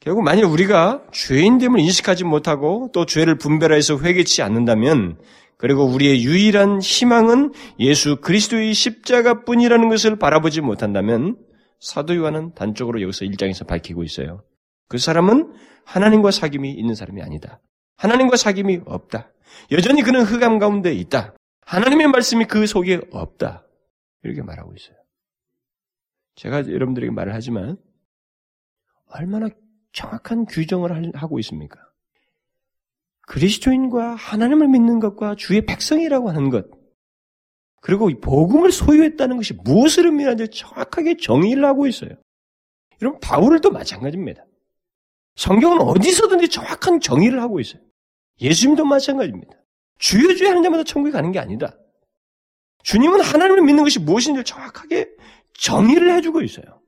결국 0.00 0.22
만일 0.22 0.44
우리가 0.46 1.04
죄인됨을 1.12 1.78
인식하지 1.78 2.24
못하고 2.24 2.90
또 2.94 3.04
죄를 3.04 3.36
분별해서 3.36 3.98
회개치 3.98 4.40
않는다면 4.40 5.18
그리고 5.58 5.84
우리의 5.84 6.24
유일한 6.24 6.80
희망은 6.80 7.52
예수 7.80 8.16
그리스도의 8.16 8.72
십자가뿐이라는 8.72 9.90
것을 9.90 10.18
바라보지 10.18 10.62
못한다면 10.62 11.36
사도 11.80 12.16
요한은 12.16 12.54
단적으로 12.54 13.02
여기서 13.02 13.26
일장에서 13.26 13.66
밝히고 13.66 14.02
있어요. 14.02 14.42
그 14.88 14.96
사람은 14.96 15.52
하나님과 15.84 16.30
사귐이 16.30 16.78
있는 16.78 16.94
사람이 16.94 17.20
아니다. 17.20 17.60
하나님과 17.96 18.36
사귐이 18.36 18.84
없다. 18.86 19.30
여전히 19.70 20.02
그는 20.02 20.22
흑암 20.22 20.58
가운데 20.58 20.94
있다. 20.94 21.34
하나님의 21.66 22.08
말씀이 22.08 22.46
그 22.46 22.66
속에 22.66 23.02
없다. 23.10 23.66
이렇게 24.22 24.40
말하고 24.40 24.74
있어요. 24.74 24.96
제가 26.36 26.68
여러분들에게 26.68 27.12
말을 27.12 27.34
하지만 27.34 27.76
얼마나 29.10 29.48
정확한 29.92 30.46
규정을 30.46 31.12
하고 31.14 31.38
있습니까? 31.40 31.80
그리스도인과 33.22 34.14
하나님을 34.14 34.68
믿는 34.68 34.98
것과 34.98 35.36
주의 35.36 35.64
백성이라고 35.64 36.30
하는 36.30 36.50
것, 36.50 36.66
그리고 37.80 38.10
복음을 38.20 38.72
소유했다는 38.72 39.36
것이 39.36 39.54
무엇을 39.54 40.06
의미하는지 40.06 40.50
정확하게 40.50 41.16
정의를 41.16 41.64
하고 41.64 41.86
있어요. 41.86 42.10
여러분, 43.00 43.20
바울도 43.20 43.70
마찬가지입니다. 43.70 44.44
성경은 45.36 45.80
어디서든지 45.80 46.48
정확한 46.48 47.00
정의를 47.00 47.40
하고 47.40 47.60
있어요. 47.60 47.80
예수님도 48.40 48.84
마찬가지입니다. 48.84 49.54
주여 49.98 50.34
주여 50.34 50.50
하는 50.50 50.62
자마다 50.62 50.84
천국에 50.84 51.12
가는 51.12 51.32
게 51.32 51.38
아니다. 51.38 51.78
주님은 52.82 53.20
하나님을 53.20 53.62
믿는 53.62 53.84
것이 53.84 53.98
무엇인지 53.98 54.44
정확하게 54.44 55.08
정의를 55.54 56.14
해주고 56.16 56.42
있어요. 56.42 56.80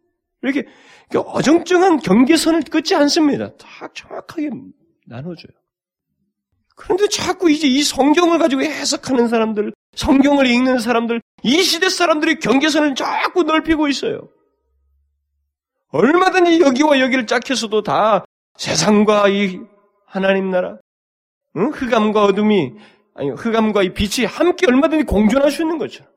이렇게 0.42 0.66
어정쩡한 1.14 1.98
경계선을 1.98 2.62
끊지 2.62 2.94
않습니다. 2.94 3.54
다 3.56 3.88
정확하게 3.94 4.50
나눠줘요. 5.06 5.52
그런데 6.74 7.06
자꾸 7.08 7.50
이제 7.50 7.68
이 7.68 7.82
성경을 7.82 8.38
가지고 8.38 8.62
해석하는 8.62 9.28
사람들, 9.28 9.72
성경을 9.94 10.46
읽는 10.46 10.78
사람들, 10.78 11.20
이 11.42 11.62
시대 11.62 11.88
사람들이 11.88 12.38
경계선을 12.38 12.94
자꾸 12.94 13.42
넓히고 13.42 13.88
있어요. 13.88 14.28
얼마든지 15.88 16.60
여기와 16.60 17.00
여기를 17.00 17.26
짝해서도 17.26 17.82
다 17.82 18.24
세상과 18.56 19.28
이 19.28 19.60
하나님 20.06 20.50
나라, 20.50 20.78
응? 21.56 21.70
흑암과 21.70 22.24
어둠이, 22.24 22.72
아니, 23.14 23.30
흑암과 23.30 23.82
이 23.82 23.94
빛이 23.94 24.26
함께 24.26 24.66
얼마든지 24.66 25.04
공존할 25.04 25.50
수 25.50 25.62
있는 25.62 25.78
것처럼. 25.78 26.11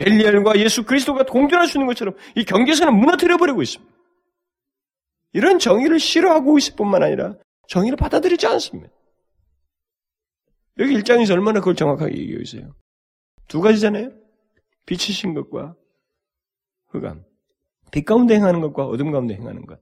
벨리엘과 0.00 0.58
예수 0.58 0.84
그리스도가 0.84 1.24
공존할 1.24 1.68
수 1.68 1.76
있는 1.76 1.86
것처럼 1.86 2.14
이 2.34 2.44
경계선을 2.44 2.92
무너뜨려 2.92 3.36
버리고 3.36 3.60
있습니다. 3.60 3.92
이런 5.34 5.58
정의를 5.58 6.00
싫어하고 6.00 6.56
있을 6.58 6.74
뿐만 6.74 7.02
아니라 7.02 7.34
정의를 7.68 7.96
받아들이지 7.96 8.46
않습니다. 8.46 8.90
여기 10.78 10.94
일장에서 10.94 11.34
얼마나 11.34 11.60
그걸 11.60 11.76
정확하게 11.76 12.16
얘기하고 12.16 12.42
있어요. 12.42 12.74
두 13.46 13.60
가지잖아요. 13.60 14.10
빛이신 14.86 15.34
것과 15.34 15.76
흑암. 16.88 17.24
빛 17.92 18.04
가운데 18.04 18.34
행하는 18.36 18.60
것과 18.62 18.86
어둠 18.86 19.12
가운데 19.12 19.34
행하는 19.34 19.66
것. 19.66 19.80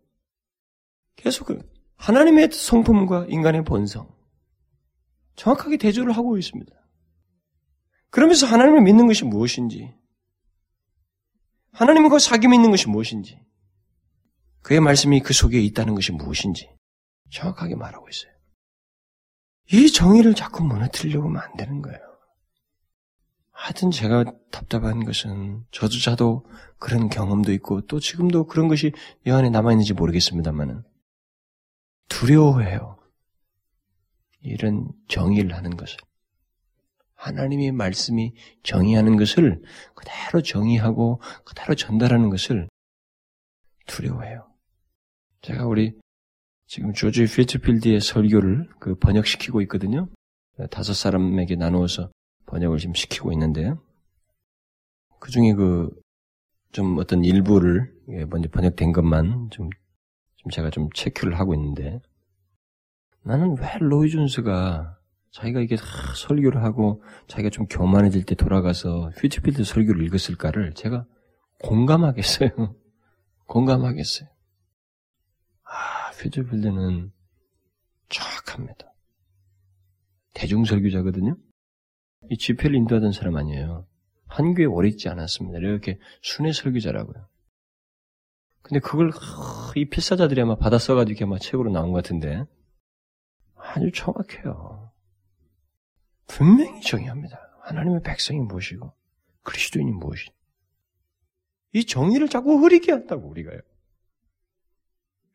계속 1.14 1.47
그 1.47 1.61
하나님의 1.97 2.51
성품과 2.51 3.27
인간의 3.29 3.64
본성. 3.64 4.12
정확하게 5.37 5.77
대조를 5.77 6.12
하고 6.12 6.37
있습니다. 6.37 6.75
그러면서 8.11 8.47
하나님을 8.47 8.83
믿는 8.83 9.07
것이 9.07 9.25
무엇인지, 9.25 9.95
하나님과 11.73 12.16
사귐이 12.16 12.55
있는 12.55 12.71
것이 12.71 12.89
무엇인지, 12.89 13.41
그의 14.62 14.81
말씀이 14.81 15.21
그 15.21 15.33
속에 15.33 15.61
있다는 15.61 15.95
것이 15.95 16.12
무엇인지 16.12 16.71
정확하게 17.31 17.77
말하고 17.77 18.09
있어요. 18.09 18.33
이 19.71 19.91
정의를 19.91 20.35
자꾸 20.35 20.64
무너뜨리려고 20.64 21.29
하면 21.29 21.43
안 21.43 21.57
되는 21.57 21.83
거예요. 21.83 21.99
하여튼 23.51 23.91
제가 23.91 24.25
답답한 24.51 25.05
것은 25.05 25.64
저조차도 25.73 26.47
그런 26.79 27.09
경험도 27.09 27.53
있고 27.55 27.81
또 27.83 27.99
지금도 27.99 28.47
그런 28.47 28.69
것이 28.69 28.93
여 29.27 29.37
안에 29.37 29.51
남아있는지 29.51 29.95
모르겠습니다만은 29.95 30.85
두려워해요. 32.09 32.99
이런 34.43 34.89
정의를 35.09 35.55
하는 35.55 35.77
것을. 35.77 35.99
하나님의 37.19 37.73
말씀이 37.73 38.33
정의하는 38.62 39.16
것을 39.16 39.62
그대로 39.95 40.43
정의하고 40.43 41.21
그대로 41.45 41.75
전달하는 41.75 42.31
것을 42.31 42.69
두려워해요. 43.87 44.51
제가 45.43 45.66
우리 45.66 45.95
지금 46.66 46.93
조지 46.93 47.25
피츠필드의 47.27 48.01
설교를 48.01 48.69
그 48.81 48.95
번역시키고 48.97 49.61
있거든요. 49.62 50.09
다섯 50.71 50.95
사람에게 50.95 51.57
나누어서 51.57 52.11
번역을 52.47 52.79
지금 52.79 52.95
시키고 52.95 53.33
있는데요. 53.33 53.83
그 55.21 55.31
중에 55.31 55.53
그 55.53 55.91
좀 56.73 56.99
어떤 56.99 57.25
일부를 57.25 57.93
먼저 58.29 58.49
번역된 58.51 58.93
것만 58.93 59.51
좀, 59.51 59.71
좀 60.37 60.51
제가 60.51 60.71
좀 60.71 60.91
체크를 60.95 61.39
하고 61.39 61.55
있는데 61.55 62.01
나는 63.23 63.57
왜 63.59 63.79
로이 63.81 64.11
존스가 64.11 64.97
자기가 65.33 65.61
이게 65.61 65.76
설교를 66.16 66.62
하고 66.62 67.03
자기가 67.26 67.51
좀 67.51 67.66
교만해질 67.66 68.24
때 68.24 68.35
돌아가서 68.35 69.11
퓨처필드 69.16 69.64
설교를 69.64 70.05
읽었을까를 70.07 70.74
제가 70.74 71.07
공감하겠어요. 71.61 72.51
공감하겠어요. 73.47 74.29
아, 75.64 76.11
퓨처필드는 76.18 77.12
정확합니다. 78.09 78.93
대중설교자거든요. 80.35 81.37
이 82.31 82.39
집회를 82.39 82.76
인도하던 82.76 83.12
사람 83.12 83.37
아니에요. 83.37 83.87
한 84.26 84.55
교회 84.55 84.66
오래 84.66 84.89
있지 84.89 85.09
않았습니다. 85.09 85.59
이렇게 85.59 85.99
순회 86.22 86.53
설교자라고요. 86.53 87.29
근데 88.62 88.81
그걸 88.81 89.11
이 89.76 89.89
필사자들이 89.89 90.41
아마 90.43 90.57
받아 90.57 90.79
써가지고 90.79 91.24
아마 91.24 91.39
책으로 91.39 91.70
나온 91.70 91.93
것 91.93 92.03
같은데 92.03 92.45
아주 93.57 93.91
정확해요. 93.93 94.88
분명히 96.29 96.81
정의합니다. 96.81 97.41
하나님의 97.62 98.03
백성이 98.03 98.41
무엇이고 98.41 98.93
그리스도인이 99.43 99.91
무엇이. 99.91 100.31
이 101.72 101.85
정의를 101.85 102.29
자꾸 102.29 102.62
흐리게 102.62 102.93
한다고 102.93 103.29
우리가요. 103.29 103.61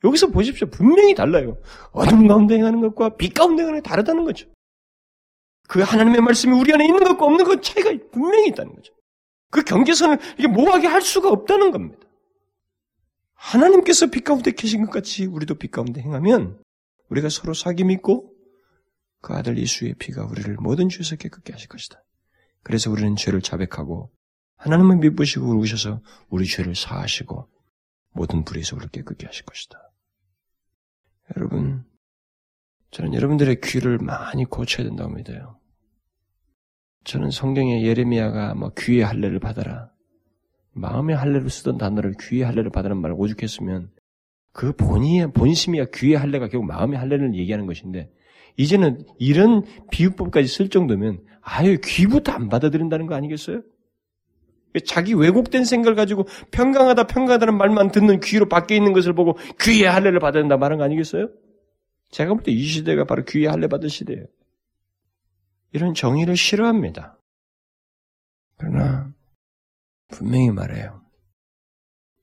여기서 0.04 0.28
보십시오. 0.28 0.70
분명히 0.70 1.16
달라요. 1.16 1.58
어둠 1.92 2.28
가운데 2.28 2.56
행하는 2.56 2.82
것과 2.82 3.16
빛 3.16 3.34
가운데 3.34 3.64
행하는 3.64 3.82
게 3.82 3.90
다르다는 3.90 4.24
거죠. 4.24 4.48
그 5.68 5.82
하나님의 5.82 6.22
말씀이 6.22 6.58
우리 6.58 6.74
안에 6.74 6.86
있는 6.86 7.04
것과 7.04 7.26
없는 7.26 7.46
것 7.46 7.62
차이가 7.62 7.92
분명히 8.12 8.48
있다는 8.50 8.76
거죠. 8.76 8.94
그 9.50 9.64
경계선을 9.64 10.18
이게 10.38 10.48
모호하게 10.48 10.88
할 10.88 11.02
수가 11.02 11.30
없다는 11.30 11.72
겁니다. 11.72 12.08
하나님께서 13.34 14.08
빛 14.08 14.24
가운데 14.24 14.52
계신 14.52 14.86
것 14.86 14.92
같이 14.92 15.26
우리도 15.26 15.56
빛 15.56 15.72
가운데 15.72 16.02
행하면 16.02 16.62
우리가 17.10 17.30
서로 17.30 17.54
사기 17.54 17.84
믿고 17.84 18.33
그 19.24 19.34
아들 19.34 19.58
예수의 19.58 19.94
피가 19.94 20.26
우리를 20.26 20.54
모든 20.60 20.90
죄에서 20.90 21.16
깨끗게 21.16 21.54
하실 21.54 21.70
것이다. 21.70 22.04
그래서 22.62 22.92
우리는 22.92 23.16
죄를 23.16 23.42
자백하고 23.42 24.12
하나님을 24.58 24.98
믿으시고 24.98 25.58
우셔서 25.60 26.02
우리 26.28 26.46
죄를 26.46 26.76
사하시고 26.76 27.48
모든 28.12 28.44
불의에서 28.44 28.76
우리를 28.76 28.92
깨끗게 28.92 29.26
하실 29.26 29.46
것이다. 29.46 29.80
여러분, 31.38 31.86
저는 32.92 33.14
여러분들의 33.14 33.62
귀를 33.62 33.98
많이 33.98 34.44
고쳐야 34.44 34.86
된다고 34.86 35.14
믿어요. 35.14 35.58
저는 37.06 37.32
성경에 37.32 37.82
예레미야가 37.82 38.56
뭐 38.56 38.74
귀의 38.78 39.06
할례를 39.06 39.40
받아라. 39.40 39.90
마음의 40.74 41.16
할례를 41.16 41.50
쓰던 41.50 41.78
단어를 41.78 42.16
귀의 42.20 42.44
할례를 42.44 42.72
받으라는 42.72 43.02
말을 43.02 43.16
오죽했으면 43.18 43.90
그 44.52 44.76
본의의 44.76 45.32
본심이야 45.32 45.86
귀의 45.94 46.18
할례가 46.18 46.50
결국 46.50 46.68
마음의 46.68 47.00
할례를 47.00 47.36
얘기하는 47.36 47.68
것인데 47.68 48.12
이제는 48.58 49.06
이런 49.20 49.64
비유법까지 49.92 50.48
쓸 50.48 50.70
정도면 50.70 51.24
아예 51.42 51.78
귀부터 51.84 52.32
안 52.32 52.50
받아들인다는 52.50 53.08
거 53.08 53.16
아니겠어요? 53.16 53.62
자기 54.86 55.14
왜곡된 55.14 55.66
생각을 55.66 55.96
가지고 55.96 56.26
평강하다 56.52 57.06
평강하다는 57.08 57.58
말만 57.58 57.92
듣는 57.92 58.20
귀로 58.22 58.48
밖에 58.50 58.76
있는 58.76 58.94
것을 58.94 59.14
보고 59.14 59.38
귀의 59.62 59.84
할례를 59.84 60.20
받아야 60.20 60.42
된다 60.42 60.58
말한 60.58 60.80
거 60.80 60.84
아니겠어요? 60.84 61.30
제가 62.10 62.34
볼 62.34 62.44
때 62.44 62.52
이 62.52 62.64
시대가 62.64 63.06
바로 63.06 63.24
귀의 63.26 63.48
할례 63.48 63.68
받을 63.68 63.90
시대예요. 63.90 64.26
이런 65.74 65.94
정의를 65.94 66.38
싫어합니다. 66.38 67.20
그러나 68.58 69.14
분명히 70.10 70.52
말해요. 70.52 71.02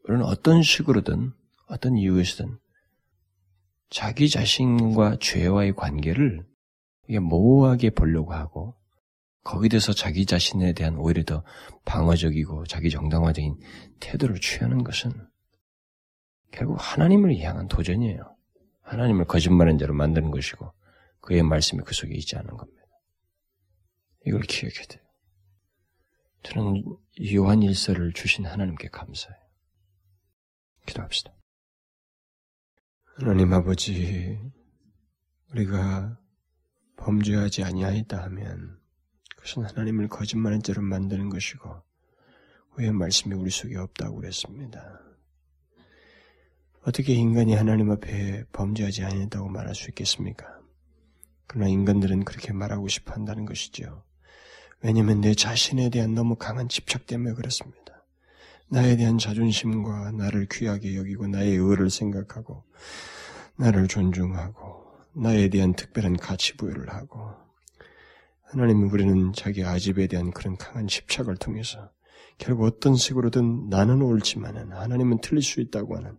우리는 0.05 0.25
어떤 0.25 0.63
식으로든 0.63 1.33
어떤 1.69 1.97
이유에서든 1.97 2.59
자기 3.91 4.29
자신과 4.29 5.17
죄와의 5.21 5.75
관계를 5.75 6.47
모호하게 7.09 7.91
보려고 7.91 8.33
하고 8.33 8.77
거기에 9.43 9.69
대해서 9.69 9.93
자기 9.93 10.27
자신에 10.27 10.73
대한 10.75 10.97
오히려 10.97 11.25
더 11.25 11.43
방어적이고 11.85 12.67
자기 12.67 12.91
정당화적인 12.91 13.59
태도를 13.99 14.39
취하는 14.41 14.85
것은 14.85 15.11
결국 16.53 16.77
하나님을 16.79 17.39
향한 17.41 17.67
도전이에요. 17.69 18.37
하나님을 18.83 19.25
거짓말한 19.25 19.79
자로 19.79 19.95
만드는 19.95 20.31
것이고 20.31 20.73
그의 21.21 21.43
말씀이 21.43 21.83
그 21.85 21.95
속에 21.95 22.15
있지 22.15 22.37
않은 22.37 22.57
겁니다. 22.57 22.81
이걸 24.27 24.43
기억해야 24.43 24.87
돼요. 24.87 25.03
저는 26.43 26.85
요한 27.35 27.63
일서를 27.63 28.13
주신 28.13 28.47
하나님께 28.47 28.89
감사해요. 28.89 29.41
기도합시다. 30.87 31.40
하나님 33.23 33.53
아버지, 33.53 34.41
우리가 35.53 36.19
범죄하지 36.97 37.63
아니하였다 37.65 38.17
하면 38.25 38.79
그것은 39.37 39.65
하나님을 39.67 40.09
거짓말한 40.09 40.63
자로 40.63 40.81
만드는 40.81 41.29
것이고 41.29 41.83
그의 42.75 42.93
말씀이 42.93 43.35
우리 43.35 43.51
속에 43.51 43.77
없다고 43.77 44.17
그랬습니다. 44.17 45.03
어떻게 46.83 47.13
인간이 47.13 47.55
하나님 47.55 47.91
앞에 47.91 48.45
범죄하지 48.53 49.05
아니했다고 49.05 49.51
말할 49.51 49.75
수 49.75 49.91
있겠습니까? 49.91 50.47
그러나 51.47 51.69
인간들은 51.69 52.25
그렇게 52.25 52.55
말하고 52.55 52.89
싶어 52.89 53.13
한다는 53.13 53.45
것이죠. 53.45 54.03
왜냐하면 54.81 55.21
내 55.21 55.35
자신에 55.35 55.91
대한 55.91 56.15
너무 56.15 56.37
강한 56.37 56.71
집착 56.71 57.05
때문에 57.05 57.35
그렇습니다. 57.35 58.00
나에 58.73 58.97
대한 58.97 59.19
자존심과 59.19 60.13
나를 60.13 60.47
귀하게 60.49 60.97
여기고 60.97 61.27
나의 61.27 61.57
의를 61.57 61.91
생각하고 61.91 62.65
나를 63.57 63.89
존중하고 63.89 64.87
나에 65.15 65.49
대한 65.49 65.75
특별한 65.75 66.17
가치 66.17 66.57
부여를 66.57 66.89
하고 66.89 67.33
하나님은 68.45 68.91
우리는 68.91 69.33
자기 69.33 69.65
아집에 69.65 70.07
대한 70.07 70.31
그런 70.31 70.57
강한 70.57 70.87
집착을 70.87 71.37
통해서 71.37 71.91
결국 72.39 72.65
어떤 72.65 72.95
식으로든 72.95 73.69
나는 73.69 74.03
옳지만은 74.03 74.73
하나님은 74.73 75.21
틀릴 75.21 75.43
수 75.43 75.61
있다고 75.61 75.97
하는 75.97 76.17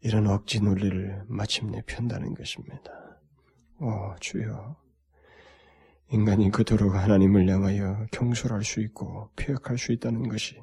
이런 0.00 0.26
억지 0.26 0.60
논리를 0.60 1.22
마침내 1.28 1.80
편다는 1.86 2.34
것입니다. 2.34 2.90
오 3.80 4.16
주여 4.18 4.76
인간이 6.10 6.50
그토록 6.50 6.94
하나님을 6.94 7.48
향하여 7.48 8.06
경솔할 8.10 8.64
수 8.64 8.80
있고 8.80 9.30
폐역할 9.36 9.78
수 9.78 9.92
있다는 9.92 10.28
것이 10.28 10.60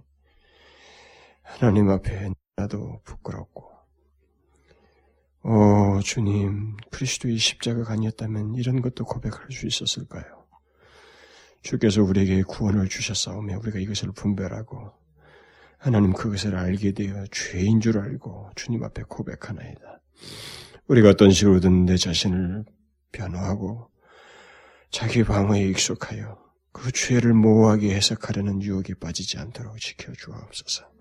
하나님 1.58 1.89
앞에 1.89 2.32
나도 2.56 3.02
부끄럽고 3.04 3.70
오 5.43 6.00
주님 6.02 6.78
그리스도의 6.91 7.38
십자가가 7.38 7.93
아니었다면 7.93 8.56
이런 8.56 8.82
것도 8.82 9.06
고백할 9.06 9.52
수 9.52 9.66
있었을까요? 9.66 10.24
주께서 11.62 12.04
우리에게 12.04 12.43
구원을 12.43 12.88
주셨사오며 12.88 13.60
우리가 13.60 13.80
이것을 13.80 14.12
분별하고 14.12 14.93
하나님 15.78 16.14
그것을 16.14 16.56
알게 16.56 16.93
되어 16.93 17.26
죄인 17.32 17.82
줄 17.82 18.00
알고 18.00 18.52
주님 18.56 18.84
앞에 18.84 19.04
고백하나이다. 19.08 20.02
우리가 20.88 21.10
어떤 21.10 21.32
식으로든 21.32 21.86
내 21.86 21.97
자신을 21.97 22.66
변호하고 23.12 23.89
자기 24.91 25.24
방어에 25.24 25.62
익숙하여 25.68 26.38
그 26.72 26.91
죄를 26.91 27.34
모호하게 27.34 27.95
해석하려는 27.95 28.62
유혹에 28.62 28.93
빠지지 28.93 29.38
않도록 29.38 29.80
지켜 29.80 30.12
주옵소서. 30.14 30.99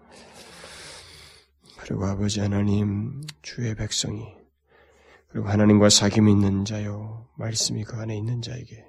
그리고 1.78 2.04
아버지 2.06 2.40
하나님, 2.40 3.22
주의 3.42 3.74
백성이, 3.74 4.26
그리고 5.28 5.48
하나님과 5.48 5.88
사귐이 5.88 6.30
있는 6.30 6.64
자요, 6.64 7.28
말씀이 7.36 7.84
그 7.84 7.96
안에 7.96 8.16
있는 8.16 8.42
자에게 8.42 8.84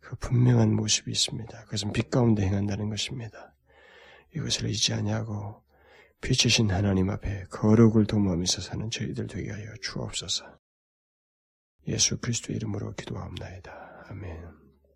그 0.00 0.16
분명한 0.16 0.74
모습이 0.74 1.10
있습니다. 1.10 1.64
그것은 1.64 1.92
빛 1.92 2.10
가운데 2.10 2.44
행한다는 2.46 2.90
것입니다. 2.90 3.54
이것을 4.34 4.68
잊지 4.68 4.92
아니하고 4.92 5.62
빛이신 6.20 6.70
하나님 6.70 7.10
앞에 7.10 7.44
거룩을 7.50 8.06
도모하면서 8.06 8.60
사는 8.60 8.90
저희들 8.90 9.26
되게 9.26 9.50
하여 9.50 9.66
주옵소서. 9.82 10.44
예수 11.88 12.18
그리스도 12.18 12.52
이름으로 12.52 12.94
기도하옵나이다. 12.94 14.06
아멘. 14.08 14.55